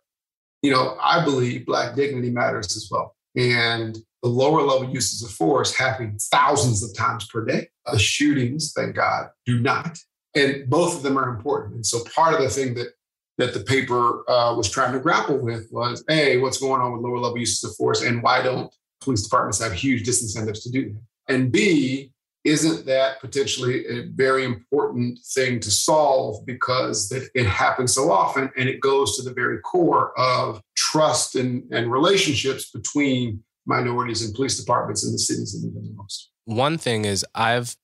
you 0.61 0.71
know, 0.71 0.97
I 1.01 1.23
believe 1.23 1.65
Black 1.65 1.95
dignity 1.95 2.29
matters 2.29 2.75
as 2.77 2.89
well. 2.91 3.15
And 3.35 3.97
the 4.21 4.29
lower 4.29 4.61
level 4.61 4.89
uses 4.89 5.23
of 5.23 5.31
force 5.31 5.75
happen 5.75 6.17
thousands 6.19 6.83
of 6.83 6.95
times 6.95 7.27
per 7.27 7.43
day. 7.43 7.69
The 7.91 7.97
shootings, 7.97 8.73
thank 8.73 8.95
God, 8.95 9.29
do 9.45 9.59
not. 9.59 9.97
And 10.35 10.69
both 10.69 10.95
of 10.95 11.03
them 11.03 11.17
are 11.17 11.29
important. 11.29 11.75
And 11.75 11.85
so 11.85 12.03
part 12.15 12.35
of 12.35 12.41
the 12.41 12.49
thing 12.49 12.75
that 12.75 12.93
that 13.41 13.55
the 13.55 13.59
paper 13.59 14.23
uh, 14.29 14.53
was 14.55 14.69
trying 14.69 14.93
to 14.93 14.99
grapple 14.99 15.37
with 15.37 15.67
was, 15.71 16.03
A, 16.09 16.37
what's 16.37 16.59
going 16.59 16.79
on 16.79 16.93
with 16.93 17.01
lower 17.01 17.17
level 17.17 17.39
uses 17.39 17.63
of 17.63 17.75
force 17.75 18.03
and 18.03 18.21
why 18.21 18.43
don't 18.43 18.71
police 19.01 19.23
departments 19.23 19.59
have 19.59 19.73
huge 19.73 20.03
disincentives 20.07 20.61
to 20.63 20.69
do 20.69 20.93
that? 20.93 21.33
And 21.33 21.51
B, 21.51 22.11
isn't 22.43 22.85
that 22.85 23.19
potentially 23.19 23.85
a 23.87 24.03
very 24.13 24.45
important 24.45 25.19
thing 25.33 25.59
to 25.59 25.71
solve 25.71 26.45
because 26.45 27.11
it 27.11 27.45
happens 27.45 27.93
so 27.93 28.11
often 28.11 28.51
and 28.57 28.69
it 28.69 28.79
goes 28.79 29.17
to 29.17 29.23
the 29.23 29.33
very 29.33 29.59
core 29.59 30.17
of 30.19 30.61
trust 30.75 31.35
and, 31.35 31.63
and 31.71 31.91
relationships 31.91 32.71
between 32.71 33.43
minorities 33.65 34.25
and 34.25 34.33
police 34.33 34.59
departments 34.59 35.05
in 35.05 35.11
the 35.11 35.19
cities 35.19 35.53
that 35.53 35.65
need 35.65 35.75
them 35.75 35.85
the 35.85 35.93
most 35.93 36.31
one 36.45 36.79
thing 36.79 37.05
is 37.05 37.23
i've 37.35 37.77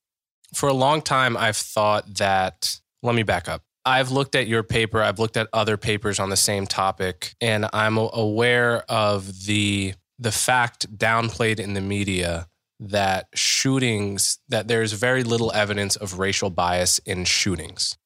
for 0.56 0.68
a 0.68 0.74
long 0.74 1.04
time 1.04 1.38
i've 1.38 1.56
thought 1.56 2.16
that 2.16 2.80
let 3.04 3.14
me 3.14 3.22
back 3.22 3.48
up 3.48 3.62
I've 3.88 4.12
looked 4.12 4.36
at 4.36 4.48
your 4.48 4.64
paper, 4.64 5.02
I've 5.02 5.18
looked 5.18 5.38
at 5.38 5.48
other 5.54 5.78
papers 5.78 6.20
on 6.20 6.30
the 6.30 6.36
same 6.36 6.68
topic, 6.68 7.36
and 7.40 7.70
I'm 7.72 7.98
aware 7.98 8.84
of 8.92 9.46
the 9.46 9.94
the 10.20 10.32
fact 10.32 10.98
downplayed 10.98 11.60
in 11.60 11.74
the 11.74 11.80
media 11.80 12.48
that 12.82 13.28
shootings 13.34 14.40
that 14.50 14.68
there's 14.68 14.92
very 14.92 15.24
little 15.24 15.54
evidence 15.54 15.96
of 15.96 16.20
racial 16.20 16.50
bias 16.50 17.00
in 17.00 17.24
shootings. 17.24 17.98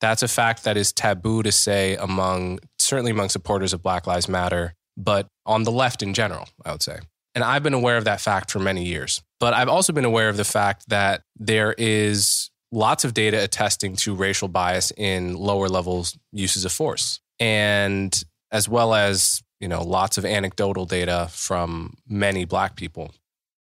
That's 0.00 0.22
a 0.22 0.28
fact 0.28 0.64
that 0.64 0.76
is 0.76 0.92
taboo 0.92 1.42
to 1.42 1.52
say 1.52 1.96
among 1.96 2.58
certainly 2.78 3.12
among 3.12 3.30
supporters 3.30 3.72
of 3.72 3.82
Black 3.82 4.06
Lives 4.06 4.28
Matter, 4.28 4.74
but 4.94 5.26
on 5.46 5.62
the 5.62 5.72
left 5.72 6.02
in 6.02 6.12
general, 6.12 6.48
I 6.66 6.72
would 6.72 6.82
say. 6.82 6.98
And 7.34 7.42
I've 7.42 7.62
been 7.62 7.74
aware 7.74 7.96
of 7.96 8.04
that 8.04 8.20
fact 8.20 8.50
for 8.50 8.58
many 8.58 8.84
years. 8.84 9.22
But 9.40 9.54
I've 9.54 9.68
also 9.68 9.94
been 9.94 10.04
aware 10.04 10.28
of 10.28 10.36
the 10.36 10.44
fact 10.44 10.90
that 10.90 11.22
there 11.34 11.74
is 11.78 12.50
lots 12.74 13.04
of 13.04 13.14
data 13.14 13.42
attesting 13.42 13.94
to 13.94 14.14
racial 14.14 14.48
bias 14.48 14.92
in 14.96 15.36
lower 15.36 15.68
levels 15.68 16.18
uses 16.32 16.64
of 16.64 16.72
force. 16.72 17.20
And 17.38 18.22
as 18.50 18.68
well 18.68 18.94
as, 18.94 19.42
you 19.60 19.68
know, 19.68 19.82
lots 19.82 20.18
of 20.18 20.24
anecdotal 20.24 20.84
data 20.84 21.28
from 21.30 21.94
many 22.06 22.44
black 22.44 22.76
people. 22.76 23.14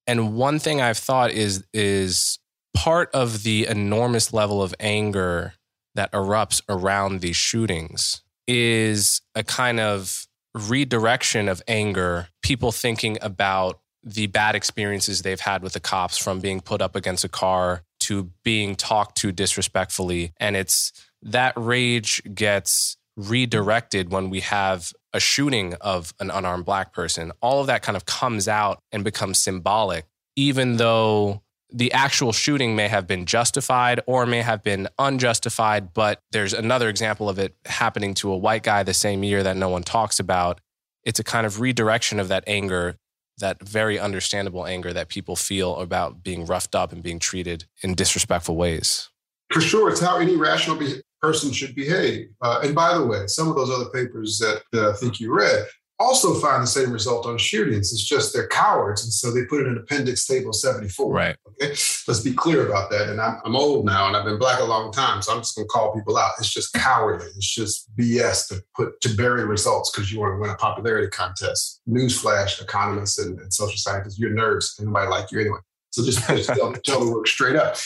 And 0.05 0.35
one 0.35 0.59
thing 0.59 0.81
I've 0.81 0.97
thought 0.97 1.31
is 1.31 1.65
is 1.73 2.39
part 2.73 3.09
of 3.13 3.43
the 3.43 3.65
enormous 3.67 4.33
level 4.33 4.61
of 4.61 4.75
anger 4.79 5.53
that 5.95 6.11
erupts 6.11 6.61
around 6.69 7.21
these 7.21 7.35
shootings 7.35 8.21
is 8.45 9.21
a 9.35 9.43
kind 9.43 9.79
of 9.79 10.27
redirection 10.53 11.49
of 11.49 11.61
anger, 11.67 12.27
people 12.41 12.71
thinking 12.71 13.17
about 13.21 13.79
the 14.03 14.27
bad 14.27 14.55
experiences 14.55 15.21
they've 15.21 15.39
had 15.39 15.63
with 15.63 15.73
the 15.73 15.79
cops 15.79 16.17
from 16.17 16.39
being 16.39 16.61
put 16.61 16.81
up 16.81 16.95
against 16.95 17.23
a 17.25 17.29
car 17.29 17.83
to 18.07 18.31
being 18.43 18.75
talked 18.75 19.17
to 19.17 19.31
disrespectfully. 19.31 20.33
And 20.37 20.55
it's 20.55 20.91
that 21.21 21.53
rage 21.55 22.21
gets 22.33 22.97
redirected 23.17 24.11
when 24.11 24.29
we 24.29 24.41
have 24.41 24.93
a 25.11 25.19
shooting 25.19 25.73
of 25.81 26.13
an 26.19 26.29
unarmed 26.29 26.65
black 26.65 26.93
person, 26.93 27.31
all 27.41 27.59
of 27.59 27.67
that 27.67 27.81
kind 27.81 27.95
of 27.97 28.05
comes 28.05 28.47
out 28.47 28.79
and 28.91 29.03
becomes 29.03 29.39
symbolic, 29.39 30.05
even 30.35 30.77
though 30.77 31.41
the 31.69 31.91
actual 31.91 32.31
shooting 32.31 32.75
may 32.75 32.87
have 32.87 33.07
been 33.07 33.25
justified 33.25 33.99
or 34.05 34.25
may 34.25 34.41
have 34.41 34.63
been 34.63 34.87
unjustified. 34.99 35.93
But 35.93 36.21
there's 36.31 36.53
another 36.53 36.87
example 36.87 37.27
of 37.27 37.39
it 37.39 37.55
happening 37.65 38.13
to 38.15 38.31
a 38.31 38.37
white 38.37 38.63
guy 38.63 38.83
the 38.83 38.93
same 38.93 39.23
year 39.23 39.43
that 39.43 39.57
no 39.57 39.67
one 39.67 39.83
talks 39.83 40.19
about. 40.19 40.61
It's 41.03 41.19
a 41.19 41.23
kind 41.23 41.45
of 41.45 41.59
redirection 41.59 42.19
of 42.19 42.29
that 42.29 42.43
anger, 42.47 42.95
that 43.39 43.61
very 43.61 43.99
understandable 43.99 44.65
anger 44.65 44.93
that 44.93 45.09
people 45.09 45.35
feel 45.35 45.77
about 45.77 46.23
being 46.23 46.45
roughed 46.45 46.75
up 46.75 46.91
and 46.91 47.03
being 47.03 47.19
treated 47.19 47.65
in 47.83 47.93
disrespectful 47.93 48.55
ways. 48.55 49.09
For 49.51 49.61
sure, 49.61 49.89
it's 49.89 49.99
how 49.99 50.17
any 50.17 50.35
rational 50.35 50.75
be- 50.75 51.01
person 51.21 51.51
should 51.51 51.75
behave. 51.75 52.27
Uh, 52.41 52.61
and 52.63 52.75
by 52.75 52.97
the 52.97 53.05
way, 53.05 53.27
some 53.27 53.47
of 53.47 53.55
those 53.55 53.69
other 53.69 53.89
papers 53.89 54.37
that, 54.39 54.63
that 54.71 54.85
I 54.85 54.93
think 54.93 55.19
you 55.19 55.33
read, 55.33 55.65
also 55.99 56.35
find 56.35 56.61
the 56.61 56.67
same 56.67 56.91
result 56.91 57.25
on 57.25 57.37
shootings. 57.37 57.91
It's 57.91 58.03
just 58.03 58.33
they're 58.33 58.47
cowards. 58.47 59.03
And 59.03 59.11
so 59.11 59.31
they 59.31 59.45
put 59.45 59.61
it 59.61 59.67
in 59.67 59.77
appendix 59.77 60.25
table 60.27 60.53
74. 60.53 61.11
Right. 61.11 61.35
Okay. 61.47 61.69
Let's 61.69 62.19
be 62.19 62.33
clear 62.33 62.67
about 62.67 62.91
that. 62.91 63.09
And 63.09 63.19
I'm, 63.19 63.39
I'm 63.43 63.55
old 63.55 63.85
now 63.85 64.07
and 64.07 64.15
I've 64.15 64.25
been 64.25 64.37
black 64.37 64.59
a 64.59 64.63
long 64.63 64.91
time. 64.91 65.21
So 65.21 65.33
I'm 65.33 65.39
just 65.39 65.55
going 65.55 65.65
to 65.65 65.69
call 65.69 65.93
people 65.93 66.17
out. 66.17 66.33
It's 66.37 66.53
just 66.53 66.73
cowardly. 66.73 67.27
It's 67.35 67.53
just 67.53 67.95
BS 67.95 68.47
to 68.49 68.61
put 68.75 68.99
to 69.01 69.09
bury 69.15 69.45
results 69.45 69.89
because 69.89 70.11
you 70.11 70.19
want 70.19 70.35
to 70.35 70.39
win 70.39 70.51
a 70.51 70.55
popularity 70.55 71.09
contest. 71.09 71.81
Newsflash, 71.89 72.61
economists 72.61 73.17
and, 73.17 73.39
and 73.39 73.51
social 73.51 73.77
scientists, 73.77 74.19
you're 74.19 74.31
nerds. 74.31 74.79
Nobody 74.79 75.09
like 75.09 75.31
you 75.31 75.39
anyway. 75.39 75.59
So 75.91 76.05
just, 76.05 76.27
just 76.27 76.49
tell, 76.49 76.73
tell 76.73 77.03
the 77.03 77.11
work 77.11 77.27
straight 77.27 77.55
up. 77.55 77.77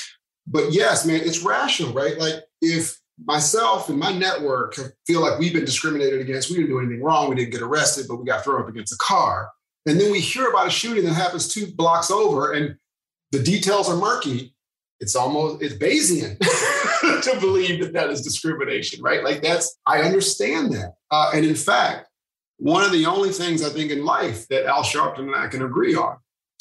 But 0.48 0.74
yes, 0.74 1.06
man, 1.06 1.22
it's 1.24 1.44
rational, 1.44 1.94
right? 1.94 2.18
Like 2.18 2.44
if 2.62 3.00
myself 3.26 3.90
and 3.90 4.00
my 4.00 4.12
network 4.12 4.76
feel 5.06 5.22
like 5.22 5.40
we've 5.40 5.54
been 5.54 5.66
discriminated 5.66 6.22
against. 6.22 6.50
We 6.50 6.58
didn't 6.58 6.70
do 6.70 6.80
anything 6.80 7.02
wrong. 7.02 7.30
We 7.30 7.36
didn't 7.36 7.52
get 7.52 7.62
arrested, 7.62 8.08
but 8.08 8.18
we 8.18 8.26
got 8.26 8.44
thrown 8.44 8.62
up 8.62 8.70
against 8.70 8.94
a 8.94 8.98
car. 8.98 9.50
And 9.86 10.00
then 10.00 10.12
we 10.12 10.20
hear 10.20 10.50
about 10.50 10.68
a 10.68 10.70
shooting 10.70 11.06
that 11.06 11.14
happens 11.14 11.48
two 11.48 11.72
blocks 11.74 12.12
over 12.12 12.54
and 12.54 12.76
the 13.32 13.42
details 13.42 13.90
are 13.90 13.96
murky. 13.96 14.54
It's 15.00 15.16
almost, 15.16 15.64
it's 15.64 15.74
Bayesian 15.74 16.38
to 17.24 17.40
believe 17.40 17.82
that 17.82 17.94
that 17.94 18.10
is 18.10 18.22
discrimination, 18.22 19.02
right? 19.02 19.24
Like 19.24 19.42
that's, 19.42 19.80
I 19.88 20.02
understand 20.02 20.74
that. 20.74 20.94
Uh, 21.10 21.32
and 21.34 21.46
in 21.46 21.56
fact, 21.56 22.08
one 22.58 22.84
of 22.84 22.92
the 22.92 23.08
only 23.08 23.30
things 23.30 23.64
I 23.64 23.70
think 23.70 23.90
in 23.90 24.06
life 24.06 24.48
that 24.50 24.66
Al 24.66 24.84
Sharpton 24.84 25.20
and 25.20 25.36
I 25.36 25.48
can 25.48 25.64
agree 25.64 25.96
on 25.96 26.18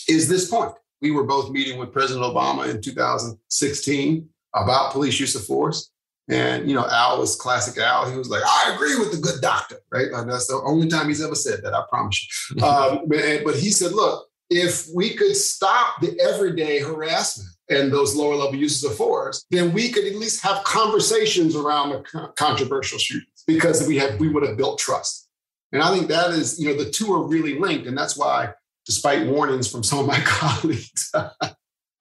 is 0.08 0.28
this 0.28 0.50
point. 0.50 0.72
We 1.02 1.10
were 1.10 1.24
both 1.24 1.50
meeting 1.50 1.78
with 1.78 1.92
President 1.92 2.24
Obama 2.24 2.70
in 2.70 2.80
2016 2.80 4.28
about 4.54 4.92
police 4.92 5.20
use 5.20 5.34
of 5.34 5.44
force. 5.44 5.90
And 6.30 6.68
you 6.68 6.76
know, 6.76 6.86
Al 6.88 7.18
was 7.18 7.34
classic 7.36 7.82
Al. 7.82 8.10
He 8.10 8.16
was 8.16 8.30
like, 8.30 8.42
"I 8.44 8.72
agree 8.74 8.96
with 8.96 9.10
the 9.10 9.18
good 9.18 9.40
doctor," 9.40 9.78
right? 9.90 10.08
And 10.12 10.30
that's 10.30 10.46
the 10.46 10.60
only 10.64 10.88
time 10.88 11.08
he's 11.08 11.22
ever 11.22 11.34
said 11.34 11.62
that. 11.62 11.74
I 11.74 11.82
promise 11.88 12.50
you. 12.54 12.62
um, 12.64 13.02
but 13.08 13.56
he 13.56 13.70
said, 13.70 13.92
"Look, 13.92 14.28
if 14.48 14.86
we 14.94 15.14
could 15.14 15.36
stop 15.36 16.00
the 16.00 16.18
everyday 16.20 16.78
harassment 16.80 17.50
and 17.68 17.92
those 17.92 18.14
lower 18.14 18.36
level 18.36 18.56
uses 18.56 18.84
of 18.84 18.96
force, 18.96 19.44
then 19.50 19.72
we 19.72 19.90
could 19.90 20.04
at 20.04 20.14
least 20.14 20.42
have 20.42 20.62
conversations 20.64 21.56
around 21.56 21.90
the 21.90 22.32
controversial 22.36 22.98
shootings 22.98 23.44
because 23.46 23.86
we 23.86 23.96
have 23.98 24.20
we 24.20 24.28
would 24.28 24.46
have 24.46 24.56
built 24.56 24.78
trust." 24.78 25.28
And 25.72 25.82
I 25.82 25.94
think 25.94 26.08
that 26.08 26.30
is, 26.30 26.58
you 26.60 26.68
know, 26.68 26.82
the 26.82 26.90
two 26.90 27.12
are 27.12 27.26
really 27.26 27.58
linked, 27.58 27.86
and 27.86 27.96
that's 27.96 28.16
why, 28.16 28.50
despite 28.86 29.26
warnings 29.26 29.70
from 29.70 29.82
some 29.82 29.98
of 29.98 30.06
my 30.06 30.20
colleagues, 30.24 31.12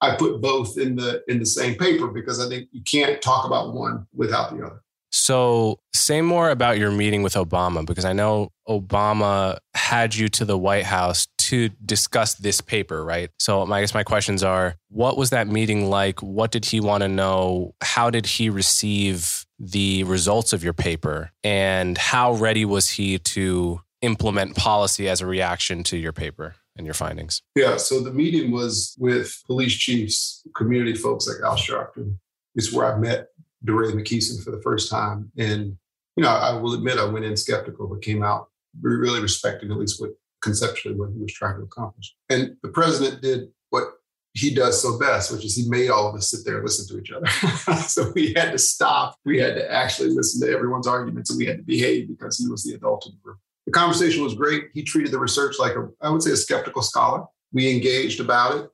I 0.00 0.16
put 0.16 0.40
both 0.40 0.78
in 0.78 0.96
the 0.96 1.22
in 1.28 1.38
the 1.38 1.46
same 1.46 1.76
paper 1.76 2.08
because 2.08 2.44
I 2.44 2.48
think 2.48 2.68
you 2.72 2.82
can't 2.82 3.20
talk 3.20 3.44
about 3.44 3.74
one 3.74 4.06
without 4.14 4.56
the 4.56 4.64
other. 4.64 4.82
So, 5.12 5.80
say 5.92 6.22
more 6.22 6.50
about 6.50 6.78
your 6.78 6.92
meeting 6.92 7.22
with 7.22 7.34
Obama 7.34 7.84
because 7.84 8.04
I 8.04 8.12
know 8.12 8.52
Obama 8.68 9.58
had 9.74 10.14
you 10.14 10.28
to 10.28 10.44
the 10.44 10.56
White 10.56 10.84
House 10.84 11.26
to 11.38 11.68
discuss 11.84 12.34
this 12.34 12.60
paper, 12.60 13.04
right? 13.04 13.30
So, 13.38 13.62
I 13.72 13.80
guess 13.80 13.92
my 13.92 14.04
questions 14.04 14.44
are 14.44 14.76
what 14.88 15.16
was 15.16 15.30
that 15.30 15.48
meeting 15.48 15.90
like? 15.90 16.22
What 16.22 16.52
did 16.52 16.64
he 16.64 16.78
want 16.78 17.02
to 17.02 17.08
know? 17.08 17.74
How 17.82 18.10
did 18.10 18.24
he 18.24 18.50
receive 18.50 19.44
the 19.58 20.04
results 20.04 20.52
of 20.52 20.62
your 20.62 20.74
paper? 20.74 21.32
And 21.42 21.98
how 21.98 22.34
ready 22.34 22.64
was 22.64 22.90
he 22.90 23.18
to 23.18 23.80
implement 24.02 24.56
policy 24.56 25.08
as 25.08 25.20
a 25.20 25.26
reaction 25.26 25.82
to 25.84 25.96
your 25.96 26.12
paper? 26.12 26.54
And 26.76 26.86
your 26.86 26.94
findings? 26.94 27.42
Yeah, 27.56 27.76
so 27.76 28.00
the 28.00 28.12
meeting 28.12 28.52
was 28.52 28.96
with 28.98 29.42
police 29.46 29.74
chiefs, 29.74 30.46
community 30.56 30.94
folks 30.94 31.28
like 31.28 31.44
Al 31.44 31.56
Sharpton. 31.56 32.16
It's 32.54 32.72
where 32.72 32.92
I 32.92 32.98
met 32.98 33.28
DeRay 33.64 33.92
Mckesson 33.92 34.42
for 34.42 34.50
the 34.50 34.62
first 34.62 34.90
time. 34.90 35.30
And, 35.36 35.76
you 36.16 36.22
know, 36.22 36.30
I 36.30 36.54
will 36.54 36.74
admit 36.74 36.98
I 36.98 37.04
went 37.04 37.24
in 37.24 37.36
skeptical, 37.36 37.86
but 37.88 38.02
came 38.02 38.22
out 38.22 38.48
really 38.80 39.20
respecting 39.20 39.70
at 39.70 39.78
least 39.78 40.00
what 40.00 40.10
conceptually 40.42 40.94
what 40.96 41.10
he 41.10 41.18
was 41.18 41.32
trying 41.32 41.56
to 41.56 41.62
accomplish. 41.62 42.14
And 42.28 42.56
the 42.62 42.70
president 42.70 43.20
did 43.22 43.48
what 43.70 43.84
he 44.32 44.54
does 44.54 44.80
so 44.80 44.98
best, 44.98 45.32
which 45.32 45.44
is 45.44 45.56
he 45.56 45.68
made 45.68 45.90
all 45.90 46.08
of 46.08 46.14
us 46.14 46.30
sit 46.30 46.40
there 46.44 46.56
and 46.56 46.64
listen 46.64 46.86
to 46.88 47.02
each 47.02 47.10
other. 47.10 47.26
so 47.82 48.12
we 48.14 48.32
had 48.34 48.52
to 48.52 48.58
stop. 48.58 49.16
We 49.24 49.38
had 49.38 49.54
to 49.56 49.70
actually 49.70 50.10
listen 50.10 50.46
to 50.46 50.52
everyone's 50.52 50.86
arguments 50.86 51.30
and 51.30 51.38
we 51.38 51.46
had 51.46 51.58
to 51.58 51.62
behave 51.62 52.08
because 52.08 52.38
he 52.38 52.48
was 52.48 52.62
the 52.62 52.74
adult 52.74 53.06
in 53.06 53.12
the 53.12 53.18
room. 53.24 53.38
The 53.70 53.78
conversation 53.78 54.24
was 54.24 54.34
great. 54.34 54.64
He 54.74 54.82
treated 54.82 55.12
the 55.12 55.20
research 55.20 55.54
like 55.60 55.76
a, 55.76 55.88
I 56.02 56.10
would 56.10 56.24
say, 56.24 56.32
a 56.32 56.36
skeptical 56.36 56.82
scholar. 56.82 57.24
We 57.52 57.70
engaged 57.70 58.18
about 58.18 58.56
it, 58.56 58.70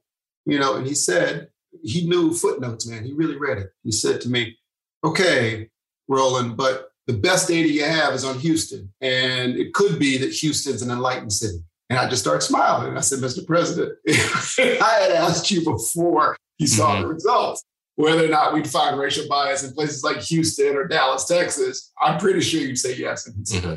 you 0.47 0.59
know, 0.59 0.77
and 0.77 0.87
he 0.87 0.95
said 0.95 1.49
he 1.83 2.09
knew 2.09 2.33
footnotes, 2.33 2.87
man. 2.87 3.05
He 3.05 3.13
really 3.13 3.37
read 3.37 3.59
it. 3.59 3.69
He 3.83 3.93
said 3.93 4.23
to 4.23 4.31
me, 4.31 4.57
okay, 5.05 5.69
Roland, 6.09 6.57
but 6.57 6.93
the 7.07 7.13
best 7.13 7.49
data 7.49 7.69
you 7.69 7.85
have 7.85 8.15
is 8.15 8.25
on 8.25 8.39
Houston. 8.39 8.91
And 9.03 9.57
it 9.57 9.75
could 9.75 9.99
be 9.99 10.17
that 10.17 10.33
Houston's 10.33 10.81
an 10.81 10.91
enlightened 10.91 11.35
city. 11.35 11.59
And 11.91 11.99
I 11.99 12.09
just 12.09 12.23
started 12.23 12.41
smiling. 12.41 12.89
And 12.89 12.99
I 12.99 13.03
said, 13.03 13.19
Mr. 13.19 13.47
President, 13.47 13.99
I 14.09 14.99
had 15.03 15.13
asked 15.13 15.51
you 15.51 15.63
before 15.63 16.39
you 16.57 16.67
saw 16.67 16.93
mm-hmm. 16.93 17.03
the 17.03 17.09
results 17.09 17.63
whether 17.97 18.25
or 18.25 18.29
not 18.29 18.55
we'd 18.55 18.67
find 18.67 18.99
racial 18.99 19.29
bias 19.29 19.63
in 19.63 19.75
places 19.75 20.03
like 20.03 20.21
Houston 20.23 20.75
or 20.75 20.89
Dallas, 20.89 21.27
Texas. 21.27 21.93
I'm 22.01 22.19
pretty 22.19 22.41
sure 22.41 22.63
you'd 22.63 22.79
say 22.79 22.97
yes. 22.97 23.27
And 23.27 23.37
he 23.37 23.45
said, 23.45 23.63
mm-hmm 23.63 23.75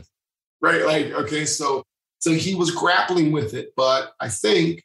right? 0.62 0.86
Like, 0.86 1.12
okay, 1.14 1.46
so 1.46 1.84
so 2.20 2.34
he 2.34 2.54
was 2.54 2.72
grappling 2.72 3.32
with 3.32 3.54
it, 3.54 3.74
but 3.76 4.14
I 4.20 4.30
think 4.30 4.84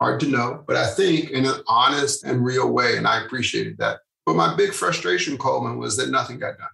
hard 0.00 0.20
to 0.20 0.28
know, 0.28 0.62
but 0.66 0.76
I 0.76 0.86
think 0.86 1.30
in 1.30 1.44
an 1.44 1.60
honest 1.66 2.24
and 2.24 2.44
real 2.44 2.70
way, 2.70 2.96
and 2.96 3.06
I 3.06 3.24
appreciated 3.24 3.78
that. 3.78 3.98
But 4.24 4.36
my 4.36 4.54
big 4.54 4.72
frustration, 4.72 5.36
Coleman, 5.36 5.78
was 5.78 5.96
that 5.96 6.10
nothing 6.10 6.38
got 6.38 6.58
done. 6.58 6.68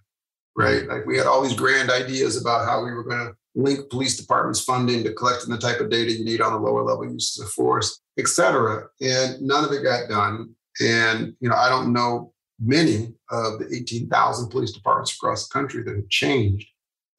Right, 0.57 0.87
like 0.87 1.05
we 1.05 1.17
had 1.17 1.27
all 1.27 1.41
these 1.41 1.55
grand 1.55 1.91
ideas 1.91 2.39
about 2.39 2.65
how 2.65 2.81
we 2.81 2.93
were 2.93 3.03
going 3.03 3.27
to 3.27 3.35
link 3.55 3.89
police 3.89 4.15
departments' 4.15 4.63
funding 4.63 5.03
to 5.03 5.13
collecting 5.13 5.49
the 5.49 5.57
type 5.57 5.81
of 5.81 5.89
data 5.89 6.13
you 6.13 6.23
need 6.23 6.39
on 6.39 6.53
the 6.53 6.59
lower 6.59 6.81
level 6.81 7.11
uses 7.11 7.43
of 7.43 7.49
force, 7.49 7.99
et 8.17 8.27
cetera, 8.27 8.87
and 9.01 9.41
none 9.41 9.65
of 9.65 9.71
it 9.73 9.83
got 9.83 10.07
done. 10.07 10.55
And 10.79 11.35
you 11.41 11.49
know, 11.49 11.55
I 11.55 11.67
don't 11.67 11.91
know 11.91 12.31
many 12.59 13.13
of 13.31 13.59
the 13.59 13.67
18,000 13.73 14.49
police 14.49 14.71
departments 14.71 15.13
across 15.13 15.47
the 15.47 15.53
country 15.53 15.83
that 15.83 15.95
have 15.95 16.07
changed 16.09 16.69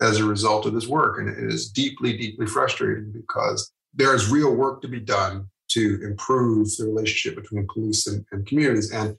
as 0.01 0.19
a 0.19 0.25
result 0.25 0.67
of 0.67 0.75
this 0.75 0.87
work. 0.87 1.19
And 1.19 1.29
it 1.29 1.53
is 1.53 1.71
deeply, 1.71 2.17
deeply 2.17 2.47
frustrating 2.47 3.13
because 3.13 3.73
there 3.95 4.15
is 4.15 4.31
real 4.31 4.55
work 4.55 4.83
to 4.83 4.89
be 4.89 5.01
done 5.01 5.49
to 5.69 6.01
improve 6.05 6.69
the 6.77 6.85
relationship 6.85 7.41
between 7.41 7.67
police 7.73 8.07
and, 8.07 8.25
and 8.31 8.47
communities. 8.47 8.93
And 8.93 9.17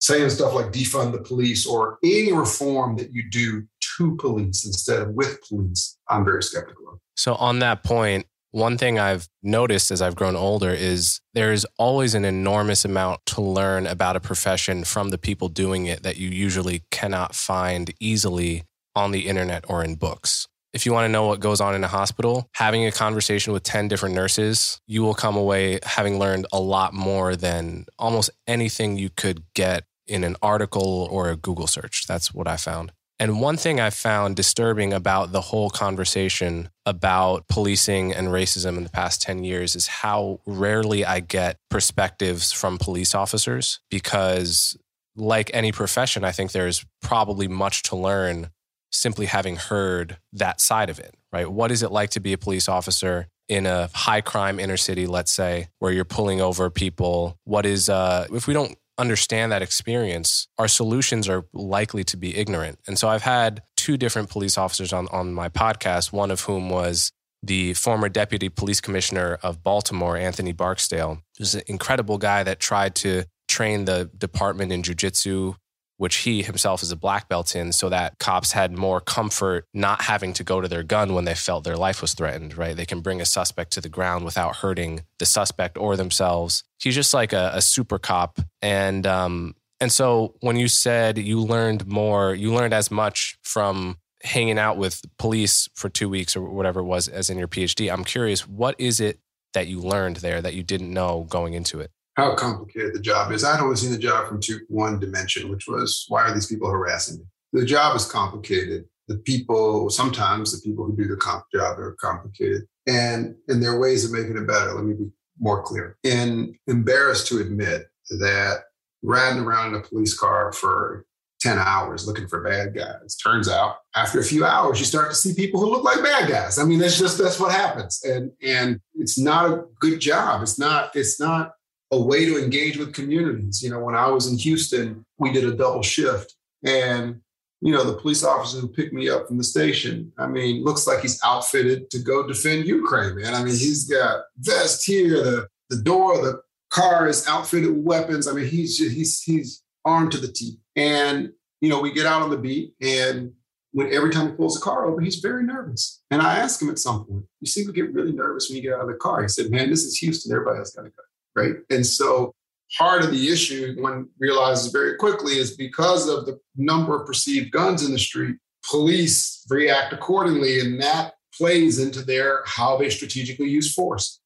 saying 0.00 0.30
stuff 0.30 0.54
like 0.54 0.72
defund 0.72 1.12
the 1.12 1.20
police 1.20 1.66
or 1.66 1.98
any 2.02 2.32
reform 2.32 2.96
that 2.96 3.12
you 3.12 3.28
do 3.30 3.66
to 3.96 4.16
police 4.16 4.64
instead 4.64 5.02
of 5.02 5.10
with 5.10 5.38
police, 5.46 5.98
I'm 6.08 6.24
very 6.24 6.42
skeptical 6.42 6.88
of. 6.88 6.98
So, 7.16 7.34
on 7.34 7.58
that 7.58 7.84
point, 7.84 8.26
one 8.52 8.78
thing 8.78 8.98
I've 8.98 9.28
noticed 9.42 9.90
as 9.90 10.02
I've 10.02 10.16
grown 10.16 10.34
older 10.34 10.70
is 10.70 11.20
there's 11.34 11.64
always 11.78 12.14
an 12.14 12.24
enormous 12.24 12.84
amount 12.84 13.20
to 13.26 13.40
learn 13.40 13.86
about 13.86 14.16
a 14.16 14.20
profession 14.20 14.82
from 14.84 15.10
the 15.10 15.18
people 15.18 15.48
doing 15.48 15.86
it 15.86 16.02
that 16.02 16.16
you 16.16 16.28
usually 16.28 16.82
cannot 16.90 17.34
find 17.34 17.92
easily 18.00 18.64
on 19.00 19.10
the 19.10 19.26
internet 19.26 19.64
or 19.68 19.82
in 19.82 19.96
books. 19.96 20.46
If 20.72 20.86
you 20.86 20.92
want 20.92 21.06
to 21.06 21.08
know 21.08 21.26
what 21.26 21.40
goes 21.40 21.60
on 21.60 21.74
in 21.74 21.82
a 21.82 21.88
hospital, 21.88 22.48
having 22.54 22.86
a 22.86 22.92
conversation 22.92 23.52
with 23.52 23.64
10 23.64 23.88
different 23.88 24.14
nurses, 24.14 24.80
you 24.86 25.02
will 25.02 25.14
come 25.14 25.36
away 25.36 25.80
having 25.82 26.18
learned 26.18 26.46
a 26.52 26.60
lot 26.60 26.94
more 26.94 27.34
than 27.34 27.86
almost 27.98 28.30
anything 28.46 28.96
you 28.96 29.10
could 29.10 29.42
get 29.54 29.84
in 30.06 30.22
an 30.22 30.36
article 30.42 31.08
or 31.10 31.30
a 31.30 31.36
Google 31.36 31.66
search. 31.66 32.06
That's 32.06 32.32
what 32.32 32.46
I 32.46 32.56
found. 32.56 32.92
And 33.18 33.38
one 33.38 33.58
thing 33.58 33.80
I 33.80 33.90
found 33.90 34.34
disturbing 34.34 34.94
about 34.94 35.30
the 35.30 35.42
whole 35.42 35.68
conversation 35.68 36.70
about 36.86 37.46
policing 37.48 38.14
and 38.14 38.28
racism 38.28 38.78
in 38.78 38.84
the 38.84 38.88
past 38.88 39.20
10 39.20 39.44
years 39.44 39.76
is 39.76 39.88
how 39.88 40.40
rarely 40.46 41.04
I 41.04 41.20
get 41.20 41.58
perspectives 41.68 42.50
from 42.50 42.78
police 42.78 43.14
officers 43.14 43.80
because, 43.90 44.74
like 45.16 45.50
any 45.52 45.70
profession, 45.70 46.24
I 46.24 46.32
think 46.32 46.52
there's 46.52 46.86
probably 47.02 47.46
much 47.46 47.82
to 47.84 47.96
learn 47.96 48.48
simply 48.90 49.26
having 49.26 49.56
heard 49.56 50.18
that 50.32 50.60
side 50.60 50.90
of 50.90 50.98
it, 50.98 51.14
right? 51.32 51.50
What 51.50 51.70
is 51.70 51.82
it 51.82 51.90
like 51.90 52.10
to 52.10 52.20
be 52.20 52.32
a 52.32 52.38
police 52.38 52.68
officer 52.68 53.28
in 53.48 53.66
a 53.66 53.90
high 53.94 54.20
crime 54.20 54.60
inner 54.60 54.76
city, 54.76 55.06
let's 55.06 55.32
say, 55.32 55.68
where 55.78 55.92
you're 55.92 56.04
pulling 56.04 56.40
over 56.40 56.70
people? 56.70 57.36
What 57.44 57.66
is, 57.66 57.88
uh, 57.88 58.26
if 58.32 58.46
we 58.46 58.54
don't 58.54 58.76
understand 58.98 59.50
that 59.50 59.62
experience, 59.62 60.46
our 60.58 60.68
solutions 60.68 61.28
are 61.28 61.44
likely 61.52 62.04
to 62.04 62.16
be 62.16 62.36
ignorant. 62.36 62.78
And 62.86 62.98
so 62.98 63.08
I've 63.08 63.22
had 63.22 63.62
two 63.76 63.96
different 63.96 64.28
police 64.28 64.58
officers 64.58 64.92
on, 64.92 65.08
on 65.08 65.32
my 65.32 65.48
podcast, 65.48 66.12
one 66.12 66.30
of 66.30 66.42
whom 66.42 66.68
was 66.68 67.10
the 67.42 67.72
former 67.74 68.08
deputy 68.10 68.50
police 68.50 68.80
commissioner 68.80 69.38
of 69.42 69.62
Baltimore, 69.62 70.16
Anthony 70.16 70.52
Barksdale, 70.52 71.22
who's 71.38 71.54
an 71.54 71.62
incredible 71.66 72.18
guy 72.18 72.42
that 72.42 72.60
tried 72.60 72.94
to 72.96 73.24
train 73.48 73.86
the 73.86 74.10
department 74.16 74.70
in 74.72 74.82
jujitsu 74.82 75.56
which 76.00 76.16
he 76.16 76.42
himself 76.42 76.82
is 76.82 76.90
a 76.90 76.96
black 76.96 77.28
belt 77.28 77.54
in, 77.54 77.72
so 77.72 77.90
that 77.90 78.18
cops 78.18 78.52
had 78.52 78.72
more 78.72 79.02
comfort 79.02 79.66
not 79.74 80.00
having 80.00 80.32
to 80.32 80.42
go 80.42 80.58
to 80.58 80.66
their 80.66 80.82
gun 80.82 81.12
when 81.12 81.26
they 81.26 81.34
felt 81.34 81.62
their 81.62 81.76
life 81.76 82.00
was 82.00 82.14
threatened, 82.14 82.56
right? 82.56 82.74
They 82.74 82.86
can 82.86 83.02
bring 83.02 83.20
a 83.20 83.26
suspect 83.26 83.70
to 83.72 83.82
the 83.82 83.90
ground 83.90 84.24
without 84.24 84.56
hurting 84.56 85.02
the 85.18 85.26
suspect 85.26 85.76
or 85.76 85.96
themselves. 85.96 86.64
He's 86.78 86.94
just 86.94 87.12
like 87.12 87.34
a, 87.34 87.50
a 87.52 87.60
super 87.60 87.98
cop. 87.98 88.40
And, 88.62 89.06
um, 89.06 89.54
and 89.78 89.92
so 89.92 90.36
when 90.40 90.56
you 90.56 90.68
said 90.68 91.18
you 91.18 91.38
learned 91.38 91.86
more, 91.86 92.34
you 92.34 92.50
learned 92.50 92.72
as 92.72 92.90
much 92.90 93.36
from 93.42 93.98
hanging 94.24 94.58
out 94.58 94.78
with 94.78 95.02
police 95.18 95.68
for 95.74 95.90
two 95.90 96.08
weeks 96.08 96.34
or 96.34 96.48
whatever 96.48 96.80
it 96.80 96.84
was 96.84 97.08
as 97.08 97.28
in 97.28 97.36
your 97.36 97.48
PhD. 97.48 97.92
I'm 97.92 98.04
curious, 98.04 98.48
what 98.48 98.74
is 98.78 99.00
it 99.00 99.20
that 99.52 99.66
you 99.66 99.80
learned 99.80 100.16
there 100.16 100.40
that 100.40 100.54
you 100.54 100.62
didn't 100.62 100.94
know 100.94 101.26
going 101.28 101.52
into 101.52 101.78
it? 101.78 101.90
How 102.20 102.34
complicated 102.34 102.92
the 102.92 103.00
job 103.00 103.32
is. 103.32 103.44
I'd 103.44 103.60
only 103.60 103.76
seen 103.76 103.92
the 103.92 103.96
job 103.98 104.28
from 104.28 104.42
two, 104.42 104.60
one 104.68 105.00
dimension, 105.00 105.48
which 105.48 105.66
was 105.66 106.04
why 106.08 106.24
are 106.24 106.34
these 106.34 106.48
people 106.48 106.70
harassing 106.70 107.16
me? 107.16 107.24
The 107.54 107.64
job 107.64 107.96
is 107.96 108.04
complicated. 108.04 108.84
The 109.08 109.16
people, 109.16 109.88
sometimes 109.88 110.52
the 110.52 110.60
people 110.60 110.84
who 110.84 110.94
do 110.94 111.08
the 111.08 111.16
comp 111.16 111.44
job 111.50 111.78
are 111.78 111.96
complicated. 111.98 112.64
And, 112.86 113.36
and 113.48 113.62
there 113.62 113.70
are 113.70 113.80
ways 113.80 114.04
of 114.04 114.12
making 114.12 114.36
it 114.36 114.46
better. 114.46 114.74
Let 114.74 114.84
me 114.84 114.96
be 114.96 115.10
more 115.38 115.62
clear. 115.62 115.96
And 116.04 116.54
embarrassed 116.66 117.26
to 117.28 117.38
admit 117.38 117.86
that 118.10 118.64
riding 119.02 119.42
around 119.42 119.68
in 119.68 119.80
a 119.80 119.82
police 119.82 120.12
car 120.12 120.52
for 120.52 121.06
10 121.40 121.56
hours 121.58 122.06
looking 122.06 122.28
for 122.28 122.44
bad 122.44 122.74
guys. 122.74 123.16
Turns 123.16 123.48
out 123.48 123.76
after 123.96 124.20
a 124.20 124.24
few 124.24 124.44
hours, 124.44 124.78
you 124.78 124.84
start 124.84 125.08
to 125.08 125.16
see 125.16 125.32
people 125.32 125.58
who 125.58 125.70
look 125.70 125.84
like 125.84 126.02
bad 126.02 126.28
guys. 126.28 126.58
I 126.58 126.64
mean, 126.64 126.80
that's 126.80 126.98
just 126.98 127.16
that's 127.16 127.40
what 127.40 127.52
happens. 127.52 128.02
And 128.04 128.30
and 128.42 128.78
it's 128.96 129.18
not 129.18 129.50
a 129.50 129.64
good 129.80 130.00
job. 130.00 130.42
It's 130.42 130.58
not, 130.58 130.94
it's 130.94 131.18
not 131.18 131.52
a 131.92 132.00
way 132.00 132.24
to 132.24 132.42
engage 132.42 132.76
with 132.76 132.94
communities. 132.94 133.62
You 133.62 133.70
know, 133.70 133.80
when 133.80 133.94
I 133.94 134.08
was 134.08 134.30
in 134.30 134.38
Houston, 134.38 135.04
we 135.18 135.32
did 135.32 135.44
a 135.44 135.56
double 135.56 135.82
shift. 135.82 136.34
And, 136.64 137.20
you 137.60 137.72
know, 137.72 137.84
the 137.84 137.98
police 137.98 138.24
officer 138.24 138.60
who 138.60 138.68
picked 138.68 138.92
me 138.92 139.08
up 139.08 139.26
from 139.26 139.38
the 139.38 139.44
station, 139.44 140.12
I 140.18 140.26
mean, 140.26 140.64
looks 140.64 140.86
like 140.86 141.00
he's 141.00 141.20
outfitted 141.24 141.90
to 141.90 141.98
go 141.98 142.26
defend 142.26 142.66
Ukraine, 142.66 143.16
man. 143.16 143.34
I 143.34 143.38
mean, 143.38 143.54
he's 143.54 143.88
got 143.88 144.24
vest 144.38 144.86
here, 144.86 145.22
the 145.22 145.48
the 145.68 145.82
door, 145.82 146.16
the 146.20 146.42
car 146.70 147.06
is 147.06 147.26
outfitted 147.28 147.70
with 147.70 147.84
weapons. 147.84 148.26
I 148.26 148.32
mean, 148.32 148.46
he's 148.46 148.76
just, 148.76 148.94
he's 148.94 149.22
he's 149.22 149.62
armed 149.84 150.12
to 150.12 150.18
the 150.18 150.32
teeth. 150.32 150.58
And, 150.76 151.32
you 151.60 151.68
know, 151.68 151.80
we 151.80 151.92
get 151.92 152.06
out 152.06 152.22
on 152.22 152.30
the 152.30 152.38
beat 152.38 152.74
and 152.80 153.32
when 153.72 153.92
every 153.92 154.10
time 154.10 154.28
he 154.28 154.32
pulls 154.34 154.54
the 154.54 154.64
car 154.64 154.86
over, 154.86 155.00
he's 155.00 155.16
very 155.16 155.44
nervous. 155.44 156.02
And 156.10 156.20
I 156.20 156.38
ask 156.38 156.60
him 156.60 156.70
at 156.70 156.78
some 156.78 157.04
point, 157.04 157.24
you 157.40 157.46
seem 157.46 157.66
to 157.66 157.72
get 157.72 157.92
really 157.92 158.12
nervous 158.12 158.48
when 158.48 158.56
you 158.56 158.62
get 158.62 158.74
out 158.74 158.82
of 158.82 158.88
the 158.88 158.94
car. 158.94 159.22
He 159.22 159.28
said, 159.28 159.50
man, 159.50 159.70
this 159.70 159.84
is 159.84 159.96
Houston. 159.98 160.32
Everybody 160.32 160.58
else 160.58 160.72
got 160.72 160.86
a 160.86 160.88
go. 160.88 161.02
Right. 161.40 161.54
And 161.70 161.86
so 161.86 162.34
part 162.78 163.02
of 163.04 163.10
the 163.10 163.28
issue 163.28 163.76
one 163.80 164.08
realizes 164.18 164.72
very 164.72 164.96
quickly 164.96 165.34
is 165.34 165.56
because 165.56 166.08
of 166.08 166.26
the 166.26 166.38
number 166.56 167.00
of 167.00 167.06
perceived 167.06 167.50
guns 167.50 167.84
in 167.84 167.92
the 167.92 167.98
street, 167.98 168.36
police 168.68 169.44
react 169.50 169.92
accordingly. 169.92 170.60
And 170.60 170.80
that 170.80 171.14
plays 171.36 171.78
into 171.78 172.02
their 172.02 172.42
how 172.46 172.76
they 172.76 172.90
strategically 172.90 173.48
use 173.48 173.74
force. 173.74 174.20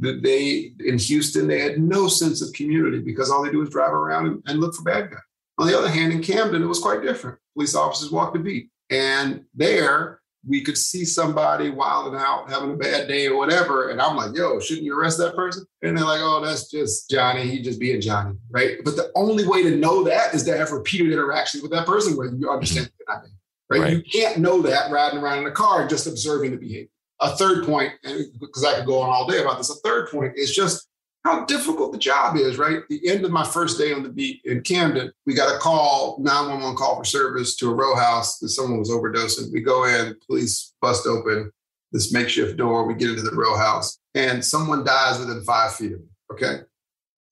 That 0.00 0.22
they 0.22 0.72
in 0.86 0.98
Houston, 0.98 1.48
they 1.48 1.60
had 1.60 1.80
no 1.80 2.06
sense 2.06 2.40
of 2.40 2.52
community 2.52 3.00
because 3.00 3.30
all 3.30 3.42
they 3.42 3.50
do 3.50 3.62
is 3.62 3.70
drive 3.70 3.92
around 3.92 4.26
and, 4.26 4.42
and 4.46 4.60
look 4.60 4.74
for 4.74 4.82
bad 4.82 5.10
guys. 5.10 5.20
On 5.58 5.66
the 5.66 5.76
other 5.76 5.88
hand, 5.88 6.12
in 6.12 6.22
Camden, 6.22 6.62
it 6.62 6.66
was 6.66 6.78
quite 6.78 7.02
different. 7.02 7.38
Police 7.54 7.74
officers 7.74 8.12
walked 8.12 8.34
the 8.34 8.38
beat. 8.38 8.70
And 8.90 9.44
there, 9.54 10.20
we 10.46 10.62
could 10.62 10.78
see 10.78 11.04
somebody 11.04 11.70
wilding 11.70 12.18
out, 12.18 12.50
having 12.50 12.72
a 12.72 12.76
bad 12.76 13.08
day 13.08 13.26
or 13.26 13.36
whatever. 13.36 13.90
And 13.90 14.00
I'm 14.00 14.16
like, 14.16 14.36
yo, 14.36 14.60
shouldn't 14.60 14.86
you 14.86 14.98
arrest 14.98 15.18
that 15.18 15.34
person? 15.34 15.64
And 15.82 15.96
they're 15.96 16.04
like, 16.04 16.20
oh, 16.22 16.40
that's 16.44 16.70
just 16.70 17.10
Johnny. 17.10 17.46
He 17.46 17.60
just 17.60 17.80
being 17.80 18.00
Johnny, 18.00 18.36
right? 18.50 18.76
But 18.84 18.96
the 18.96 19.10
only 19.14 19.46
way 19.46 19.62
to 19.64 19.76
know 19.76 20.04
that 20.04 20.34
is 20.34 20.44
to 20.44 20.56
have 20.56 20.70
repeated 20.70 21.12
interactions 21.12 21.62
with 21.62 21.72
that 21.72 21.86
person 21.86 22.16
where 22.16 22.32
you 22.32 22.50
understand 22.50 22.90
mm-hmm. 23.08 23.26
right? 23.68 23.80
right? 23.80 23.92
You 23.92 24.02
can't 24.02 24.38
know 24.38 24.62
that 24.62 24.90
riding 24.90 25.18
around 25.18 25.38
in 25.38 25.46
a 25.46 25.52
car 25.52 25.82
and 25.82 25.90
just 25.90 26.06
observing 26.06 26.52
the 26.52 26.56
behavior. 26.56 26.88
A 27.20 27.36
third 27.36 27.66
point, 27.66 27.92
because 28.02 28.64
I 28.64 28.76
could 28.76 28.86
go 28.86 29.00
on 29.00 29.10
all 29.10 29.26
day 29.26 29.42
about 29.42 29.58
this, 29.58 29.70
a 29.70 29.80
third 29.80 30.08
point 30.08 30.34
is 30.36 30.54
just 30.54 30.87
how 31.28 31.44
difficult 31.44 31.92
the 31.92 31.98
job 31.98 32.36
is, 32.36 32.58
right? 32.58 32.80
The 32.88 33.06
end 33.08 33.24
of 33.24 33.30
my 33.30 33.44
first 33.44 33.78
day 33.78 33.92
on 33.92 34.02
the 34.02 34.08
beat 34.08 34.40
in 34.44 34.62
Camden, 34.62 35.12
we 35.26 35.34
got 35.34 35.54
a 35.54 35.58
call, 35.58 36.18
911 36.20 36.76
call 36.76 36.96
for 36.96 37.04
service 37.04 37.56
to 37.56 37.70
a 37.70 37.74
row 37.74 37.94
house 37.94 38.38
that 38.38 38.48
someone 38.48 38.78
was 38.78 38.90
overdosing. 38.90 39.52
We 39.52 39.60
go 39.60 39.84
in, 39.84 40.16
police 40.26 40.74
bust 40.80 41.06
open 41.06 41.50
this 41.92 42.12
makeshift 42.12 42.56
door. 42.56 42.86
We 42.86 42.94
get 42.94 43.10
into 43.10 43.22
the 43.22 43.36
row 43.36 43.56
house, 43.56 43.98
and 44.14 44.44
someone 44.44 44.84
dies 44.84 45.18
within 45.18 45.42
five 45.44 45.74
feet 45.74 45.92
of 45.92 46.00
me. 46.00 46.06
Okay. 46.32 46.60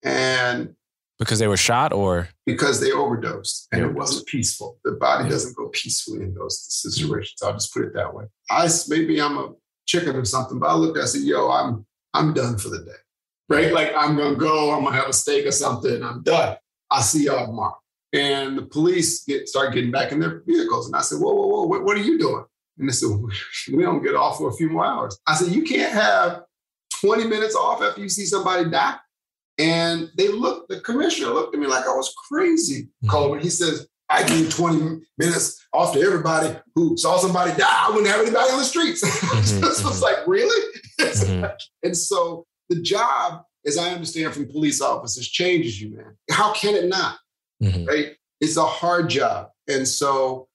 And 0.02 0.74
because 1.18 1.38
they 1.38 1.48
were 1.48 1.56
shot 1.56 1.94
or 1.94 2.28
because 2.44 2.80
they 2.80 2.92
overdosed 2.92 3.68
and 3.72 3.82
it 3.82 3.94
wasn't 3.94 4.26
peaceful. 4.26 4.78
The 4.84 4.92
body 4.92 5.24
yeah. 5.24 5.30
doesn't 5.30 5.56
go 5.56 5.68
peacefully 5.68 6.22
in 6.22 6.34
those 6.34 6.60
situations. 6.60 7.42
I'll 7.42 7.54
just 7.54 7.72
put 7.72 7.84
it 7.84 7.94
that 7.94 8.14
way. 8.14 8.26
I 8.50 8.68
maybe 8.88 9.20
I'm 9.20 9.38
a 9.38 9.52
chicken 9.86 10.14
or 10.14 10.26
something, 10.26 10.58
but 10.58 10.68
I 10.68 10.74
looked, 10.74 10.98
I 10.98 11.06
said, 11.06 11.22
yo, 11.22 11.50
I'm 11.50 11.86
I'm 12.12 12.34
done 12.34 12.58
for 12.58 12.68
the 12.68 12.80
day 12.80 12.92
right? 13.48 13.72
Like 13.72 13.92
I'm 13.96 14.16
gonna 14.16 14.36
go, 14.36 14.74
I'm 14.74 14.84
gonna 14.84 14.96
have 14.96 15.08
a 15.08 15.12
steak 15.12 15.46
or 15.46 15.52
something, 15.52 16.02
I'm 16.02 16.22
done. 16.22 16.56
I'll 16.90 17.02
see 17.02 17.24
y'all 17.24 17.46
tomorrow. 17.46 17.76
And 18.12 18.56
the 18.56 18.62
police 18.62 19.24
get 19.24 19.48
start 19.48 19.74
getting 19.74 19.90
back 19.90 20.12
in 20.12 20.20
their 20.20 20.42
vehicles. 20.46 20.86
And 20.86 20.96
I 20.96 21.00
said, 21.02 21.18
whoa, 21.18 21.34
whoa, 21.34 21.46
whoa, 21.46 21.66
what, 21.66 21.84
what 21.84 21.96
are 21.96 22.02
you 22.02 22.18
doing? 22.18 22.44
And 22.78 22.88
they 22.88 22.92
said, 22.92 23.10
we 23.72 23.82
don't 23.82 24.02
get 24.02 24.14
off 24.14 24.38
for 24.38 24.48
a 24.48 24.54
few 24.54 24.70
more 24.70 24.84
hours. 24.84 25.18
I 25.26 25.34
said, 25.34 25.52
you 25.52 25.62
can't 25.62 25.92
have 25.92 26.42
20 27.00 27.26
minutes 27.26 27.54
off 27.54 27.82
after 27.82 28.00
you 28.00 28.08
see 28.08 28.24
somebody 28.24 28.70
die. 28.70 28.96
And 29.58 30.10
they 30.16 30.28
looked, 30.28 30.68
the 30.68 30.80
commissioner 30.80 31.30
looked 31.30 31.54
at 31.54 31.60
me 31.60 31.66
like 31.66 31.86
I 31.86 31.94
was 31.94 32.14
crazy, 32.28 32.84
mm-hmm. 32.84 33.08
Coleman. 33.08 33.40
He 33.40 33.50
says, 33.50 33.86
I 34.08 34.22
give 34.22 34.54
20 34.54 35.00
minutes 35.18 35.66
off 35.72 35.94
to 35.94 36.00
everybody 36.00 36.54
who 36.74 36.96
saw 36.96 37.16
somebody 37.18 37.52
die. 37.52 37.66
I 37.68 37.88
wouldn't 37.88 38.06
have 38.06 38.20
anybody 38.20 38.50
on 38.52 38.58
the 38.58 38.64
streets. 38.64 39.02
Mm-hmm, 39.26 39.60
this 39.60 39.84
was 39.84 39.94
mm-hmm. 39.94 40.02
like, 40.02 40.26
really? 40.26 40.72
Mm-hmm. 40.98 41.44
and 41.82 41.96
so 41.96 42.46
the 42.68 42.80
job, 42.82 43.42
as 43.64 43.78
I 43.78 43.90
understand 43.90 44.34
from 44.34 44.48
police 44.48 44.80
officers, 44.80 45.28
changes 45.28 45.80
you, 45.80 45.96
man. 45.96 46.16
How 46.30 46.52
can 46.52 46.74
it 46.74 46.88
not? 46.88 47.18
Mm-hmm. 47.62 47.84
Right? 47.84 48.16
It's 48.40 48.56
a 48.56 48.64
hard 48.64 49.08
job. 49.08 49.48
And 49.68 49.86
so 49.86 50.48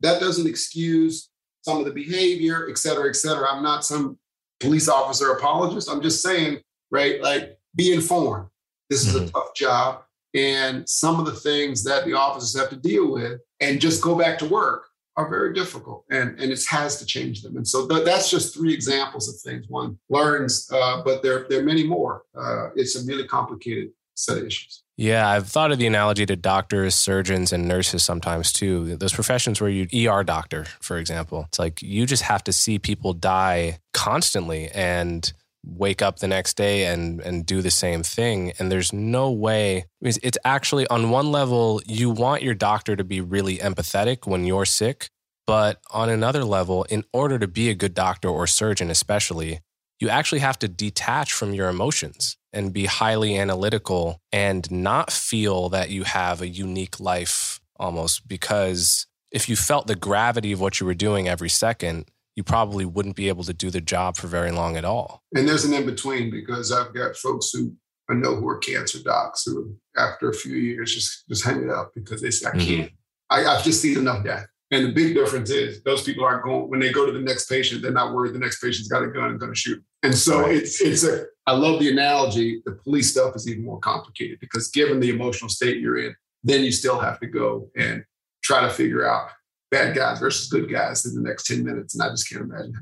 that 0.00 0.20
doesn't 0.20 0.46
excuse 0.46 1.30
some 1.62 1.78
of 1.78 1.84
the 1.84 1.92
behavior, 1.92 2.68
et 2.70 2.78
cetera, 2.78 3.08
et 3.08 3.16
cetera. 3.16 3.48
I'm 3.50 3.62
not 3.62 3.84
some 3.84 4.18
police 4.60 4.88
officer 4.88 5.32
apologist. 5.32 5.90
I'm 5.90 6.02
just 6.02 6.22
saying, 6.22 6.60
right? 6.90 7.20
Like, 7.20 7.58
be 7.74 7.92
informed. 7.92 8.48
This 8.88 9.06
is 9.06 9.14
mm-hmm. 9.14 9.26
a 9.26 9.30
tough 9.30 9.54
job. 9.54 10.02
And 10.34 10.88
some 10.88 11.18
of 11.18 11.26
the 11.26 11.32
things 11.32 11.82
that 11.84 12.04
the 12.04 12.14
officers 12.14 12.58
have 12.58 12.70
to 12.70 12.76
deal 12.76 13.12
with 13.12 13.40
and 13.60 13.80
just 13.80 14.02
go 14.02 14.16
back 14.16 14.38
to 14.38 14.46
work 14.46 14.86
are 15.16 15.28
very 15.28 15.54
difficult 15.54 16.04
and, 16.10 16.38
and 16.38 16.52
it 16.52 16.60
has 16.68 16.98
to 16.98 17.06
change 17.06 17.42
them. 17.42 17.56
And 17.56 17.66
so 17.66 17.88
th- 17.88 18.04
that's 18.04 18.30
just 18.30 18.54
three 18.54 18.72
examples 18.72 19.28
of 19.28 19.40
things 19.40 19.66
one 19.68 19.98
learns, 20.08 20.70
uh, 20.72 21.02
but 21.02 21.22
there, 21.22 21.46
there 21.48 21.60
are 21.60 21.64
many 21.64 21.84
more. 21.84 22.22
Uh, 22.36 22.68
it's 22.76 22.96
a 22.96 23.06
really 23.06 23.26
complicated 23.26 23.90
set 24.14 24.38
of 24.38 24.44
issues. 24.44 24.82
Yeah, 24.98 25.28
I've 25.28 25.48
thought 25.48 25.72
of 25.72 25.78
the 25.78 25.86
analogy 25.86 26.24
to 26.24 26.36
doctors, 26.36 26.94
surgeons, 26.94 27.52
and 27.52 27.68
nurses 27.68 28.02
sometimes 28.02 28.50
too. 28.52 28.96
Those 28.96 29.12
professions 29.12 29.60
where 29.60 29.68
you 29.68 30.10
ER 30.10 30.24
doctor, 30.24 30.64
for 30.80 30.96
example, 30.96 31.44
it's 31.48 31.58
like 31.58 31.82
you 31.82 32.06
just 32.06 32.22
have 32.22 32.42
to 32.44 32.52
see 32.52 32.78
people 32.78 33.12
die 33.12 33.78
constantly 33.92 34.68
and 34.68 35.32
wake 35.66 36.00
up 36.00 36.20
the 36.20 36.28
next 36.28 36.56
day 36.56 36.86
and 36.86 37.20
and 37.20 37.44
do 37.44 37.60
the 37.60 37.70
same 37.70 38.02
thing. 38.02 38.52
And 38.58 38.70
there's 38.70 38.92
no 38.92 39.30
way 39.30 39.86
it's 40.00 40.38
actually 40.44 40.86
on 40.88 41.10
one 41.10 41.32
level 41.32 41.82
you 41.86 42.10
want 42.10 42.42
your 42.42 42.54
doctor 42.54 42.96
to 42.96 43.04
be 43.04 43.20
really 43.20 43.58
empathetic 43.58 44.26
when 44.26 44.44
you're 44.44 44.64
sick 44.64 45.10
but 45.46 45.80
on 45.92 46.08
another 46.08 46.44
level 46.44 46.84
in 46.84 47.04
order 47.12 47.38
to 47.38 47.46
be 47.46 47.70
a 47.70 47.74
good 47.74 47.94
doctor 47.94 48.28
or 48.28 48.48
surgeon 48.48 48.90
especially 48.90 49.60
you 49.98 50.08
actually 50.08 50.40
have 50.40 50.58
to 50.58 50.68
detach 50.68 51.32
from 51.32 51.54
your 51.54 51.68
emotions 51.68 52.36
and 52.52 52.72
be 52.72 52.86
highly 52.86 53.36
analytical 53.36 54.20
and 54.32 54.70
not 54.70 55.10
feel 55.10 55.68
that 55.70 55.90
you 55.90 56.04
have 56.04 56.40
a 56.40 56.48
unique 56.48 57.00
life 57.00 57.60
almost. 57.76 58.28
Because 58.28 59.06
if 59.32 59.48
you 59.48 59.56
felt 59.56 59.86
the 59.86 59.94
gravity 59.94 60.52
of 60.52 60.60
what 60.60 60.80
you 60.80 60.86
were 60.86 60.94
doing 60.94 61.28
every 61.28 61.48
second 61.48 62.06
you 62.36 62.44
probably 62.44 62.84
wouldn't 62.84 63.16
be 63.16 63.28
able 63.28 63.44
to 63.44 63.54
do 63.54 63.70
the 63.70 63.80
job 63.80 64.16
for 64.16 64.26
very 64.26 64.52
long 64.52 64.76
at 64.76 64.84
all. 64.84 65.24
And 65.34 65.48
there's 65.48 65.64
an 65.64 65.72
in 65.72 65.86
between 65.86 66.30
because 66.30 66.70
I've 66.70 66.94
got 66.94 67.16
folks 67.16 67.50
who 67.50 67.74
I 68.08 68.14
know 68.14 68.36
who 68.36 68.46
are 68.48 68.58
cancer 68.58 69.02
docs 69.02 69.44
who, 69.46 69.74
after 69.96 70.28
a 70.28 70.34
few 70.34 70.54
years, 70.54 70.94
just 70.94 71.26
just 71.28 71.44
hang 71.44 71.64
it 71.64 71.70
up 71.70 71.92
because 71.94 72.22
they 72.22 72.30
say, 72.30 72.48
I 72.48 72.50
mm-hmm. 72.52 72.60
can't. 72.60 72.92
I, 73.30 73.40
have 73.40 73.64
just 73.64 73.82
seen 73.82 73.98
enough 73.98 74.22
death. 74.22 74.46
And 74.70 74.84
the 74.84 74.92
big 74.92 75.14
difference 75.14 75.50
is 75.50 75.82
those 75.82 76.02
people 76.02 76.24
aren't 76.24 76.44
going 76.44 76.68
when 76.68 76.80
they 76.80 76.92
go 76.92 77.06
to 77.06 77.12
the 77.12 77.20
next 77.20 77.48
patient, 77.48 77.82
they're 77.82 77.90
not 77.90 78.12
worried 78.12 78.34
the 78.34 78.38
next 78.38 78.60
patient's 78.60 78.88
got 78.88 79.02
a 79.02 79.08
gun 79.08 79.30
and 79.30 79.40
going 79.40 79.52
to 79.52 79.58
shoot. 79.58 79.82
And 80.02 80.14
so 80.14 80.42
right. 80.42 80.56
it's 80.56 80.80
it's 80.80 81.04
a 81.04 81.24
I 81.46 81.52
love 81.52 81.80
the 81.80 81.90
analogy. 81.90 82.62
The 82.64 82.72
police 82.72 83.10
stuff 83.10 83.34
is 83.34 83.48
even 83.48 83.64
more 83.64 83.80
complicated 83.80 84.38
because 84.40 84.68
given 84.68 85.00
the 85.00 85.10
emotional 85.10 85.48
state 85.48 85.78
you're 85.78 85.98
in, 85.98 86.14
then 86.44 86.64
you 86.64 86.72
still 86.72 86.98
have 86.98 87.18
to 87.20 87.26
go 87.26 87.70
and 87.76 88.04
try 88.42 88.60
to 88.60 88.70
figure 88.70 89.08
out 89.08 89.30
bad 89.70 89.94
guys 89.94 90.20
versus 90.20 90.48
good 90.48 90.70
guys 90.70 91.04
in 91.06 91.14
the 91.14 91.28
next 91.28 91.46
10 91.46 91.64
minutes. 91.64 91.94
And 91.94 92.02
I 92.02 92.10
just 92.10 92.28
can't 92.28 92.42
imagine 92.42 92.74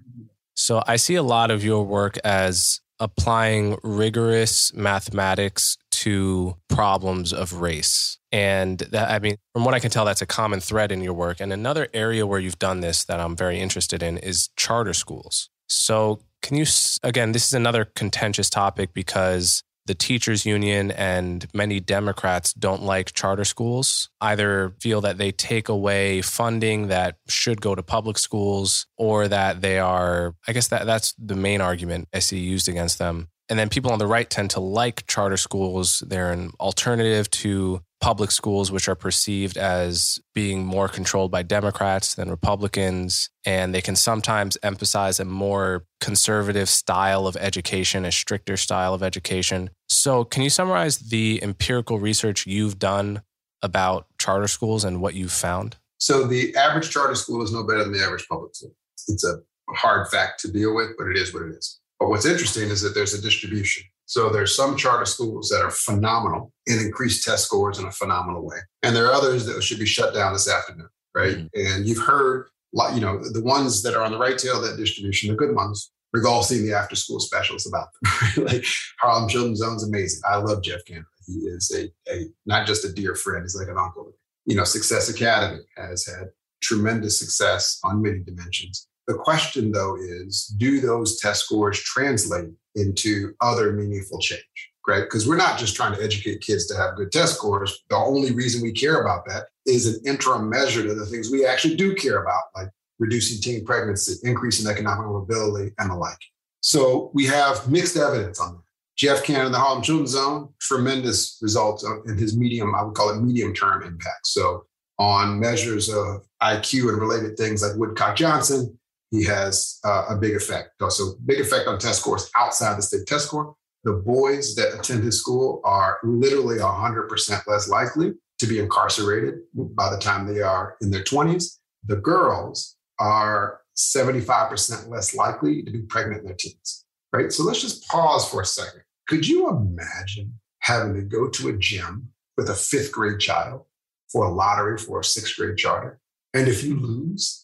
So 0.55 0.82
I 0.87 0.97
see 0.97 1.14
a 1.14 1.22
lot 1.22 1.51
of 1.51 1.64
your 1.64 1.85
work 1.85 2.18
as 2.24 2.80
applying 3.01 3.76
rigorous 3.82 4.72
mathematics 4.74 5.76
to 5.91 6.57
problems 6.68 7.32
of 7.32 7.55
race. 7.55 8.18
And 8.30 8.78
that, 8.78 9.11
I 9.11 9.18
mean, 9.18 9.37
from 9.53 9.64
what 9.64 9.74
I 9.74 9.78
can 9.78 9.91
tell, 9.91 10.05
that's 10.05 10.22
a 10.22 10.26
common 10.26 10.61
thread 10.61 10.93
in 10.93 11.03
your 11.03 11.14
work. 11.14 11.41
And 11.41 11.53
another 11.53 11.89
area 11.93 12.26
where 12.26 12.41
you've 12.41 12.59
done 12.59 12.80
this 12.80 13.05
that 13.05 13.20
I'm 13.20 13.37
very 13.37 13.59
interested 13.59 14.03
in 14.03 14.18
is 14.18 14.51
charter 14.57 14.95
schools. 14.95 15.51
So, 15.68 16.20
can 16.43 16.57
you, 16.59 16.66
again, 17.03 17.32
this 17.32 17.47
is 17.47 17.55
another 17.55 17.87
contentious 17.97 18.51
topic 18.51 18.93
because 18.93 19.62
the 19.87 19.95
teachers 19.95 20.47
union 20.47 20.91
and 20.91 21.47
many 21.55 21.80
Democrats 21.80 22.53
don't 22.55 22.82
like 22.82 23.12
charter 23.12 23.45
schools, 23.45 24.09
either 24.20 24.74
feel 24.80 25.01
that 25.03 25.18
they 25.18 25.32
take 25.32 25.68
away 25.68 26.22
funding 26.22 26.89
that 26.89 27.16
should 27.28 27.61
go 27.61 27.74
to 27.74 27.82
public 27.82 28.18
schools 28.18 28.87
or 28.97 29.28
that 29.28 29.61
they 29.61 29.78
are 29.78 30.35
I 30.49 30.53
guess 30.53 30.68
that 30.68 30.87
that's 30.87 31.14
the 31.18 31.37
main 31.37 31.61
argument 31.61 32.09
I 32.14 32.20
see 32.20 32.39
used 32.39 32.68
against 32.68 32.99
them. 32.99 33.28
And 33.49 33.59
then 33.59 33.68
people 33.68 33.92
on 33.92 33.99
the 33.99 34.07
right 34.07 34.28
tend 34.28 34.51
to 34.51 34.61
like 34.61 35.07
charter 35.07 35.36
schools. 35.36 36.03
They're 36.07 36.32
an 36.32 36.53
alternative 36.59 37.30
to 37.32 37.82
public 38.01 38.30
schools, 38.30 38.70
which 38.70 38.88
are 38.88 38.95
perceived 38.95 39.57
as 39.57 40.18
being 40.34 40.64
more 40.64 40.88
controlled 40.88 41.30
by 41.30 41.42
Democrats 41.42 42.14
than 42.14 42.30
Republicans. 42.30 43.30
And 43.45 43.74
they 43.74 43.80
can 43.80 43.97
sometimes 43.97 44.59
emphasize 44.62 45.20
a 45.20 45.24
more 45.24 45.84
conservative 46.01 46.68
style 46.68 47.26
of 47.26 47.36
education, 47.36 48.05
a 48.05 48.12
stricter 48.12 48.57
style 48.57 48.95
of 48.95 49.03
education. 49.03 49.70
So, 49.88 50.24
can 50.24 50.42
you 50.42 50.51
summarize 50.51 50.99
the 50.99 51.42
empirical 51.42 51.99
research 51.99 52.47
you've 52.47 52.78
done 52.78 53.22
about 53.62 54.07
charter 54.18 54.49
schools 54.49 54.84
and 54.84 55.01
what 55.01 55.14
you've 55.14 55.32
found? 55.32 55.76
So, 55.99 56.26
the 56.26 56.55
average 56.57 56.90
charter 56.90 57.14
school 57.14 57.42
is 57.42 57.53
no 57.53 57.62
better 57.62 57.84
than 57.84 57.92
the 57.92 58.05
average 58.05 58.26
public 58.28 58.55
school. 58.55 58.74
It's 59.09 59.24
a 59.24 59.38
hard 59.70 60.09
fact 60.09 60.40
to 60.40 60.53
deal 60.53 60.74
with, 60.74 60.90
but 60.99 61.09
it 61.09 61.16
is 61.16 61.32
what 61.32 61.45
it 61.45 61.55
is. 61.55 61.80
But 61.99 62.09
what's 62.09 62.26
interesting 62.26 62.70
is 62.70 62.82
that 62.82 62.95
there's 62.95 63.14
a 63.14 63.22
distribution. 63.22 63.84
So 64.07 64.28
there's 64.28 64.55
some 64.55 64.76
charter 64.76 65.07
schools 65.07 65.49
that 65.49 65.62
are 65.62 65.70
phenomenal 65.70 66.53
and 66.66 66.80
increase 66.80 67.24
test 67.24 67.47
scores 67.47 67.78
in 67.78 67.86
a 67.86 67.92
phenomenal 67.92 68.45
way. 68.45 68.59
And 68.82 68.95
there 68.95 69.07
are 69.07 69.12
others 69.12 69.47
that 69.47 69.62
should 69.62 69.78
be 69.78 69.86
shut 69.86 70.14
down 70.14 70.32
this 70.32 70.51
afternoon, 70.51 70.88
right? 71.14 71.36
Mm-hmm. 71.36 71.74
And 71.76 71.86
you've 71.86 72.05
heard, 72.05 72.49
you 72.95 73.01
know, 73.01 73.22
the 73.32 73.42
ones 73.42 73.82
that 73.82 73.95
are 73.95 74.03
on 74.03 74.12
the 74.12 74.18
right 74.18 74.36
tail 74.36 74.57
of 74.57 74.62
that 74.62 74.76
distribution, 74.76 75.30
the 75.30 75.36
good 75.36 75.55
ones, 75.55 75.90
we've 76.12 76.26
all 76.26 76.42
seen 76.42 76.66
the 76.66 76.74
after 76.74 76.97
school 76.97 77.20
specials 77.20 77.66
about 77.66 77.88
them. 77.95 78.45
like 78.45 78.64
Harlem 79.01 79.28
Children's 79.28 79.61
Zone's 79.61 79.86
amazing. 79.86 80.20
I 80.26 80.36
love 80.36 80.62
Jeff 80.62 80.84
Canada. 80.84 81.07
He 81.26 81.38
is 81.47 81.74
a, 81.74 82.12
a 82.12 82.26
not 82.45 82.66
just 82.66 82.84
a 82.84 82.92
dear 82.92 83.14
friend, 83.14 83.42
he's 83.42 83.57
like 83.57 83.68
an 83.68 83.78
uncle. 83.78 84.12
You 84.45 84.57
know, 84.57 84.64
Success 84.64 85.09
Academy 85.09 85.62
has 85.76 86.07
had 86.07 86.28
tremendous 86.62 87.18
success 87.18 87.78
on 87.82 88.03
many 88.03 88.18
dimensions. 88.20 88.88
The 89.07 89.15
question, 89.15 89.73
though, 89.73 89.97
is 89.97 90.47
do 90.57 90.81
those 90.81 91.21
test 91.21 91.45
scores 91.45 91.81
translate 91.81 92.51
into 92.75 93.35
other 93.41 93.73
meaningful 93.73 94.19
change? 94.19 94.43
Right? 94.87 95.03
Because 95.03 95.27
we're 95.27 95.37
not 95.37 95.59
just 95.59 95.77
trying 95.77 95.95
to 95.95 96.03
educate 96.03 96.43
kids 96.43 96.67
to 96.67 96.77
have 96.77 96.97
good 96.97 97.11
test 97.11 97.37
scores. 97.37 97.83
The 97.89 97.97
only 97.97 98.33
reason 98.33 98.63
we 98.63 98.73
care 98.73 99.01
about 99.01 99.25
that 99.27 99.45
is 99.67 99.87
an 99.87 100.01
interim 100.07 100.51
measure 100.51 100.83
to 100.83 100.95
the 100.95 101.07
things 101.07 101.31
we 101.31 101.47
actually 101.47 101.77
do 101.77 101.95
care 101.95 102.23
about, 102.23 102.43
like 102.55 102.69
reducing 102.99 103.41
teen 103.41 103.65
pregnancy, 103.65 104.17
increasing 104.29 104.71
economic 104.71 105.07
mobility, 105.07 105.73
and 105.79 105.91
the 105.91 105.97
like. 105.97 106.19
So 106.61 107.11
we 107.15 107.27
have 107.27 107.71
mixed 107.71 107.97
evidence 107.97 108.41
on 108.41 108.55
that. 108.55 108.61
Jeff 108.97 109.25
Canada, 109.25 109.51
the 109.51 109.59
Harlem 109.59 109.83
Children's 109.83 110.11
Zone, 110.11 110.51
tremendous 110.61 111.39
results 111.43 111.85
in 112.07 112.17
his 112.17 112.37
medium, 112.37 112.75
I 112.75 112.83
would 112.83 112.95
call 112.95 113.11
it 113.11 113.21
medium 113.21 113.53
term 113.53 113.83
impact. 113.83 114.27
So 114.27 114.67
on 114.99 115.41
measures 115.41 115.89
of 115.89 116.25
IQ 116.43 116.91
and 116.91 117.01
related 117.01 117.37
things 117.37 117.63
like 117.63 117.77
Woodcock 117.77 118.17
Johnson, 118.17 118.79
he 119.15 119.25
has 119.25 119.79
uh, 119.85 120.07
a 120.11 120.17
big 120.17 120.35
effect. 120.35 120.71
So 120.89 121.15
big 121.25 121.41
effect 121.41 121.69
on 121.69 121.79
test 121.79 122.01
scores 122.01 122.29
outside 122.37 122.77
the 122.77 122.83
state 122.83 123.07
test 123.07 123.27
score. 123.27 123.55
The 123.85 123.93
boys 123.93 124.57
that 124.57 124.75
attend 124.75 125.05
his 125.05 125.21
school 125.21 125.61
are 125.65 125.99
literally 126.03 126.59
100% 126.59 127.47
less 127.47 127.69
likely 127.69 128.15
to 128.41 128.47
be 128.47 128.59
incarcerated 128.59 129.35
by 129.55 129.91
the 129.91 129.99
time 129.99 130.27
they 130.27 130.41
are 130.41 130.77
in 130.81 130.91
their 130.91 131.05
20s. 131.05 131.59
The 131.87 131.97
girls 131.97 132.77
are 132.99 133.61
75% 133.77 134.89
less 134.89 135.15
likely 135.15 135.62
to 135.62 135.71
be 135.71 135.83
pregnant 135.83 136.23
in 136.23 136.27
their 136.27 136.37
teens, 136.37 136.85
right? 137.12 137.31
So 137.31 137.45
let's 137.45 137.61
just 137.61 137.87
pause 137.89 138.29
for 138.29 138.41
a 138.41 138.47
second. 138.47 138.83
Could 139.07 139.29
you 139.29 139.49
imagine 139.49 140.41
having 140.61 140.95
to 140.95 141.03
go 141.03 141.29
to 141.29 141.49
a 141.51 141.57
gym 141.57 142.09
with 142.37 142.49
a 142.51 142.55
fifth 142.55 142.91
grade 142.91 143.21
child 143.21 143.62
for 144.11 144.25
a 144.25 144.33
lottery 144.33 144.79
for 144.79 145.01
a 145.01 145.05
sixth 145.05 145.37
grade 145.37 145.57
charter? 145.57 146.01
And 146.33 146.49
if 146.49 146.65
you 146.65 146.81
lose, 146.81 147.43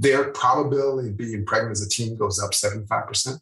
their 0.00 0.30
probability 0.30 1.10
of 1.10 1.16
being 1.16 1.44
pregnant 1.44 1.72
as 1.72 1.86
a 1.86 1.88
teen 1.88 2.16
goes 2.16 2.42
up 2.42 2.52
75%. 2.52 3.38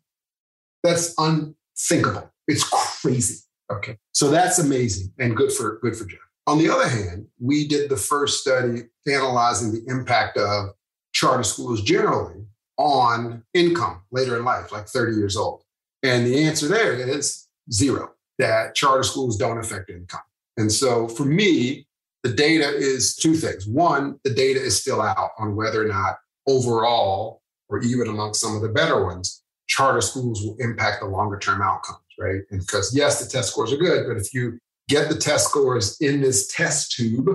That's 0.82 1.14
unthinkable. 1.16 2.32
It's 2.48 2.64
crazy. 2.64 3.44
Okay. 3.70 3.96
So 4.12 4.28
that's 4.30 4.58
amazing 4.58 5.12
and 5.18 5.36
good 5.36 5.52
for 5.52 5.78
good 5.80 5.96
for 5.96 6.04
Jeff. 6.04 6.18
On 6.48 6.58
the 6.58 6.68
other 6.68 6.88
hand, 6.88 7.26
we 7.38 7.68
did 7.68 7.90
the 7.90 7.96
first 7.96 8.40
study 8.40 8.82
analyzing 9.06 9.72
the 9.72 9.84
impact 9.86 10.36
of 10.36 10.70
charter 11.12 11.44
schools 11.44 11.82
generally 11.82 12.44
on 12.76 13.44
income 13.54 14.02
later 14.10 14.36
in 14.36 14.44
life, 14.44 14.72
like 14.72 14.88
30 14.88 15.16
years 15.16 15.36
old. 15.36 15.62
And 16.02 16.26
the 16.26 16.44
answer 16.44 16.66
there 16.66 16.94
is 16.94 17.46
zero, 17.70 18.12
that 18.38 18.74
charter 18.74 19.02
schools 19.02 19.36
don't 19.36 19.58
affect 19.58 19.90
income. 19.90 20.22
And 20.56 20.72
so 20.72 21.06
for 21.06 21.24
me, 21.24 21.86
the 22.22 22.32
data 22.32 22.68
is 22.74 23.14
two 23.14 23.34
things. 23.34 23.66
One, 23.66 24.18
the 24.24 24.34
data 24.34 24.60
is 24.60 24.80
still 24.80 25.02
out 25.02 25.30
on 25.38 25.54
whether 25.54 25.82
or 25.84 25.88
not 25.88 26.18
overall, 26.48 27.42
or 27.68 27.80
even 27.80 28.08
among 28.08 28.34
some 28.34 28.56
of 28.56 28.62
the 28.62 28.68
better 28.68 29.04
ones, 29.04 29.42
charter 29.66 30.00
schools 30.00 30.42
will 30.42 30.56
impact 30.58 31.00
the 31.00 31.06
longer 31.06 31.38
term 31.38 31.62
outcomes, 31.62 32.00
right? 32.18 32.40
And 32.50 32.60
because 32.60 32.94
yes, 32.94 33.22
the 33.22 33.30
test 33.30 33.50
scores 33.50 33.72
are 33.72 33.76
good, 33.76 34.06
but 34.08 34.16
if 34.16 34.32
you 34.32 34.58
get 34.88 35.08
the 35.08 35.18
test 35.18 35.48
scores 35.48 35.96
in 36.00 36.20
this 36.20 36.48
test 36.48 36.92
tube 36.92 37.28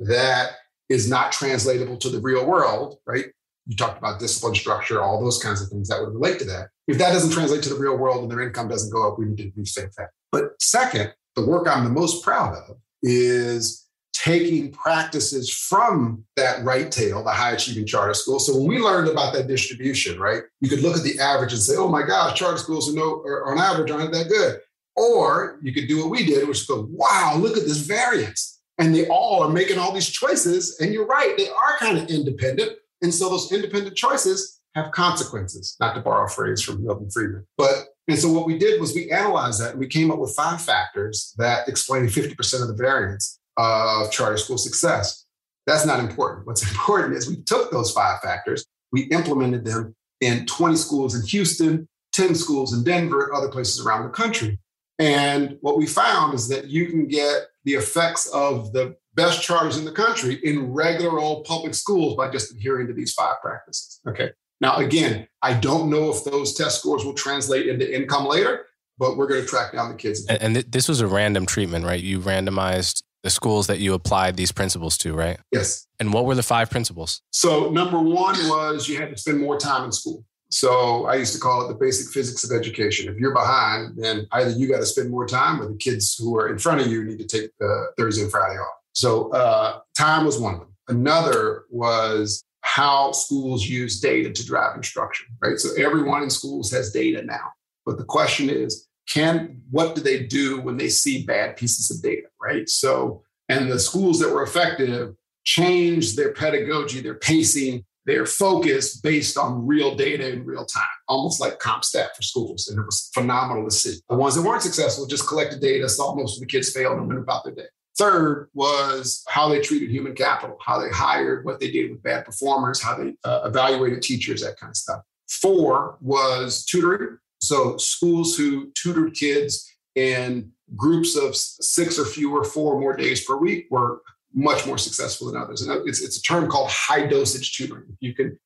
that 0.00 0.52
is 0.88 1.08
not 1.08 1.30
translatable 1.32 1.96
to 1.98 2.08
the 2.08 2.20
real 2.20 2.44
world, 2.44 2.98
right? 3.06 3.26
You 3.66 3.76
talked 3.76 3.98
about 3.98 4.18
discipline 4.18 4.56
structure, 4.56 5.00
all 5.00 5.22
those 5.22 5.40
kinds 5.40 5.62
of 5.62 5.68
things 5.68 5.88
that 5.88 6.00
would 6.00 6.12
relate 6.12 6.40
to 6.40 6.44
that. 6.46 6.68
If 6.88 6.98
that 6.98 7.12
doesn't 7.12 7.30
translate 7.30 7.62
to 7.62 7.68
the 7.68 7.78
real 7.78 7.96
world 7.96 8.22
and 8.22 8.30
their 8.30 8.42
income 8.42 8.68
doesn't 8.68 8.92
go 8.92 9.06
up, 9.06 9.18
we 9.18 9.26
need 9.26 9.36
to 9.36 9.50
rethink 9.52 9.94
that. 9.94 10.08
But 10.32 10.60
second, 10.60 11.14
the 11.36 11.46
work 11.46 11.68
I'm 11.68 11.84
the 11.84 11.90
most 11.90 12.24
proud 12.24 12.56
of 12.56 12.76
is 13.02 13.86
taking 14.22 14.70
practices 14.70 15.50
from 15.50 16.22
that 16.36 16.62
right 16.62 16.92
tail, 16.92 17.24
the 17.24 17.30
high 17.30 17.52
achieving 17.52 17.86
charter 17.86 18.12
school. 18.12 18.38
So 18.38 18.54
when 18.56 18.66
we 18.66 18.78
learned 18.78 19.08
about 19.08 19.32
that 19.32 19.46
distribution, 19.46 20.20
right, 20.20 20.42
you 20.60 20.68
could 20.68 20.82
look 20.82 20.96
at 20.96 21.02
the 21.02 21.18
average 21.18 21.52
and 21.52 21.62
say, 21.62 21.76
oh 21.76 21.88
my 21.88 22.02
gosh, 22.02 22.38
charter 22.38 22.58
schools 22.58 22.90
are 22.90 22.96
no, 22.96 23.22
are 23.22 23.50
on 23.50 23.58
average 23.58 23.90
aren't 23.90 24.12
that 24.12 24.28
good. 24.28 24.60
Or 24.94 25.58
you 25.62 25.72
could 25.72 25.88
do 25.88 25.98
what 25.98 26.10
we 26.10 26.26
did, 26.26 26.46
which 26.46 26.60
is 26.60 26.66
go, 26.66 26.86
wow, 26.90 27.36
look 27.38 27.56
at 27.56 27.64
this 27.64 27.78
variance. 27.78 28.60
And 28.76 28.94
they 28.94 29.06
all 29.08 29.42
are 29.42 29.48
making 29.48 29.78
all 29.78 29.92
these 29.92 30.08
choices. 30.08 30.78
And 30.80 30.92
you're 30.92 31.06
right, 31.06 31.34
they 31.38 31.48
are 31.48 31.78
kind 31.78 31.96
of 31.96 32.10
independent. 32.10 32.72
And 33.00 33.14
so 33.14 33.30
those 33.30 33.50
independent 33.50 33.96
choices 33.96 34.60
have 34.74 34.92
consequences, 34.92 35.76
not 35.80 35.94
to 35.94 36.00
borrow 36.00 36.26
a 36.26 36.28
phrase 36.28 36.60
from 36.60 36.84
Milton 36.84 37.10
Friedman. 37.10 37.46
But 37.56 37.86
and 38.06 38.18
so 38.18 38.30
what 38.30 38.46
we 38.46 38.58
did 38.58 38.80
was 38.80 38.94
we 38.94 39.10
analyzed 39.10 39.60
that 39.62 39.70
and 39.70 39.80
we 39.80 39.86
came 39.86 40.10
up 40.10 40.18
with 40.18 40.34
five 40.34 40.60
factors 40.60 41.32
that 41.38 41.68
explain 41.68 42.04
50% 42.06 42.60
of 42.60 42.68
the 42.68 42.74
variance 42.74 43.39
of 43.60 44.10
charter 44.10 44.36
school 44.36 44.58
success. 44.58 45.26
That's 45.66 45.86
not 45.86 46.00
important. 46.00 46.46
What's 46.46 46.62
important 46.70 47.14
is 47.16 47.28
we 47.28 47.42
took 47.42 47.70
those 47.70 47.92
five 47.92 48.20
factors, 48.20 48.66
we 48.92 49.02
implemented 49.04 49.64
them 49.64 49.94
in 50.20 50.46
20 50.46 50.76
schools 50.76 51.14
in 51.14 51.26
Houston, 51.26 51.88
10 52.12 52.34
schools 52.34 52.72
in 52.72 52.84
Denver, 52.84 53.32
other 53.34 53.48
places 53.48 53.84
around 53.84 54.04
the 54.04 54.10
country. 54.10 54.58
And 54.98 55.56
what 55.60 55.78
we 55.78 55.86
found 55.86 56.34
is 56.34 56.48
that 56.48 56.66
you 56.66 56.86
can 56.86 57.06
get 57.06 57.46
the 57.64 57.74
effects 57.74 58.26
of 58.34 58.72
the 58.72 58.96
best 59.14 59.42
charters 59.42 59.78
in 59.78 59.84
the 59.84 59.92
country 59.92 60.34
in 60.44 60.72
regular 60.72 61.18
old 61.18 61.44
public 61.44 61.74
schools 61.74 62.16
by 62.16 62.30
just 62.30 62.52
adhering 62.52 62.86
to 62.86 62.92
these 62.92 63.12
five 63.12 63.36
practices. 63.42 64.00
Okay. 64.06 64.30
Now, 64.60 64.76
again, 64.76 65.26
I 65.40 65.54
don't 65.54 65.88
know 65.88 66.10
if 66.10 66.24
those 66.24 66.54
test 66.54 66.80
scores 66.80 67.04
will 67.04 67.14
translate 67.14 67.66
into 67.66 67.94
income 67.94 68.26
later, 68.26 68.66
but 68.98 69.16
we're 69.16 69.26
going 69.26 69.40
to 69.40 69.46
track 69.46 69.72
down 69.72 69.88
the 69.88 69.96
kids. 69.96 70.26
And, 70.26 70.42
and 70.42 70.54
th- 70.54 70.66
this 70.68 70.86
was 70.86 71.00
a 71.00 71.06
random 71.06 71.46
treatment, 71.46 71.86
right? 71.86 72.02
You 72.02 72.20
randomized 72.20 73.02
the 73.22 73.30
schools 73.30 73.66
that 73.66 73.78
you 73.78 73.94
applied 73.94 74.36
these 74.36 74.52
principles 74.52 74.96
to, 74.98 75.14
right? 75.14 75.38
Yes. 75.52 75.86
And 75.98 76.12
what 76.12 76.24
were 76.24 76.34
the 76.34 76.42
five 76.42 76.70
principles? 76.70 77.22
So, 77.30 77.70
number 77.70 77.98
one 77.98 78.36
was 78.48 78.88
you 78.88 78.98
had 78.98 79.10
to 79.10 79.16
spend 79.16 79.40
more 79.40 79.58
time 79.58 79.84
in 79.84 79.92
school. 79.92 80.24
So, 80.50 81.06
I 81.06 81.16
used 81.16 81.34
to 81.34 81.40
call 81.40 81.64
it 81.64 81.68
the 81.68 81.78
basic 81.78 82.12
physics 82.12 82.44
of 82.44 82.56
education. 82.56 83.12
If 83.12 83.18
you're 83.18 83.34
behind, 83.34 83.96
then 83.96 84.26
either 84.32 84.50
you 84.50 84.68
got 84.68 84.78
to 84.78 84.86
spend 84.86 85.10
more 85.10 85.26
time 85.26 85.60
or 85.60 85.68
the 85.68 85.76
kids 85.76 86.16
who 86.18 86.36
are 86.38 86.48
in 86.48 86.58
front 86.58 86.80
of 86.80 86.86
you 86.86 87.04
need 87.04 87.18
to 87.18 87.26
take 87.26 87.50
uh, 87.62 87.86
Thursday 87.98 88.22
and 88.22 88.30
Friday 88.30 88.58
off. 88.58 88.74
So, 88.92 89.30
uh, 89.32 89.80
time 89.96 90.24
was 90.24 90.38
one 90.38 90.54
of 90.54 90.60
them. 90.60 90.74
Another 90.88 91.64
was 91.70 92.42
how 92.62 93.12
schools 93.12 93.66
use 93.66 94.00
data 94.00 94.30
to 94.30 94.46
drive 94.46 94.76
instruction, 94.76 95.28
right? 95.42 95.58
So, 95.58 95.70
everyone 95.82 96.22
in 96.22 96.30
schools 96.30 96.70
has 96.72 96.92
data 96.92 97.22
now. 97.22 97.52
But 97.84 97.98
the 97.98 98.04
question 98.04 98.48
is, 98.48 98.86
can 99.08 99.60
what 99.70 99.94
do 99.94 100.00
they 100.00 100.22
do 100.22 100.60
when 100.60 100.76
they 100.76 100.88
see 100.88 101.24
bad 101.24 101.56
pieces 101.56 101.90
of 101.90 102.02
data 102.02 102.29
right 102.42 102.68
so 102.68 103.22
and 103.48 103.70
the 103.70 103.78
schools 103.78 104.18
that 104.20 104.32
were 104.32 104.42
effective 104.42 105.14
changed 105.44 106.16
their 106.16 106.32
pedagogy 106.32 107.00
their 107.00 107.14
pacing 107.14 107.84
their 108.06 108.24
focus 108.26 108.96
based 108.96 109.36
on 109.36 109.66
real 109.66 109.94
data 109.94 110.32
in 110.32 110.44
real 110.44 110.64
time 110.64 110.82
almost 111.08 111.40
like 111.40 111.58
compstat 111.58 112.08
for 112.16 112.22
schools 112.22 112.68
and 112.68 112.78
it 112.78 112.84
was 112.84 113.10
phenomenal 113.14 113.64
to 113.64 113.70
see 113.70 113.96
the 114.08 114.16
ones 114.16 114.34
that 114.34 114.42
weren't 114.42 114.62
successful 114.62 115.06
just 115.06 115.28
collected 115.28 115.60
data 115.60 115.88
saw 115.88 116.14
most 116.14 116.36
of 116.36 116.40
the 116.40 116.46
kids 116.46 116.72
failed 116.72 116.98
and 116.98 117.06
went 117.06 117.20
about 117.20 117.44
their 117.44 117.54
day 117.54 117.66
Third 118.00 118.48
was 118.54 119.22
how 119.28 119.50
they 119.50 119.60
treated 119.60 119.90
human 119.90 120.14
capital, 120.14 120.56
how 120.64 120.80
they 120.80 120.88
hired, 120.88 121.44
what 121.44 121.60
they 121.60 121.70
did 121.70 121.90
with 121.90 122.02
bad 122.02 122.24
performers, 122.24 122.80
how 122.80 122.96
they 122.96 123.14
uh, 123.24 123.42
evaluated 123.44 124.00
teachers, 124.00 124.40
that 124.40 124.58
kind 124.58 124.70
of 124.70 124.76
stuff. 124.76 125.02
Four 125.28 125.98
was 126.00 126.64
tutoring. 126.64 127.18
So 127.42 127.76
schools 127.76 128.36
who 128.36 128.72
tutored 128.72 129.12
kids 129.12 129.70
and 129.96 130.50
groups 130.76 131.16
of 131.16 131.36
six 131.36 131.98
or 131.98 132.04
fewer, 132.04 132.44
four 132.44 132.74
or 132.74 132.80
more 132.80 132.96
days 132.96 133.24
per 133.24 133.36
week 133.36 133.66
were 133.70 134.02
much 134.32 134.66
more 134.66 134.78
successful 134.78 135.30
than 135.30 135.40
others. 135.40 135.62
And 135.62 135.88
it's, 135.88 136.00
it's 136.00 136.18
a 136.18 136.22
term 136.22 136.48
called 136.48 136.70
high 136.70 137.06
dosage 137.06 137.56
tutoring. 137.56 137.96
You 138.00 138.14
can 138.14 138.38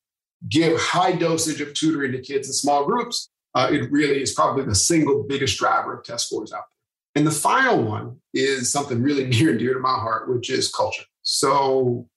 give 0.48 0.78
high 0.80 1.12
dosage 1.12 1.60
of 1.60 1.74
tutoring 1.74 2.12
to 2.12 2.20
kids 2.20 2.48
in 2.48 2.54
small 2.54 2.84
groups. 2.84 3.30
Uh, 3.54 3.68
it 3.70 3.90
really 3.90 4.20
is 4.20 4.32
probably 4.32 4.64
the 4.64 4.74
single 4.74 5.22
biggest 5.22 5.58
driver 5.58 5.98
of 5.98 6.04
test 6.04 6.26
scores 6.26 6.52
out 6.52 6.64
there. 6.70 7.20
And 7.20 7.26
the 7.26 7.30
final 7.30 7.82
one 7.82 8.20
is 8.32 8.72
something 8.72 9.02
really 9.02 9.26
near 9.28 9.50
and 9.50 9.58
dear 9.58 9.74
to 9.74 9.80
my 9.80 9.94
heart, 9.94 10.28
which 10.28 10.50
is 10.50 10.72
culture. 10.72 11.04
So 11.22 12.08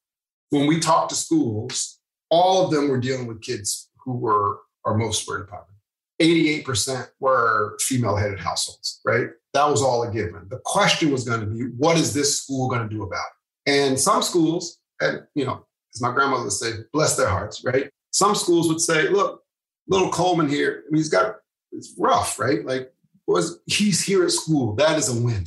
when 0.50 0.66
we 0.66 0.80
talk 0.80 1.08
to 1.10 1.14
schools, 1.14 1.98
all 2.30 2.64
of 2.64 2.70
them 2.70 2.88
were 2.88 2.98
dealing 2.98 3.26
with 3.26 3.40
kids 3.40 3.90
who 4.04 4.16
were 4.16 4.58
our 4.84 4.96
most 4.96 5.28
were 5.28 5.40
in 5.40 5.46
poverty. 5.46 5.77
88% 6.20 7.08
were 7.20 7.76
female 7.80 8.16
headed 8.16 8.40
households, 8.40 9.00
right? 9.04 9.28
That 9.54 9.66
was 9.66 9.82
all 9.82 10.02
a 10.02 10.12
given. 10.12 10.46
The 10.48 10.60
question 10.64 11.10
was 11.10 11.24
going 11.24 11.40
to 11.40 11.46
be, 11.46 11.64
what 11.76 11.96
is 11.96 12.12
this 12.12 12.42
school 12.42 12.68
going 12.68 12.88
to 12.88 12.94
do 12.94 13.02
about 13.02 13.24
it? 13.66 13.70
And 13.70 13.98
some 13.98 14.22
schools, 14.22 14.78
and 15.00 15.22
you 15.34 15.44
know, 15.44 15.64
as 15.94 16.02
my 16.02 16.12
grandmother 16.12 16.44
would 16.44 16.52
say, 16.52 16.70
bless 16.92 17.16
their 17.16 17.28
hearts, 17.28 17.64
right? 17.64 17.90
Some 18.10 18.34
schools 18.34 18.68
would 18.68 18.80
say, 18.80 19.08
look, 19.08 19.42
little 19.86 20.10
Coleman 20.10 20.48
here, 20.48 20.84
I 20.86 20.90
mean, 20.90 20.98
he's 20.98 21.08
got, 21.08 21.36
it's 21.72 21.94
rough, 21.98 22.38
right? 22.38 22.64
Like, 22.64 22.92
was 23.28 23.60
he's 23.66 24.02
here 24.02 24.24
at 24.24 24.32
school. 24.32 24.74
That 24.74 24.98
is 24.98 25.08
a 25.08 25.22
win. 25.22 25.46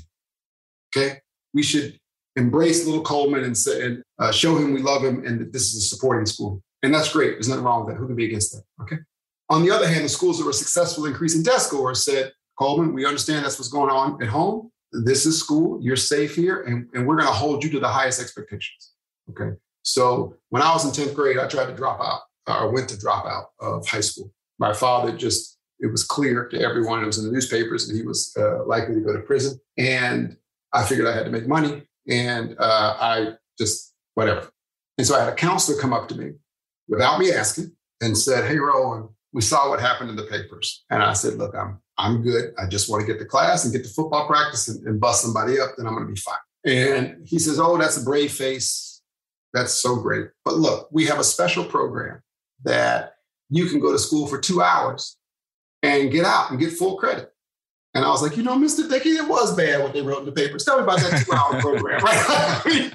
Okay. 0.95 1.19
We 1.53 1.63
should 1.63 1.99
embrace 2.36 2.86
little 2.86 3.01
Coleman 3.01 3.43
and 3.43 3.57
say, 3.57 3.86
and 3.86 4.03
uh, 4.19 4.32
show 4.32 4.55
him 4.55 4.74
we 4.74 4.82
love 4.82 5.03
him 5.03 5.26
and 5.26 5.41
that 5.41 5.51
this 5.51 5.74
is 5.74 5.84
a 5.84 5.88
supporting 5.88 6.26
school. 6.26 6.61
And 6.84 6.93
that's 6.93 7.11
great. 7.11 7.34
There's 7.34 7.49
nothing 7.49 7.63
wrong 7.63 7.86
with 7.86 7.93
that. 7.93 7.99
Who 7.99 8.07
can 8.07 8.15
be 8.15 8.26
against 8.26 8.53
that? 8.53 8.63
Okay. 8.84 8.97
On 9.51 9.61
the 9.61 9.69
other 9.69 9.85
hand, 9.85 10.05
the 10.05 10.09
schools 10.09 10.39
that 10.39 10.45
were 10.45 10.53
successful 10.53 11.05
in 11.05 11.11
increasing 11.11 11.43
test 11.43 11.67
scores 11.67 12.05
said, 12.05 12.31
Coleman, 12.57 12.93
we 12.93 13.05
understand 13.05 13.43
that's 13.43 13.59
what's 13.59 13.67
going 13.67 13.89
on 13.89 14.21
at 14.23 14.29
home. 14.29 14.71
This 14.93 15.25
is 15.25 15.37
school. 15.37 15.77
You're 15.81 15.97
safe 15.97 16.33
here, 16.35 16.61
and, 16.61 16.87
and 16.93 17.05
we're 17.05 17.17
going 17.17 17.27
to 17.27 17.33
hold 17.33 17.61
you 17.61 17.69
to 17.71 17.79
the 17.81 17.87
highest 17.87 18.21
expectations. 18.21 18.93
Okay. 19.29 19.57
So 19.83 20.37
when 20.49 20.61
I 20.61 20.71
was 20.71 20.85
in 20.85 21.05
10th 21.05 21.13
grade, 21.15 21.37
I 21.37 21.47
tried 21.47 21.65
to 21.65 21.75
drop 21.75 21.99
out 21.99 22.21
or 22.47 22.71
went 22.71 22.87
to 22.89 22.97
drop 22.97 23.25
out 23.25 23.47
of 23.59 23.85
high 23.85 23.99
school. 23.99 24.31
My 24.57 24.71
father 24.73 25.11
just, 25.11 25.57
it 25.81 25.91
was 25.91 26.05
clear 26.05 26.47
to 26.47 26.61
everyone, 26.61 27.03
it 27.03 27.07
was 27.07 27.17
in 27.17 27.25
the 27.25 27.31
newspapers 27.31 27.87
that 27.87 27.95
he 27.95 28.03
was 28.03 28.33
uh, 28.39 28.63
likely 28.65 28.95
to 28.95 29.01
go 29.01 29.11
to 29.11 29.19
prison. 29.19 29.59
And 29.77 30.37
I 30.71 30.85
figured 30.85 31.07
I 31.07 31.13
had 31.13 31.25
to 31.25 31.31
make 31.31 31.47
money. 31.47 31.83
And 32.07 32.55
uh, 32.57 32.95
I 32.99 33.33
just, 33.57 33.93
whatever. 34.13 34.49
And 34.97 35.05
so 35.05 35.17
I 35.17 35.25
had 35.25 35.33
a 35.33 35.35
counselor 35.35 35.77
come 35.77 35.91
up 35.91 36.07
to 36.07 36.15
me 36.15 36.35
without 36.87 37.19
me 37.19 37.33
asking 37.33 37.75
and 37.99 38.17
said, 38.17 38.47
Hey, 38.47 38.57
Roland, 38.57 39.09
we 39.34 39.41
saw 39.41 39.69
what 39.69 39.79
happened 39.79 40.09
in 40.09 40.15
the 40.15 40.23
papers. 40.23 40.84
And 40.89 41.01
I 41.01 41.13
said, 41.13 41.36
Look, 41.36 41.55
I'm, 41.55 41.79
I'm 41.97 42.21
good. 42.21 42.53
I 42.57 42.67
just 42.67 42.89
want 42.89 43.05
to 43.05 43.11
get 43.11 43.19
to 43.19 43.25
class 43.25 43.63
and 43.63 43.73
get 43.73 43.84
to 43.84 43.89
football 43.89 44.27
practice 44.27 44.67
and, 44.67 44.86
and 44.86 44.99
bust 44.99 45.23
somebody 45.23 45.59
up, 45.59 45.71
then 45.77 45.88
I'm 45.88 45.93
going 45.93 46.07
to 46.07 46.13
be 46.13 46.19
fine. 46.19 46.36
And 46.65 47.27
he 47.27 47.39
says, 47.39 47.59
Oh, 47.59 47.77
that's 47.77 47.97
a 47.97 48.03
brave 48.03 48.32
face. 48.32 49.01
That's 49.53 49.73
so 49.73 49.97
great. 49.97 50.27
But 50.45 50.55
look, 50.55 50.89
we 50.91 51.05
have 51.05 51.19
a 51.19 51.23
special 51.23 51.65
program 51.65 52.21
that 52.63 53.15
you 53.49 53.67
can 53.67 53.79
go 53.79 53.91
to 53.91 53.99
school 53.99 54.27
for 54.27 54.39
two 54.39 54.61
hours 54.61 55.17
and 55.84 56.11
get 56.11 56.25
out 56.25 56.51
and 56.51 56.59
get 56.59 56.71
full 56.71 56.97
credit. 56.97 57.32
And 57.93 58.05
I 58.05 58.09
was 58.09 58.21
like, 58.21 58.38
you 58.38 58.43
know, 58.43 58.55
Mr. 58.55 58.89
Dickey, 58.89 59.09
it 59.09 59.27
was 59.27 59.55
bad 59.55 59.84
what 59.84 59.93
they 59.93 60.01
wrote 60.01 60.19
in 60.19 60.25
the 60.25 60.32
papers. 60.32 60.63
Tell 60.63 60.77
me 60.77 60.84
about 60.84 60.99
that 60.99 61.25
two 61.25 61.34
hour 61.34 61.59
program, 61.59 62.01
right? 62.03 62.91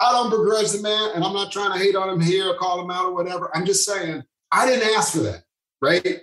I 0.00 0.12
don't 0.12 0.30
begrudge 0.30 0.72
the 0.72 0.82
man, 0.82 1.12
and 1.14 1.24
I'm 1.24 1.32
not 1.32 1.50
trying 1.50 1.72
to 1.72 1.78
hate 1.78 1.96
on 1.96 2.10
him 2.10 2.20
here 2.20 2.50
or 2.50 2.56
call 2.56 2.82
him 2.82 2.90
out 2.90 3.06
or 3.06 3.14
whatever. 3.14 3.50
I'm 3.56 3.64
just 3.64 3.86
saying, 3.86 4.22
I 4.52 4.66
didn't 4.66 4.94
ask 4.96 5.12
for 5.12 5.20
that, 5.20 5.44
right? 5.84 6.20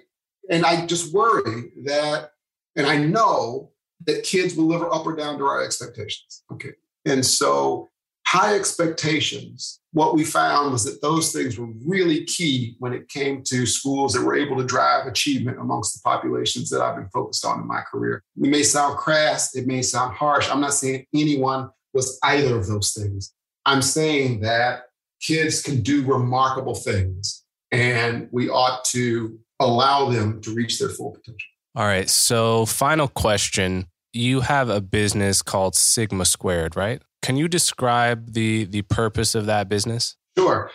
And 0.50 0.66
I 0.66 0.86
just 0.86 1.14
worry 1.14 1.72
that, 1.86 2.32
and 2.76 2.88
I 2.88 2.98
know 2.98 3.72
that 4.06 4.24
kids 4.24 4.56
will 4.56 4.66
live 4.66 4.82
up 4.82 5.06
or 5.06 5.16
down 5.16 5.38
to 5.38 5.46
our 5.46 5.64
expectations. 5.64 6.44
Okay. 6.52 6.72
And 7.06 7.26
so 7.26 7.90
high 8.26 8.56
expectations, 8.56 9.80
what 9.94 10.16
we 10.16 10.24
found 10.24 10.72
was 10.72 10.84
that 10.86 11.02
those 11.02 11.32
things 11.32 11.60
were 11.60 11.68
really 11.86 12.24
key 12.26 12.76
when 12.80 12.94
it 12.94 13.10
came 13.10 13.44
to 13.44 13.66
schools 13.66 14.14
that 14.14 14.24
were 14.24 14.36
able 14.36 14.58
to 14.58 14.64
drive 14.64 15.06
achievement 15.06 15.60
amongst 15.60 15.94
the 15.94 16.02
populations 16.04 16.70
that 16.70 16.82
I've 16.82 16.96
been 16.96 17.10
focused 17.10 17.46
on 17.46 17.60
in 17.60 17.68
my 17.68 17.82
career. 17.82 18.24
It 18.38 18.50
may 18.50 18.64
sound 18.64 18.98
crass, 18.98 19.56
it 19.56 19.68
may 19.68 19.82
sound 19.82 20.16
harsh. 20.16 20.50
I'm 20.50 20.62
not 20.62 20.74
saying 20.74 21.06
anyone 21.14 21.70
was 21.94 22.18
either 22.24 22.56
of 22.56 22.68
those 22.68 22.94
things. 22.94 23.34
I'm 23.66 23.82
saying 23.82 24.42
that 24.42 24.84
kids 25.22 25.62
can 25.62 25.82
do 25.82 26.04
remarkable 26.06 26.76
things 26.76 27.44
and 27.72 28.28
we 28.32 28.50
ought 28.50 28.84
to 28.86 29.40
allow 29.62 30.10
them 30.10 30.42
to 30.42 30.54
reach 30.54 30.80
their 30.80 30.90
full 30.90 31.12
potential. 31.12 31.48
All 31.76 31.86
right. 31.86 32.10
So, 32.10 32.66
final 32.66 33.08
question. 33.08 33.86
You 34.14 34.42
have 34.42 34.70
a 34.70 34.82
business 34.82 35.42
called 35.42 35.76
Sigma 35.76 36.26
Squared, 36.26 36.76
right? 36.76 37.02
Can 37.22 37.38
you 37.38 37.48
describe 37.48 38.34
the 38.34 38.66
the 38.66 38.82
purpose 38.82 39.36
of 39.36 39.46
that 39.46 39.70
business? 39.70 40.18
Sure. 40.38 40.70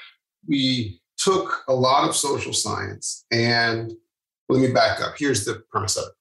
We 0.49 1.03
took 1.19 1.65
a 1.69 1.75
lot 1.75 2.09
of 2.09 2.17
social 2.17 2.53
science 2.53 3.27
and 3.31 3.93
let 4.49 4.61
me 4.61 4.73
back 4.73 5.03
up. 5.03 5.15
Here's 5.19 5.45
the 5.45 5.63
premise 5.71 5.97
of 5.97 6.05
it 6.05 6.13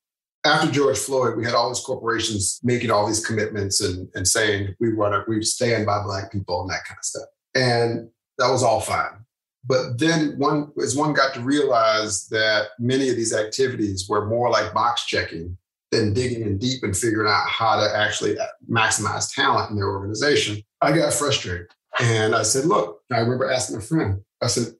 after 0.45 0.71
George 0.71 0.97
Floyd, 0.97 1.35
we 1.35 1.43
had 1.43 1.55
all 1.55 1.69
these 1.69 1.83
corporations 1.83 2.59
making 2.63 2.91
all 2.91 3.07
these 3.07 3.25
commitments 3.25 3.81
and, 3.81 4.07
and 4.13 4.27
saying 4.27 4.75
we 4.79 4.93
want 4.93 5.13
to 5.13 5.23
we 5.27 5.41
stand 5.41 5.85
by 5.85 6.01
black 6.03 6.31
people 6.31 6.61
and 6.61 6.69
that 6.69 6.85
kind 6.87 6.97
of 6.97 7.03
stuff. 7.03 7.25
And 7.55 8.09
that 8.37 8.51
was 8.51 8.63
all 8.63 8.79
fine. 8.79 9.25
But 9.67 9.97
then 9.97 10.37
one 10.37 10.71
as 10.81 10.95
one 10.95 11.13
got 11.13 11.33
to 11.33 11.41
realize 11.41 12.27
that 12.27 12.67
many 12.77 13.09
of 13.09 13.15
these 13.15 13.33
activities 13.33 14.07
were 14.07 14.27
more 14.27 14.49
like 14.49 14.73
box 14.73 15.05
checking 15.05 15.57
than 15.91 16.13
digging 16.13 16.41
in 16.41 16.57
deep 16.57 16.83
and 16.83 16.95
figuring 16.95 17.31
out 17.31 17.47
how 17.47 17.75
to 17.79 17.97
actually 17.97 18.37
uh, 18.37 18.45
maximize 18.69 19.33
talent 19.33 19.69
in 19.71 19.75
their 19.75 19.89
organization, 19.89 20.61
I 20.81 20.91
got 20.91 21.13
frustrated. 21.13 21.67
And 21.99 22.35
I 22.35 22.43
said, 22.43 22.65
look, 22.65 23.01
I 23.11 23.19
remember 23.19 23.49
asking 23.49 23.77
a 23.77 23.81
friend, 23.81 24.21
I 24.41 24.47
said, 24.47 24.73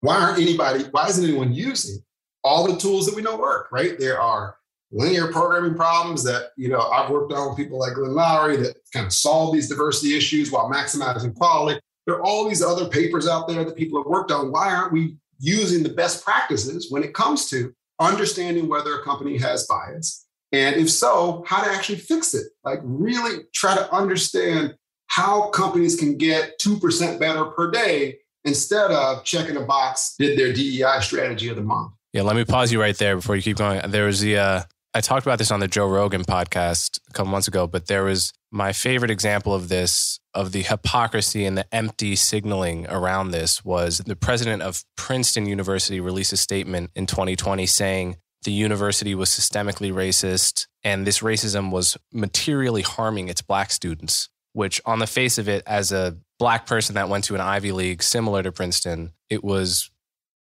why 0.00 0.16
aren't 0.16 0.40
anybody, 0.40 0.84
why 0.90 1.08
isn't 1.08 1.24
anyone 1.24 1.52
using 1.52 1.98
all 2.44 2.66
the 2.66 2.78
tools 2.78 3.06
that 3.06 3.16
we 3.16 3.22
know 3.22 3.36
work, 3.36 3.68
right? 3.72 3.98
There 3.98 4.20
are 4.20 4.56
linear 4.90 5.30
programming 5.30 5.74
problems 5.74 6.22
that 6.24 6.50
you 6.56 6.68
know 6.68 6.80
I've 6.80 7.10
worked 7.10 7.32
on 7.32 7.48
with 7.48 7.58
people 7.58 7.78
like 7.78 7.94
Glenn 7.94 8.12
Loury 8.12 8.62
that 8.62 8.76
kind 8.92 9.06
of 9.06 9.12
solve 9.12 9.52
these 9.52 9.68
diversity 9.68 10.16
issues 10.16 10.50
while 10.50 10.70
maximizing 10.70 11.34
quality. 11.34 11.80
There 12.08 12.16
are 12.16 12.22
all 12.22 12.48
these 12.48 12.62
other 12.62 12.88
papers 12.88 13.28
out 13.28 13.48
there 13.48 13.62
that 13.64 13.76
people 13.76 14.02
have 14.02 14.06
worked 14.06 14.30
on. 14.30 14.50
Why 14.50 14.74
aren't 14.74 14.94
we 14.94 15.18
using 15.38 15.82
the 15.82 15.90
best 15.90 16.24
practices 16.24 16.90
when 16.90 17.04
it 17.04 17.12
comes 17.12 17.50
to 17.50 17.74
understanding 18.00 18.66
whether 18.66 18.94
a 18.94 19.04
company 19.04 19.36
has 19.36 19.66
bias? 19.66 20.26
And 20.50 20.76
if 20.76 20.90
so, 20.90 21.44
how 21.46 21.62
to 21.62 21.70
actually 21.70 21.98
fix 21.98 22.32
it? 22.32 22.46
Like 22.64 22.80
really 22.82 23.44
try 23.54 23.76
to 23.76 23.92
understand 23.92 24.74
how 25.08 25.50
companies 25.50 25.96
can 25.96 26.16
get 26.16 26.58
2% 26.60 27.20
better 27.20 27.44
per 27.44 27.70
day 27.70 28.20
instead 28.46 28.90
of 28.90 29.22
checking 29.24 29.58
a 29.58 29.66
box, 29.66 30.14
did 30.18 30.38
their 30.38 30.54
DEI 30.54 31.00
strategy 31.00 31.50
of 31.50 31.56
the 31.56 31.62
month. 31.62 31.92
Yeah, 32.14 32.22
let 32.22 32.36
me 32.36 32.46
pause 32.46 32.72
you 32.72 32.80
right 32.80 32.96
there 32.96 33.16
before 33.16 33.36
you 33.36 33.42
keep 33.42 33.58
going. 33.58 33.82
There 33.90 34.06
was 34.06 34.20
the 34.20 34.38
uh, 34.38 34.62
I 34.94 35.00
talked 35.00 35.26
about 35.26 35.38
this 35.38 35.50
on 35.50 35.60
the 35.60 35.68
Joe 35.68 35.86
Rogan 35.86 36.24
podcast 36.24 36.98
a 37.10 37.12
couple 37.12 37.30
months 37.30 37.46
ago, 37.46 37.66
but 37.66 37.86
there 37.86 38.04
was 38.04 38.32
my 38.50 38.72
favorite 38.72 39.10
example 39.10 39.54
of 39.54 39.68
this, 39.68 40.18
of 40.32 40.52
the 40.52 40.62
hypocrisy 40.62 41.44
and 41.44 41.58
the 41.58 41.72
empty 41.74 42.16
signaling 42.16 42.86
around 42.88 43.30
this, 43.30 43.62
was 43.64 43.98
the 43.98 44.16
president 44.16 44.62
of 44.62 44.82
Princeton 44.96 45.46
University 45.46 46.00
released 46.00 46.32
a 46.32 46.38
statement 46.38 46.90
in 46.94 47.06
2020 47.06 47.66
saying 47.66 48.16
the 48.44 48.52
university 48.52 49.14
was 49.14 49.28
systemically 49.28 49.92
racist 49.92 50.66
and 50.82 51.06
this 51.06 51.18
racism 51.20 51.70
was 51.70 51.98
materially 52.12 52.82
harming 52.82 53.28
its 53.28 53.42
black 53.42 53.70
students, 53.70 54.30
which, 54.54 54.80
on 54.86 55.00
the 55.00 55.06
face 55.06 55.36
of 55.36 55.48
it, 55.48 55.62
as 55.66 55.92
a 55.92 56.16
black 56.38 56.66
person 56.66 56.94
that 56.94 57.10
went 57.10 57.24
to 57.24 57.34
an 57.34 57.40
Ivy 57.42 57.72
League 57.72 58.02
similar 58.02 58.42
to 58.42 58.52
Princeton, 58.52 59.12
it 59.28 59.44
was 59.44 59.90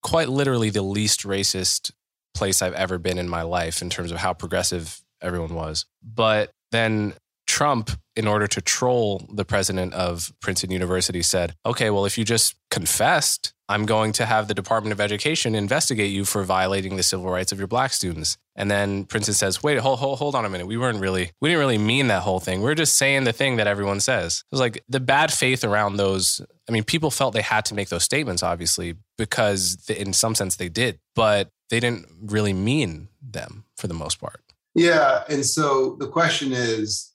quite 0.01 0.29
literally 0.29 0.69
the 0.69 0.81
least 0.81 1.23
racist 1.23 1.91
place 2.33 2.61
I've 2.61 2.73
ever 2.73 2.97
been 2.97 3.17
in 3.17 3.29
my 3.29 3.41
life 3.41 3.81
in 3.81 3.89
terms 3.89 4.11
of 4.11 4.17
how 4.17 4.33
progressive 4.33 5.01
everyone 5.21 5.53
was. 5.53 5.85
But 6.03 6.51
then 6.71 7.13
Trump, 7.47 7.91
in 8.15 8.27
order 8.27 8.47
to 8.47 8.61
troll 8.61 9.27
the 9.33 9.43
president 9.43 9.93
of 9.93 10.31
Princeton 10.39 10.71
University, 10.71 11.21
said, 11.23 11.55
okay, 11.65 11.89
well, 11.89 12.05
if 12.05 12.17
you 12.17 12.23
just 12.23 12.55
confessed, 12.69 13.53
I'm 13.67 13.85
going 13.85 14.13
to 14.13 14.25
have 14.25 14.47
the 14.47 14.53
Department 14.53 14.93
of 14.93 15.01
Education 15.01 15.55
investigate 15.55 16.11
you 16.11 16.25
for 16.25 16.43
violating 16.43 16.95
the 16.95 17.03
civil 17.03 17.29
rights 17.29 17.51
of 17.51 17.57
your 17.57 17.67
black 17.67 17.91
students. 17.91 18.37
And 18.55 18.69
then 18.69 19.05
Princeton 19.05 19.35
says, 19.35 19.63
wait, 19.63 19.79
hold, 19.79 19.99
hold, 19.99 20.19
hold 20.19 20.35
on 20.35 20.45
a 20.45 20.49
minute. 20.49 20.67
We 20.67 20.77
weren't 20.77 20.99
really, 20.99 21.31
we 21.41 21.49
didn't 21.49 21.59
really 21.59 21.77
mean 21.77 22.07
that 22.07 22.21
whole 22.21 22.39
thing. 22.39 22.61
We 22.61 22.69
are 22.71 22.75
just 22.75 22.97
saying 22.97 23.23
the 23.23 23.33
thing 23.33 23.57
that 23.57 23.67
everyone 23.67 23.99
says. 23.99 24.43
It 24.51 24.53
was 24.53 24.59
like 24.59 24.83
the 24.87 24.99
bad 24.99 25.31
faith 25.31 25.63
around 25.63 25.97
those. 25.97 26.41
I 26.67 26.71
mean, 26.71 26.83
people 26.83 27.09
felt 27.09 27.33
they 27.33 27.41
had 27.41 27.65
to 27.65 27.75
make 27.75 27.89
those 27.89 28.03
statements, 28.03 28.43
obviously, 28.43 28.95
because 29.17 29.89
in 29.89 30.13
some 30.13 30.35
sense 30.35 30.55
they 30.55 30.69
did, 30.69 30.99
but 31.15 31.49
they 31.69 31.79
didn't 31.79 32.07
really 32.21 32.53
mean 32.53 33.09
them 33.21 33.65
for 33.77 33.87
the 33.87 33.93
most 33.93 34.19
part. 34.19 34.41
Yeah. 34.75 35.23
And 35.29 35.45
so 35.45 35.95
the 35.99 36.07
question 36.07 36.51
is, 36.51 37.13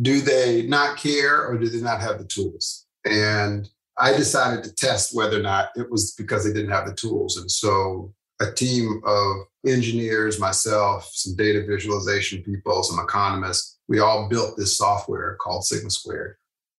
do 0.00 0.20
they 0.20 0.62
not 0.66 0.96
care 0.96 1.46
or 1.46 1.58
do 1.58 1.68
they 1.68 1.80
not 1.80 2.00
have 2.00 2.18
the 2.18 2.24
tools? 2.24 2.86
And 3.04 3.68
I 3.98 4.16
decided 4.16 4.64
to 4.64 4.74
test 4.74 5.14
whether 5.14 5.38
or 5.38 5.42
not 5.42 5.70
it 5.76 5.90
was 5.90 6.12
because 6.12 6.44
they 6.44 6.52
didn't 6.52 6.70
have 6.70 6.86
the 6.86 6.94
tools. 6.94 7.36
And 7.36 7.50
so 7.50 8.14
a 8.40 8.50
team 8.50 9.02
of 9.04 9.36
engineers, 9.66 10.40
myself, 10.40 11.10
some 11.12 11.36
data 11.36 11.64
visualization 11.66 12.42
people, 12.42 12.82
some 12.82 12.98
economists, 12.98 13.78
we 13.88 14.00
all 14.00 14.28
built 14.28 14.56
this 14.56 14.76
software 14.76 15.36
called 15.40 15.64
Sigma 15.64 15.90
Squared. 15.90 16.36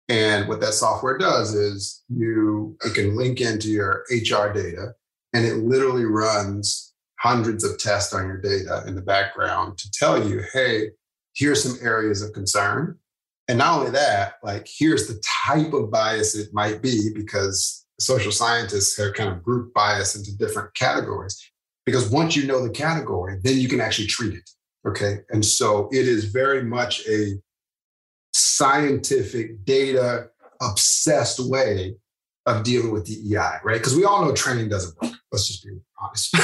And 0.09 0.47
what 0.49 0.59
that 0.61 0.73
software 0.73 1.17
does 1.17 1.53
is 1.53 2.03
you 2.09 2.77
it 2.83 2.93
can 2.93 3.15
link 3.15 3.39
into 3.39 3.69
your 3.69 4.03
HR 4.09 4.51
data 4.51 4.95
and 5.33 5.45
it 5.45 5.55
literally 5.55 6.05
runs 6.05 6.93
hundreds 7.19 7.63
of 7.63 7.79
tests 7.79 8.13
on 8.13 8.27
your 8.27 8.37
data 8.37 8.83
in 8.85 8.95
the 8.95 9.01
background 9.01 9.77
to 9.77 9.89
tell 9.91 10.27
you, 10.27 10.43
hey, 10.53 10.89
here's 11.33 11.63
some 11.63 11.77
areas 11.85 12.21
of 12.21 12.33
concern. 12.33 12.97
And 13.47 13.57
not 13.57 13.79
only 13.79 13.91
that, 13.91 14.35
like 14.43 14.67
here's 14.69 15.07
the 15.07 15.21
type 15.45 15.73
of 15.73 15.91
bias 15.91 16.35
it 16.35 16.53
might 16.53 16.81
be 16.81 17.11
because 17.13 17.85
social 17.99 18.31
scientists 18.31 18.97
have 18.97 19.13
kind 19.13 19.29
of 19.29 19.43
grouped 19.43 19.73
bias 19.73 20.15
into 20.15 20.37
different 20.37 20.73
categories. 20.75 21.41
Because 21.85 22.09
once 22.09 22.35
you 22.35 22.47
know 22.47 22.61
the 22.65 22.69
category, 22.69 23.39
then 23.43 23.57
you 23.57 23.67
can 23.67 23.81
actually 23.81 24.07
treat 24.07 24.33
it. 24.33 24.49
Okay. 24.87 25.19
And 25.29 25.43
so 25.43 25.89
it 25.91 26.07
is 26.07 26.25
very 26.25 26.63
much 26.63 27.07
a 27.07 27.33
scientific, 28.33 29.63
data 29.65 30.29
obsessed 30.61 31.39
way 31.39 31.95
of 32.45 32.63
dealing 32.63 32.91
with 32.91 33.05
DEI, 33.05 33.59
right? 33.63 33.77
Because 33.77 33.95
we 33.95 34.05
all 34.05 34.25
know 34.25 34.33
training 34.33 34.69
doesn't 34.69 35.01
work. 35.01 35.12
Let's 35.33 35.47
just 35.47 35.65
be 35.65 35.71
honest. 35.99 36.35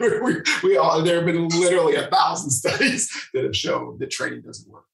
we, 0.00 0.36
we, 0.68 0.76
all 0.76 1.02
there 1.02 1.16
have 1.16 1.26
been 1.26 1.48
literally 1.48 1.96
a 1.96 2.06
thousand 2.06 2.50
studies 2.50 3.10
that 3.34 3.42
have 3.42 3.56
shown 3.56 3.98
that 3.98 4.12
training 4.12 4.42
doesn't 4.42 4.70
work. 4.70 4.84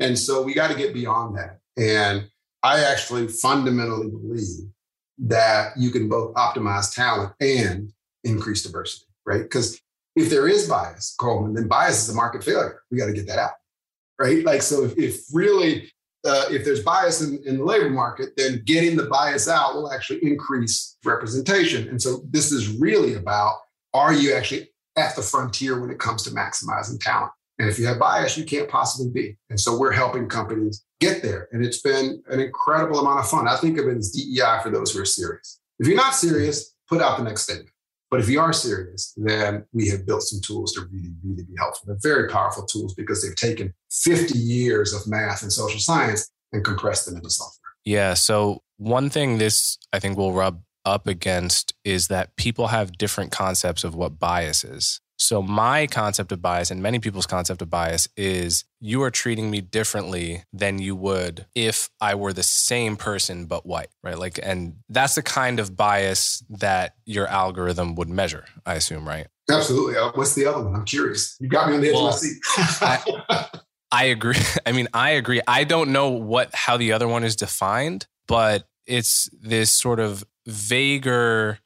And 0.00 0.18
so 0.18 0.42
we 0.42 0.52
got 0.52 0.68
to 0.68 0.76
get 0.76 0.92
beyond 0.92 1.38
that. 1.38 1.60
And 1.76 2.28
I 2.64 2.80
actually 2.80 3.28
fundamentally 3.28 4.08
believe 4.08 4.68
that 5.18 5.76
you 5.76 5.90
can 5.90 6.08
both 6.08 6.34
optimize 6.34 6.92
talent 6.92 7.34
and 7.40 7.92
increase 8.24 8.64
diversity, 8.64 9.06
right? 9.24 9.42
Because 9.42 9.80
if 10.16 10.28
there 10.28 10.48
is 10.48 10.68
bias, 10.68 11.14
Coleman, 11.20 11.54
then 11.54 11.68
bias 11.68 12.02
is 12.02 12.08
a 12.08 12.16
market 12.16 12.42
failure. 12.42 12.82
We 12.90 12.98
got 12.98 13.06
to 13.06 13.12
get 13.12 13.28
that 13.28 13.38
out, 13.38 13.52
right? 14.18 14.44
Like, 14.44 14.62
so 14.62 14.84
if, 14.84 14.98
if 14.98 15.20
really, 15.32 15.92
uh, 16.24 16.44
if 16.50 16.64
there's 16.64 16.82
bias 16.82 17.22
in, 17.22 17.40
in 17.46 17.58
the 17.58 17.64
labor 17.64 17.90
market, 17.90 18.30
then 18.36 18.62
getting 18.64 18.96
the 18.96 19.06
bias 19.06 19.48
out 19.48 19.74
will 19.74 19.92
actually 19.92 20.20
increase 20.22 20.96
representation. 21.04 21.88
And 21.88 22.00
so 22.00 22.22
this 22.30 22.52
is 22.52 22.76
really 22.78 23.14
about 23.14 23.56
are 23.92 24.12
you 24.12 24.34
actually 24.34 24.70
at 24.96 25.16
the 25.16 25.22
frontier 25.22 25.80
when 25.80 25.90
it 25.90 25.98
comes 25.98 26.22
to 26.24 26.30
maximizing 26.30 27.00
talent? 27.00 27.32
And 27.58 27.68
if 27.68 27.78
you 27.78 27.86
have 27.86 27.98
bias, 27.98 28.38
you 28.38 28.44
can't 28.44 28.68
possibly 28.68 29.10
be. 29.12 29.36
And 29.50 29.60
so 29.60 29.78
we're 29.78 29.92
helping 29.92 30.28
companies 30.28 30.84
get 31.00 31.22
there. 31.22 31.48
And 31.52 31.64
it's 31.64 31.82
been 31.82 32.22
an 32.28 32.40
incredible 32.40 33.00
amount 33.00 33.20
of 33.20 33.28
fun. 33.28 33.48
I 33.48 33.56
think 33.56 33.78
of 33.78 33.86
it 33.86 33.98
as 33.98 34.12
DEI 34.12 34.60
for 34.62 34.70
those 34.70 34.92
who 34.92 35.02
are 35.02 35.06
serious. 35.06 35.60
If 35.78 35.86
you're 35.86 35.96
not 35.96 36.14
serious, 36.14 36.74
put 36.88 37.02
out 37.02 37.18
the 37.18 37.24
next 37.24 37.42
statement. 37.42 37.70
But 38.10 38.20
if 38.20 38.28
you 38.28 38.40
are 38.40 38.52
serious, 38.52 39.14
then 39.16 39.64
we 39.72 39.88
have 39.88 40.04
built 40.04 40.22
some 40.22 40.40
tools 40.40 40.72
to 40.74 40.80
really, 40.90 41.12
really 41.22 41.44
be 41.44 41.54
helpful. 41.56 41.86
They're 41.86 42.14
very 42.14 42.28
powerful 42.28 42.66
tools 42.66 42.94
because 42.94 43.22
they've 43.22 43.36
taken 43.36 43.72
50 43.90 44.36
years 44.36 44.92
of 44.92 45.06
math 45.06 45.42
and 45.42 45.52
social 45.52 45.78
science 45.78 46.30
and 46.52 46.64
compressed 46.64 47.06
them 47.06 47.16
into 47.16 47.30
software. 47.30 47.72
Yeah. 47.84 48.14
So, 48.14 48.62
one 48.78 49.10
thing 49.10 49.38
this 49.38 49.78
I 49.92 50.00
think 50.00 50.18
will 50.18 50.32
rub 50.32 50.62
up 50.84 51.06
against 51.06 51.74
is 51.84 52.08
that 52.08 52.34
people 52.36 52.68
have 52.68 52.98
different 52.98 53.30
concepts 53.30 53.84
of 53.84 53.94
what 53.94 54.18
bias 54.18 54.64
is. 54.64 55.00
So, 55.20 55.42
my 55.42 55.86
concept 55.86 56.32
of 56.32 56.40
bias 56.40 56.70
and 56.70 56.82
many 56.82 56.98
people's 56.98 57.26
concept 57.26 57.60
of 57.60 57.68
bias 57.68 58.08
is 58.16 58.64
you 58.80 59.02
are 59.02 59.10
treating 59.10 59.50
me 59.50 59.60
differently 59.60 60.44
than 60.50 60.78
you 60.78 60.96
would 60.96 61.44
if 61.54 61.90
I 62.00 62.14
were 62.14 62.32
the 62.32 62.42
same 62.42 62.96
person 62.96 63.44
but 63.44 63.66
white, 63.66 63.90
right? 64.02 64.18
Like, 64.18 64.40
and 64.42 64.76
that's 64.88 65.16
the 65.16 65.22
kind 65.22 65.60
of 65.60 65.76
bias 65.76 66.42
that 66.48 66.94
your 67.04 67.26
algorithm 67.26 67.96
would 67.96 68.08
measure, 68.08 68.46
I 68.64 68.74
assume, 68.74 69.06
right? 69.06 69.26
Absolutely. 69.50 69.98
Uh, 69.98 70.10
what's 70.14 70.34
the 70.34 70.46
other 70.46 70.64
one? 70.64 70.74
I'm 70.74 70.86
curious. 70.86 71.36
You 71.38 71.50
got 71.50 71.68
me 71.68 71.74
on 71.74 71.82
the 71.82 71.88
edge 71.88 71.94
well, 71.94 72.08
of 72.08 72.14
my 72.14 72.16
seat. 72.16 72.38
I, 73.28 73.48
I 73.92 74.04
agree. 74.04 74.38
I 74.66 74.72
mean, 74.72 74.88
I 74.94 75.10
agree. 75.10 75.42
I 75.46 75.64
don't 75.64 75.92
know 75.92 76.08
what 76.08 76.54
how 76.54 76.78
the 76.78 76.92
other 76.92 77.06
one 77.06 77.24
is 77.24 77.36
defined, 77.36 78.06
but 78.26 78.66
it's 78.86 79.28
this 79.38 79.70
sort 79.70 80.00
of 80.00 80.24
vaguer 80.46 81.58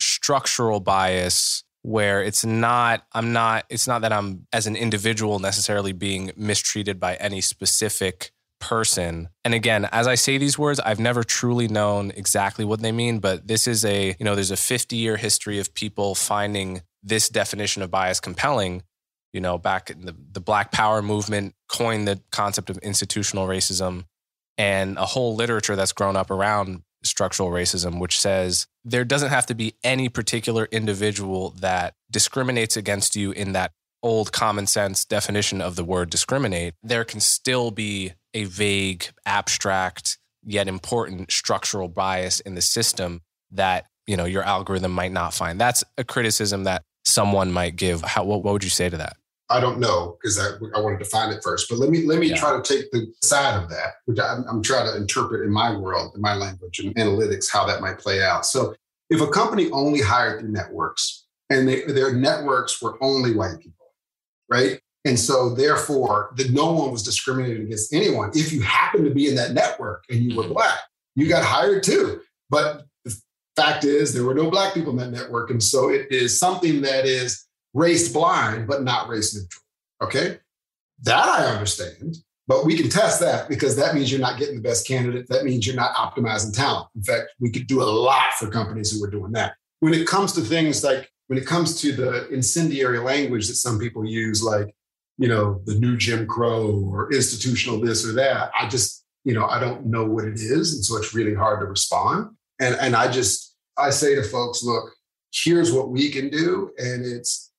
structural 0.00 0.80
bias 0.80 1.64
where 1.84 2.22
it's 2.22 2.46
not 2.46 3.04
i'm 3.12 3.34
not 3.34 3.66
it's 3.68 3.86
not 3.86 4.00
that 4.00 4.10
i'm 4.10 4.46
as 4.54 4.66
an 4.66 4.74
individual 4.74 5.38
necessarily 5.38 5.92
being 5.92 6.32
mistreated 6.34 6.98
by 6.98 7.14
any 7.16 7.42
specific 7.42 8.32
person. 8.58 9.28
And 9.44 9.52
again 9.52 9.86
as 9.92 10.06
i 10.06 10.14
say 10.14 10.38
these 10.38 10.58
words 10.58 10.80
i've 10.80 10.98
never 10.98 11.22
truly 11.22 11.68
known 11.68 12.10
exactly 12.16 12.64
what 12.64 12.80
they 12.80 12.92
mean 12.92 13.18
but 13.18 13.46
this 13.46 13.66
is 13.66 13.84
a 13.84 14.16
you 14.18 14.24
know 14.24 14.34
there's 14.34 14.50
a 14.50 14.56
50 14.56 14.96
year 14.96 15.18
history 15.18 15.58
of 15.58 15.74
people 15.74 16.14
finding 16.14 16.80
this 17.02 17.28
definition 17.28 17.82
of 17.82 17.90
bias 17.90 18.18
compelling. 18.18 18.82
You 19.34 19.42
know 19.42 19.58
back 19.58 19.90
in 19.90 20.06
the, 20.06 20.16
the 20.32 20.40
black 20.40 20.72
power 20.72 21.02
movement 21.02 21.54
coined 21.68 22.08
the 22.08 22.20
concept 22.30 22.70
of 22.70 22.78
institutional 22.78 23.46
racism 23.46 24.04
and 24.56 24.96
a 24.96 25.04
whole 25.04 25.34
literature 25.34 25.76
that's 25.76 25.92
grown 25.92 26.16
up 26.16 26.30
around 26.30 26.82
structural 27.02 27.50
racism, 27.50 27.98
which 27.98 28.18
says 28.18 28.68
there 28.84 29.04
doesn't 29.04 29.30
have 29.30 29.46
to 29.46 29.54
be 29.54 29.74
any 29.82 30.08
particular 30.08 30.68
individual 30.70 31.50
that 31.60 31.94
discriminates 32.10 32.76
against 32.76 33.16
you 33.16 33.32
in 33.32 33.52
that 33.52 33.72
old 34.02 34.32
common 34.32 34.66
sense 34.66 35.04
definition 35.04 35.62
of 35.62 35.76
the 35.76 35.84
word 35.84 36.10
discriminate. 36.10 36.74
There 36.82 37.04
can 37.04 37.20
still 37.20 37.70
be 37.70 38.12
a 38.34 38.44
vague, 38.44 39.06
abstract, 39.24 40.18
yet 40.44 40.68
important 40.68 41.32
structural 41.32 41.88
bias 41.88 42.40
in 42.40 42.54
the 42.54 42.62
system 42.62 43.22
that 43.50 43.86
you 44.06 44.16
know 44.16 44.26
your 44.26 44.42
algorithm 44.42 44.92
might 44.92 45.12
not 45.12 45.32
find. 45.32 45.58
That's 45.58 45.82
a 45.96 46.04
criticism 46.04 46.64
that 46.64 46.82
someone 47.04 47.52
might 47.52 47.76
give. 47.76 48.02
How, 48.02 48.24
what, 48.24 48.42
what 48.42 48.52
would 48.52 48.64
you 48.64 48.70
say 48.70 48.90
to 48.90 48.96
that? 48.98 49.16
I 49.50 49.60
don't 49.60 49.78
know 49.78 50.16
because 50.20 50.38
I, 50.38 50.54
I 50.74 50.80
want 50.80 50.98
to 50.98 51.04
define 51.04 51.30
it 51.30 51.42
first. 51.42 51.68
But 51.68 51.78
let 51.78 51.90
me 51.90 52.06
let 52.06 52.18
me 52.18 52.28
yeah. 52.28 52.36
try 52.36 52.56
to 52.56 52.62
take 52.62 52.90
the 52.90 53.12
side 53.22 53.62
of 53.62 53.68
that, 53.70 53.94
which 54.06 54.18
I'm, 54.18 54.44
I'm 54.48 54.62
trying 54.62 54.90
to 54.90 54.96
interpret 54.96 55.44
in 55.44 55.52
my 55.52 55.76
world, 55.76 56.12
in 56.14 56.20
my 56.20 56.34
language 56.34 56.78
and 56.78 56.94
analytics, 56.96 57.52
how 57.52 57.66
that 57.66 57.80
might 57.80 57.98
play 57.98 58.22
out. 58.22 58.46
So 58.46 58.74
if 59.10 59.20
a 59.20 59.26
company 59.26 59.70
only 59.70 60.00
hired 60.00 60.40
through 60.40 60.50
networks 60.50 61.26
and 61.50 61.68
they, 61.68 61.82
their 61.82 62.14
networks 62.14 62.80
were 62.80 62.96
only 63.02 63.34
white 63.34 63.58
people, 63.60 63.86
right? 64.48 64.80
And 65.04 65.18
so 65.18 65.54
therefore, 65.54 66.32
that 66.36 66.50
no 66.50 66.72
one 66.72 66.90
was 66.90 67.02
discriminated 67.02 67.60
against 67.60 67.92
anyone. 67.92 68.30
If 68.34 68.52
you 68.52 68.62
happen 68.62 69.04
to 69.04 69.10
be 69.10 69.28
in 69.28 69.34
that 69.34 69.52
network 69.52 70.04
and 70.08 70.20
you 70.20 70.36
were 70.36 70.44
mm-hmm. 70.44 70.54
black, 70.54 70.78
you 71.14 71.28
got 71.28 71.44
hired 71.44 71.82
too. 71.82 72.22
But 72.48 72.86
the 73.04 73.14
fact 73.54 73.84
is, 73.84 74.14
there 74.14 74.24
were 74.24 74.34
no 74.34 74.50
black 74.50 74.72
people 74.72 74.92
in 74.92 74.98
that 74.98 75.10
network, 75.10 75.50
and 75.50 75.62
so 75.62 75.90
it 75.90 76.10
is 76.10 76.38
something 76.38 76.80
that 76.82 77.04
is 77.04 77.43
race 77.74 78.10
blind, 78.10 78.66
but 78.66 78.82
not 78.82 79.08
race 79.08 79.34
neutral. 79.34 79.62
Okay. 80.02 80.38
That 81.02 81.26
I 81.26 81.46
understand, 81.46 82.16
but 82.46 82.64
we 82.64 82.76
can 82.76 82.88
test 82.88 83.20
that 83.20 83.48
because 83.48 83.76
that 83.76 83.94
means 83.94 84.10
you're 84.10 84.20
not 84.20 84.38
getting 84.38 84.56
the 84.56 84.62
best 84.62 84.86
candidate. 84.86 85.26
That 85.28 85.44
means 85.44 85.66
you're 85.66 85.76
not 85.76 85.94
optimizing 85.96 86.54
talent. 86.54 86.86
In 86.94 87.02
fact, 87.02 87.32
we 87.40 87.50
could 87.50 87.66
do 87.66 87.82
a 87.82 87.84
lot 87.84 88.32
for 88.38 88.48
companies 88.48 88.92
who 88.92 89.04
are 89.04 89.10
doing 89.10 89.32
that. 89.32 89.54
When 89.80 89.92
it 89.92 90.06
comes 90.06 90.32
to 90.34 90.40
things 90.40 90.82
like, 90.84 91.10
when 91.26 91.38
it 91.38 91.46
comes 91.46 91.80
to 91.80 91.92
the 91.92 92.28
incendiary 92.28 92.98
language 93.00 93.48
that 93.48 93.54
some 93.56 93.78
people 93.78 94.04
use, 94.04 94.42
like, 94.42 94.74
you 95.18 95.28
know, 95.28 95.60
the 95.64 95.74
new 95.74 95.96
Jim 95.96 96.26
Crow 96.26 96.84
or 96.86 97.12
institutional 97.12 97.80
this 97.80 98.06
or 98.06 98.12
that, 98.12 98.50
I 98.58 98.68
just, 98.68 99.04
you 99.24 99.34
know, 99.34 99.46
I 99.46 99.58
don't 99.58 99.86
know 99.86 100.04
what 100.04 100.24
it 100.24 100.34
is. 100.34 100.74
And 100.74 100.84
so 100.84 100.96
it's 100.96 101.14
really 101.14 101.34
hard 101.34 101.60
to 101.60 101.66
respond. 101.66 102.30
And, 102.60 102.76
and 102.80 102.94
I 102.94 103.10
just, 103.10 103.56
I 103.78 103.90
say 103.90 104.14
to 104.14 104.22
folks, 104.22 104.62
look, 104.62 104.90
here's 105.32 105.72
what 105.72 105.88
we 105.88 106.10
can 106.10 106.28
do. 106.28 106.70
And 106.78 107.04
it's 107.04 107.50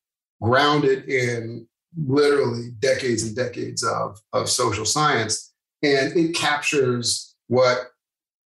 grounded 0.42 1.08
in 1.10 1.68
literally 1.98 2.72
decades 2.80 3.24
and 3.24 3.36
decades 3.36 3.84
of, 3.84 4.20
of 4.34 4.50
social 4.50 4.86
science. 4.86 5.54
And 5.84 6.16
it 6.16 6.36
captures 6.36 7.36
what 7.48 7.92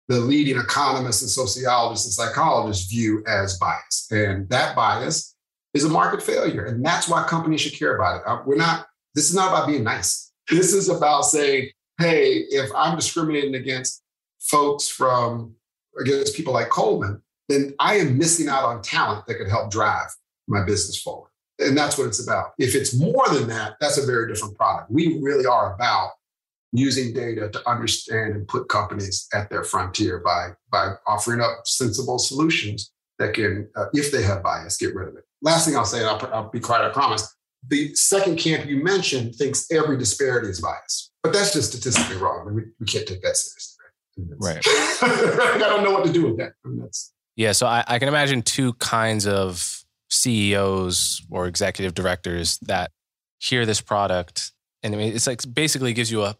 the 0.07 0.19
leading 0.19 0.57
economists 0.57 1.21
and 1.21 1.31
sociologists 1.31 2.05
and 2.05 2.13
psychologists 2.13 2.89
view 2.89 3.23
as 3.27 3.57
bias. 3.57 4.07
And 4.11 4.49
that 4.49 4.75
bias 4.75 5.35
is 5.73 5.83
a 5.83 5.89
market 5.89 6.23
failure. 6.23 6.65
And 6.65 6.83
that's 6.85 7.07
why 7.09 7.23
companies 7.27 7.61
should 7.61 7.77
care 7.77 7.95
about 7.95 8.17
it. 8.17 8.23
Uh, 8.25 8.41
we're 8.45 8.55
not, 8.55 8.88
this 9.15 9.29
is 9.29 9.35
not 9.35 9.49
about 9.49 9.67
being 9.67 9.83
nice. 9.83 10.31
This 10.49 10.73
is 10.73 10.89
about 10.89 11.23
saying, 11.23 11.69
hey, 11.99 12.45
if 12.49 12.69
I'm 12.75 12.95
discriminating 12.95 13.55
against 13.55 14.01
folks 14.39 14.88
from, 14.88 15.55
against 15.99 16.35
people 16.35 16.53
like 16.53 16.69
Coleman, 16.69 17.21
then 17.49 17.73
I 17.79 17.95
am 17.95 18.17
missing 18.17 18.47
out 18.47 18.63
on 18.63 18.81
talent 18.81 19.25
that 19.27 19.35
could 19.35 19.49
help 19.49 19.71
drive 19.71 20.07
my 20.47 20.63
business 20.63 21.01
forward. 21.01 21.29
And 21.60 21.78
that's 21.78 21.97
what 21.97 22.08
it's 22.08 22.26
about. 22.26 22.51
If 22.60 22.76
it's 22.76 22.93
more 22.93 23.28
than 23.30 23.47
that, 23.47 23.78
that's 23.80 23.97
a 23.97 24.05
very 24.05 24.32
different 24.32 24.55
product. 24.58 24.91
We 24.91 25.20
really 25.22 25.45
are 25.45 25.74
about 25.74 26.12
using 26.72 27.14
data 27.14 27.49
to 27.49 27.70
understand 27.70 28.36
and 28.36 28.47
put 28.47 28.70
companies 28.70 29.28
at 29.34 29.49
their 29.49 29.64
frontier 29.64 30.20
by, 30.20 30.49
by 30.72 30.93
offering 31.08 31.41
up 31.41 31.62
sensible 31.66 32.20
solutions 32.20 32.91
that 33.20 33.34
can, 33.34 33.68
uh, 33.76 33.86
if 33.93 34.12
they 34.12 34.22
have 34.22 34.43
bias, 34.43 34.78
get 34.78 34.93
rid 34.93 35.08
of 35.08 35.16
it. 35.16 35.24
Last 35.41 35.66
thing 35.66 35.76
I'll 35.76 35.86
say, 35.86 35.99
and 35.99 36.08
I'll, 36.08 36.34
I'll 36.34 36.49
be 36.49 36.60
quiet, 36.60 36.86
I 36.86 36.89
promise. 36.89 37.34
The 37.68 37.93
second 37.95 38.38
camp 38.38 38.68
you 38.68 38.84
mentioned 38.84 39.36
thinks 39.36 39.72
every 39.72 39.97
disparity 39.97 40.49
is 40.49 40.62
bias, 40.62 41.12
but 41.24 41.34
that's 41.34 41.53
just 41.53 41.72
statistically 41.72 42.18
wrong. 42.18 42.41
I 42.41 42.45
mean, 42.45 42.55
we, 42.55 42.64
we 42.80 42.86
can't 42.86 43.08
take 43.08 43.22
that 43.24 43.36
seriously. 43.36 43.78
Right. 44.39 44.62
I 45.01 45.58
don't 45.60 45.84
know 45.84 45.91
what 45.91 46.05
to 46.05 46.12
do 46.12 46.28
with 46.28 46.38
that. 46.38 46.53
I 46.66 46.70
mean, 46.70 46.88
yeah. 47.36 47.51
So 47.51 47.68
I, 47.68 47.84
I 47.88 47.99
can 47.99 48.08
imagine 48.08 48.41
two 48.41 48.74
kinds 48.74 49.28
of 49.28 49.84
CEOs 50.10 51.26
or 51.30 51.47
executive 51.47 51.93
directors 51.93 52.58
that 52.64 52.91
hear 53.39 53.66
this 53.66 53.82
product. 53.82 54.51
And 54.84 54.93
I 54.93 54.97
mean, 54.97 55.14
it's 55.14 55.28
like 55.28 55.41
basically 55.53 55.93
gives 55.93 56.12
you 56.12 56.24
a 56.24 56.36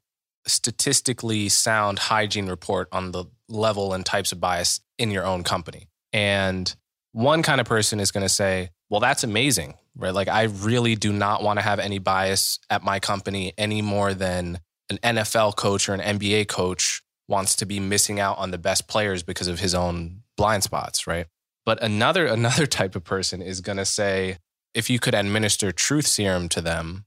statistically 0.46 1.50
sound 1.50 2.00
hygiene 2.00 2.48
report 2.48 2.88
on 2.92 3.12
the 3.12 3.26
level 3.50 3.94
and 3.94 4.06
types 4.06 4.32
of 4.32 4.40
bias 4.40 4.80
in 4.98 5.12
your 5.12 5.26
own 5.26 5.44
company. 5.44 5.88
And 6.14 6.74
one 7.12 7.44
kind 7.44 7.60
of 7.60 7.68
person 7.68 8.00
is 8.00 8.12
going 8.12 8.24
to 8.24 8.30
say, 8.30 8.72
well, 8.90 9.00
that's 9.00 9.24
amazing, 9.24 9.76
right? 9.96 10.14
Like, 10.14 10.30
I 10.30 10.44
really 10.44 10.96
do 10.96 11.12
not 11.12 11.44
want 11.44 11.60
to 11.60 11.64
have 11.64 11.80
any 11.80 12.00
bias 12.00 12.60
at 12.70 12.84
my 12.84 13.00
company 13.00 13.54
any 13.58 13.82
more 13.82 14.14
than 14.14 14.60
an 14.90 14.98
NFL 15.04 15.56
coach 15.58 15.90
or 15.90 15.94
an 15.94 16.20
NBA 16.20 16.48
coach 16.48 17.02
wants 17.28 17.56
to 17.58 17.66
be 17.66 17.80
missing 17.80 18.20
out 18.20 18.38
on 18.38 18.52
the 18.52 18.58
best 18.58 18.88
players 18.88 19.24
because 19.24 19.50
of 19.50 19.60
his 19.60 19.76
own 19.76 20.22
blind 20.38 20.64
spots, 20.64 21.06
right? 21.06 21.26
But 21.68 21.84
another 21.84 22.26
another 22.40 22.66
type 22.66 22.96
of 22.96 23.04
person 23.04 23.44
is 23.44 23.62
going 23.62 23.78
to 23.78 23.86
say 23.86 24.38
if 24.74 24.90
you 24.90 25.00
could 25.00 25.14
administer 25.14 25.72
truth 25.72 26.08
serum 26.08 26.50
to 26.50 26.62
them 26.62 27.06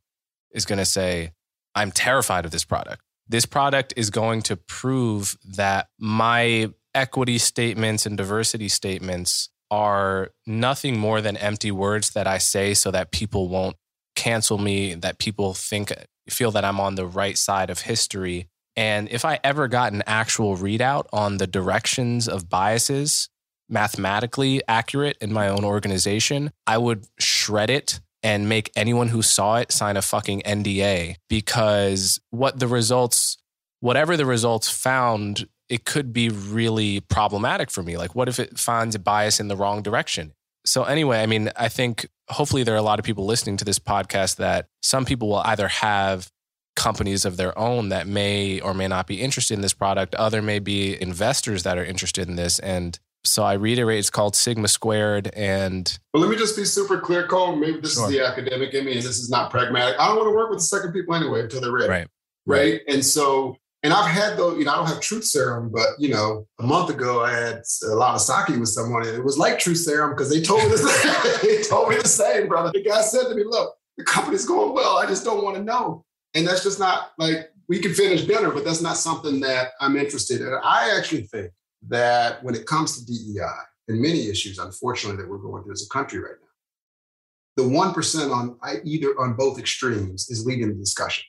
is 0.53 0.67
going 0.67 0.79
to 0.79 0.85
say 0.85 1.33
I'm 1.75 1.91
terrified 1.91 2.45
of 2.45 2.51
this 2.51 2.65
product. 2.65 3.03
This 3.27 3.47
product 3.47 3.95
is 3.97 4.11
going 4.11 4.43
to 4.43 4.57
prove 4.57 5.39
that 5.57 5.89
my 5.99 6.73
equity 6.95 7.39
statements 7.39 8.05
and 8.05 8.17
diversity 8.17 8.69
statements 8.69 9.49
are 9.71 10.33
nothing 10.47 10.99
more 10.99 11.21
than 11.21 11.37
empty 11.37 11.71
words 11.71 12.11
that 12.11 12.27
I 12.27 12.39
say 12.39 12.75
so 12.75 12.91
that 12.91 13.13
people 13.13 13.49
won't 13.49 13.77
cancel 14.17 14.59
me, 14.59 14.95
that 14.95 15.19
people 15.19 15.55
think 15.55 15.93
feel 16.29 16.51
that 16.51 16.65
I'm 16.65 16.81
on 16.81 16.97
the 16.97 17.07
right 17.07 17.39
side 17.39 17.71
of 17.71 17.81
history. 17.81 18.49
And 18.77 19.09
if 19.09 19.25
I 19.25 19.39
ever 19.43 19.69
got 19.69 19.93
an 19.93 20.03
actual 20.07 20.57
readout 20.57 21.07
on 21.13 21.39
the 21.39 21.47
directions 21.47 22.29
of 22.29 22.51
biases, 22.51 23.30
mathematically 23.71 24.62
accurate 24.68 25.16
in 25.21 25.33
my 25.33 25.49
own 25.49 25.64
organization, 25.64 26.51
I 26.66 26.79
would 26.79 27.07
shred 27.18 27.71
it 27.71 28.01
and 28.23 28.49
make 28.49 28.71
anyone 28.77 29.09
who 29.09 29.23
saw 29.23 29.57
it 29.57 29.73
sign 29.73 29.97
a 29.97 30.03
fucking 30.03 30.43
NDA 30.43 31.16
because 31.29 32.21
what 32.31 32.59
the 32.59 32.68
results, 32.68 33.39
whatever 33.81 34.16
the 34.16 34.27
results 34.27 34.68
found, 34.68 35.49
it 35.68 35.85
could 35.85 36.12
be 36.12 36.29
really 36.29 37.01
problematic 37.01 37.71
for 37.71 37.83
me. 37.83 37.97
Like, 37.97 38.14
what 38.14 38.29
if 38.29 38.39
it 38.39 38.59
finds 38.59 38.95
a 38.95 38.99
bias 38.99 39.41
in 39.41 39.49
the 39.49 39.57
wrong 39.57 39.83
direction? 39.83 40.33
So, 40.66 40.85
anyway, 40.85 41.23
I 41.23 41.27
mean, 41.27 41.51
I 41.57 41.68
think 41.68 42.07
hopefully 42.29 42.64
there 42.64 42.75
are 42.75 42.79
a 42.79 42.83
lot 42.83 42.99
of 42.99 43.05
people 43.05 43.25
listening 43.25 43.57
to 43.59 43.64
this 43.64 43.79
podcast 43.79 44.37
that 44.37 44.66
some 44.83 45.05
people 45.05 45.29
will 45.29 45.43
either 45.45 45.68
have 45.68 46.31
companies 46.77 47.25
of 47.25 47.37
their 47.37 47.57
own 47.59 47.89
that 47.91 48.07
may 48.07 48.61
or 48.61 48.75
may 48.75 48.89
not 48.89 49.07
be 49.07 49.21
interested 49.21 49.55
in 49.55 49.61
this 49.61 49.73
product. 49.73 50.14
Other 50.14 50.43
may 50.43 50.59
be 50.59 51.01
investors 51.01 51.62
that 51.62 51.79
are 51.79 51.85
interested 51.85 52.29
in 52.29 52.37
this. 52.37 52.59
And 52.59 52.99
so 53.25 53.43
I 53.43 53.55
reiterate, 53.55 53.99
it's 53.99 54.11
called 54.11 54.35
Sigma 54.35 54.68
Squared. 54.68 55.31
And 55.35 55.99
well, 56.12 56.23
let 56.23 56.31
me 56.31 56.37
just 56.37 56.57
be 56.57 56.64
super 56.64 56.99
clear, 56.99 57.27
Cole. 57.27 57.57
Maybe 57.57 57.81
this 57.81 57.95
sure. 57.95 58.05
is 58.05 58.11
the 58.11 58.25
academic 58.25 58.75
in 58.75 58.85
me, 58.85 58.93
and 58.93 59.03
this 59.03 59.18
is 59.18 59.31
not 59.31 59.51
pragmatic. 59.51 59.99
I 59.99 60.07
don't 60.07 60.16
want 60.16 60.29
to 60.29 60.35
work 60.35 60.51
with 60.51 60.61
the 60.61 60.64
second 60.64 60.93
people 60.93 61.14
anyway 61.14 61.43
until 61.43 61.61
they're 61.61 61.73
ready. 61.73 61.89
Right. 61.89 62.07
Right. 62.47 62.81
And 62.89 63.05
so 63.05 63.57
and 63.83 63.93
I've 63.95 64.11
had 64.11 64.37
though, 64.37 64.57
you 64.57 64.64
know, 64.64 64.73
I 64.73 64.77
don't 64.77 64.89
have 64.89 65.01
truth 65.01 65.25
serum, 65.25 65.71
but 65.73 65.89
you 65.99 66.11
know, 66.11 66.47
a 66.59 66.62
month 66.62 66.91
ago 66.91 67.25
I 67.25 67.33
had 67.33 67.62
a 67.85 67.95
lot 67.95 68.14
of 68.14 68.21
sake 68.21 68.59
with 68.59 68.68
someone, 68.68 69.07
and 69.07 69.16
it 69.16 69.25
was 69.25 69.39
like 69.39 69.59
truth 69.59 69.79
serum 69.79 70.11
because 70.11 70.31
they 70.31 70.43
told 70.43 70.62
me 70.64 70.68
the 70.68 70.79
same. 70.79 71.41
they 71.43 71.62
told 71.62 71.89
me 71.89 71.97
the 71.97 72.09
same, 72.09 72.49
brother. 72.49 72.71
The 72.73 72.83
guy 72.83 73.01
said 73.01 73.29
to 73.29 73.35
me, 73.35 73.45
"Look, 73.45 73.75
the 73.97 74.05
company's 74.05 74.45
going 74.45 74.75
well. 74.75 74.99
I 74.99 75.07
just 75.07 75.25
don't 75.25 75.43
want 75.43 75.57
to 75.57 75.62
know." 75.62 76.05
And 76.35 76.47
that's 76.47 76.62
just 76.62 76.79
not 76.79 77.12
like 77.18 77.51
we 77.68 77.79
can 77.79 77.95
finish 77.95 78.25
dinner, 78.25 78.51
but 78.51 78.64
that's 78.64 78.83
not 78.83 78.97
something 78.97 79.41
that 79.41 79.68
I'm 79.81 79.97
interested 79.97 80.43
in. 80.43 80.53
I 80.62 80.95
actually 80.97 81.23
think 81.23 81.51
that 81.89 82.43
when 82.45 82.55
it 82.55 82.66
comes 82.66 82.99
to 82.99 83.07
DEI 83.07 83.41
and 83.89 84.01
many 84.01 84.28
issues, 84.28 84.59
unfortunately, 84.59 85.20
that 85.22 85.28
we're 85.28 85.39
going 85.39 85.62
through 85.62 85.72
as 85.72 85.87
a 85.87 85.93
country 85.93 86.20
right 86.20 86.35
now, 86.41 87.62
the 87.62 87.68
one 87.68 87.93
percent 87.93 88.31
on 88.31 88.57
either 88.85 89.18
on 89.18 89.35
both 89.35 89.59
extremes 89.59 90.31
is 90.31 90.47
leading 90.47 90.68
the 90.68 90.74
discussion. 90.74 91.24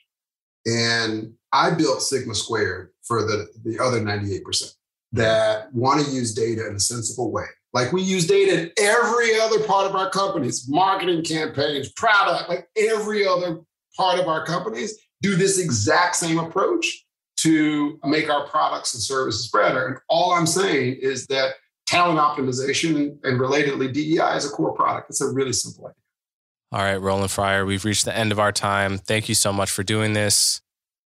And 0.66 1.34
I 1.52 1.70
built 1.70 2.02
Sigma 2.02 2.34
Squared 2.34 2.90
for 3.02 3.22
the, 3.22 3.48
the 3.64 3.78
other 3.82 4.00
98% 4.00 4.42
mm-hmm. 4.42 5.18
that 5.18 5.72
want 5.74 6.04
to 6.04 6.12
use 6.12 6.34
data 6.34 6.66
in 6.68 6.76
a 6.76 6.80
sensible 6.80 7.32
way. 7.32 7.44
Like 7.72 7.92
we 7.92 8.02
use 8.02 8.26
data 8.26 8.62
in 8.62 8.70
every 8.78 9.38
other 9.40 9.62
part 9.64 9.88
of 9.88 9.96
our 9.96 10.10
companies, 10.10 10.68
marketing 10.68 11.24
campaigns, 11.24 11.90
product, 11.92 12.48
like 12.48 12.68
every 12.76 13.26
other 13.26 13.60
part 13.96 14.18
of 14.18 14.28
our 14.28 14.44
companies 14.44 14.98
do 15.22 15.36
this 15.36 15.58
exact 15.58 16.16
same 16.16 16.38
approach 16.38 17.04
to 17.42 17.98
make 18.04 18.30
our 18.30 18.46
products 18.46 18.94
and 18.94 19.02
services 19.02 19.50
better. 19.50 19.86
And 19.86 19.96
all 20.08 20.32
I'm 20.32 20.46
saying 20.46 20.98
is 21.00 21.26
that 21.26 21.54
talent 21.86 22.18
optimization 22.18 23.18
and 23.24 23.40
relatedly 23.40 23.92
DEI 23.92 24.36
is 24.36 24.46
a 24.46 24.50
core 24.50 24.72
product. 24.72 25.10
It's 25.10 25.20
a 25.20 25.28
really 25.28 25.52
simple 25.52 25.86
idea. 25.86 25.94
All 26.72 26.80
right, 26.80 27.00
Roland 27.00 27.30
Fryer, 27.30 27.66
we've 27.66 27.84
reached 27.84 28.04
the 28.04 28.16
end 28.16 28.32
of 28.32 28.38
our 28.38 28.52
time. 28.52 28.96
Thank 28.98 29.28
you 29.28 29.34
so 29.34 29.52
much 29.52 29.70
for 29.70 29.82
doing 29.82 30.14
this. 30.14 30.60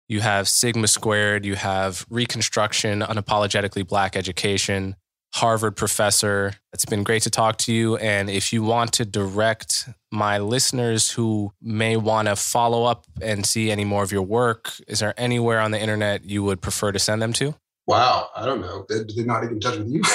You 0.07 0.21
have 0.21 0.47
Sigma 0.47 0.87
Squared, 0.87 1.45
you 1.45 1.55
have 1.55 2.05
Reconstruction, 2.09 3.01
Unapologetically 3.01 3.87
Black 3.87 4.15
Education, 4.15 4.95
Harvard 5.33 5.75
professor. 5.75 6.53
It's 6.73 6.85
been 6.85 7.03
great 7.03 7.21
to 7.23 7.29
talk 7.29 7.57
to 7.59 7.73
you. 7.73 7.97
And 7.97 8.29
if 8.29 8.51
you 8.51 8.63
want 8.63 8.93
to 8.93 9.05
direct 9.05 9.87
my 10.11 10.39
listeners 10.39 11.11
who 11.11 11.53
may 11.61 11.97
want 11.97 12.27
to 12.27 12.35
follow 12.35 12.85
up 12.85 13.05
and 13.21 13.45
see 13.45 13.69
any 13.69 13.85
more 13.85 14.03
of 14.03 14.11
your 14.11 14.23
work, 14.23 14.71
is 14.87 14.99
there 14.99 15.13
anywhere 15.17 15.59
on 15.59 15.71
the 15.71 15.79
internet 15.79 16.25
you 16.25 16.43
would 16.43 16.61
prefer 16.61 16.91
to 16.91 16.99
send 16.99 17.21
them 17.21 17.33
to? 17.33 17.55
Wow, 17.85 18.29
I 18.35 18.45
don't 18.45 18.61
know. 18.61 18.85
Did 18.87 19.09
they 19.15 19.23
not 19.23 19.43
even 19.43 19.55
in 19.55 19.59
touch 19.59 19.77
with 19.79 19.87
you? 19.87 20.01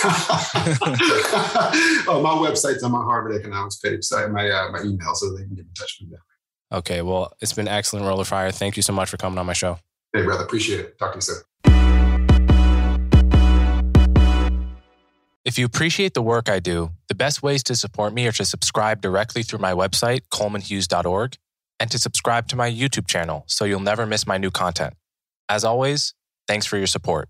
oh, 2.08 2.20
my 2.22 2.30
website's 2.30 2.84
on 2.84 2.92
my 2.92 3.02
Harvard 3.02 3.34
economics 3.34 3.76
page, 3.76 4.04
so 4.04 4.28
my 4.28 4.48
uh, 4.48 4.70
my 4.70 4.80
email, 4.82 5.12
so 5.14 5.32
they 5.32 5.42
can 5.42 5.56
get 5.56 5.64
in 5.64 5.74
touch 5.74 5.98
with 6.00 6.10
me. 6.10 6.16
Okay, 6.72 7.02
well, 7.02 7.32
it's 7.40 7.52
been 7.52 7.66
excellent, 7.66 8.06
Roland 8.06 8.28
Fryer. 8.28 8.52
Thank 8.52 8.76
you 8.76 8.82
so 8.82 8.92
much 8.92 9.10
for 9.10 9.16
coming 9.16 9.40
on 9.40 9.46
my 9.46 9.54
show. 9.54 9.78
Hey, 10.12 10.22
brother, 10.22 10.44
appreciate 10.44 10.80
it. 10.80 10.98
Talk 11.00 11.12
to 11.12 11.16
you 11.16 11.22
soon. 11.22 11.42
If 15.44 15.58
you 15.58 15.66
appreciate 15.66 16.14
the 16.14 16.22
work 16.22 16.48
I 16.48 16.58
do, 16.58 16.92
the 17.08 17.14
best 17.14 17.42
ways 17.42 17.62
to 17.64 17.76
support 17.76 18.14
me 18.14 18.26
are 18.26 18.32
to 18.32 18.46
subscribe 18.46 19.02
directly 19.02 19.42
through 19.42 19.58
my 19.58 19.72
website, 19.72 20.20
colemanhughes.org, 20.32 21.36
and 21.78 21.90
to 21.90 21.98
subscribe 21.98 22.48
to 22.48 22.56
my 22.56 22.70
YouTube 22.70 23.06
channel 23.06 23.44
so 23.46 23.66
you'll 23.66 23.80
never 23.80 24.06
miss 24.06 24.26
my 24.26 24.38
new 24.38 24.50
content. 24.50 24.94
As 25.50 25.62
always, 25.62 26.14
thanks 26.48 26.64
for 26.64 26.78
your 26.78 26.86
support. 26.86 27.28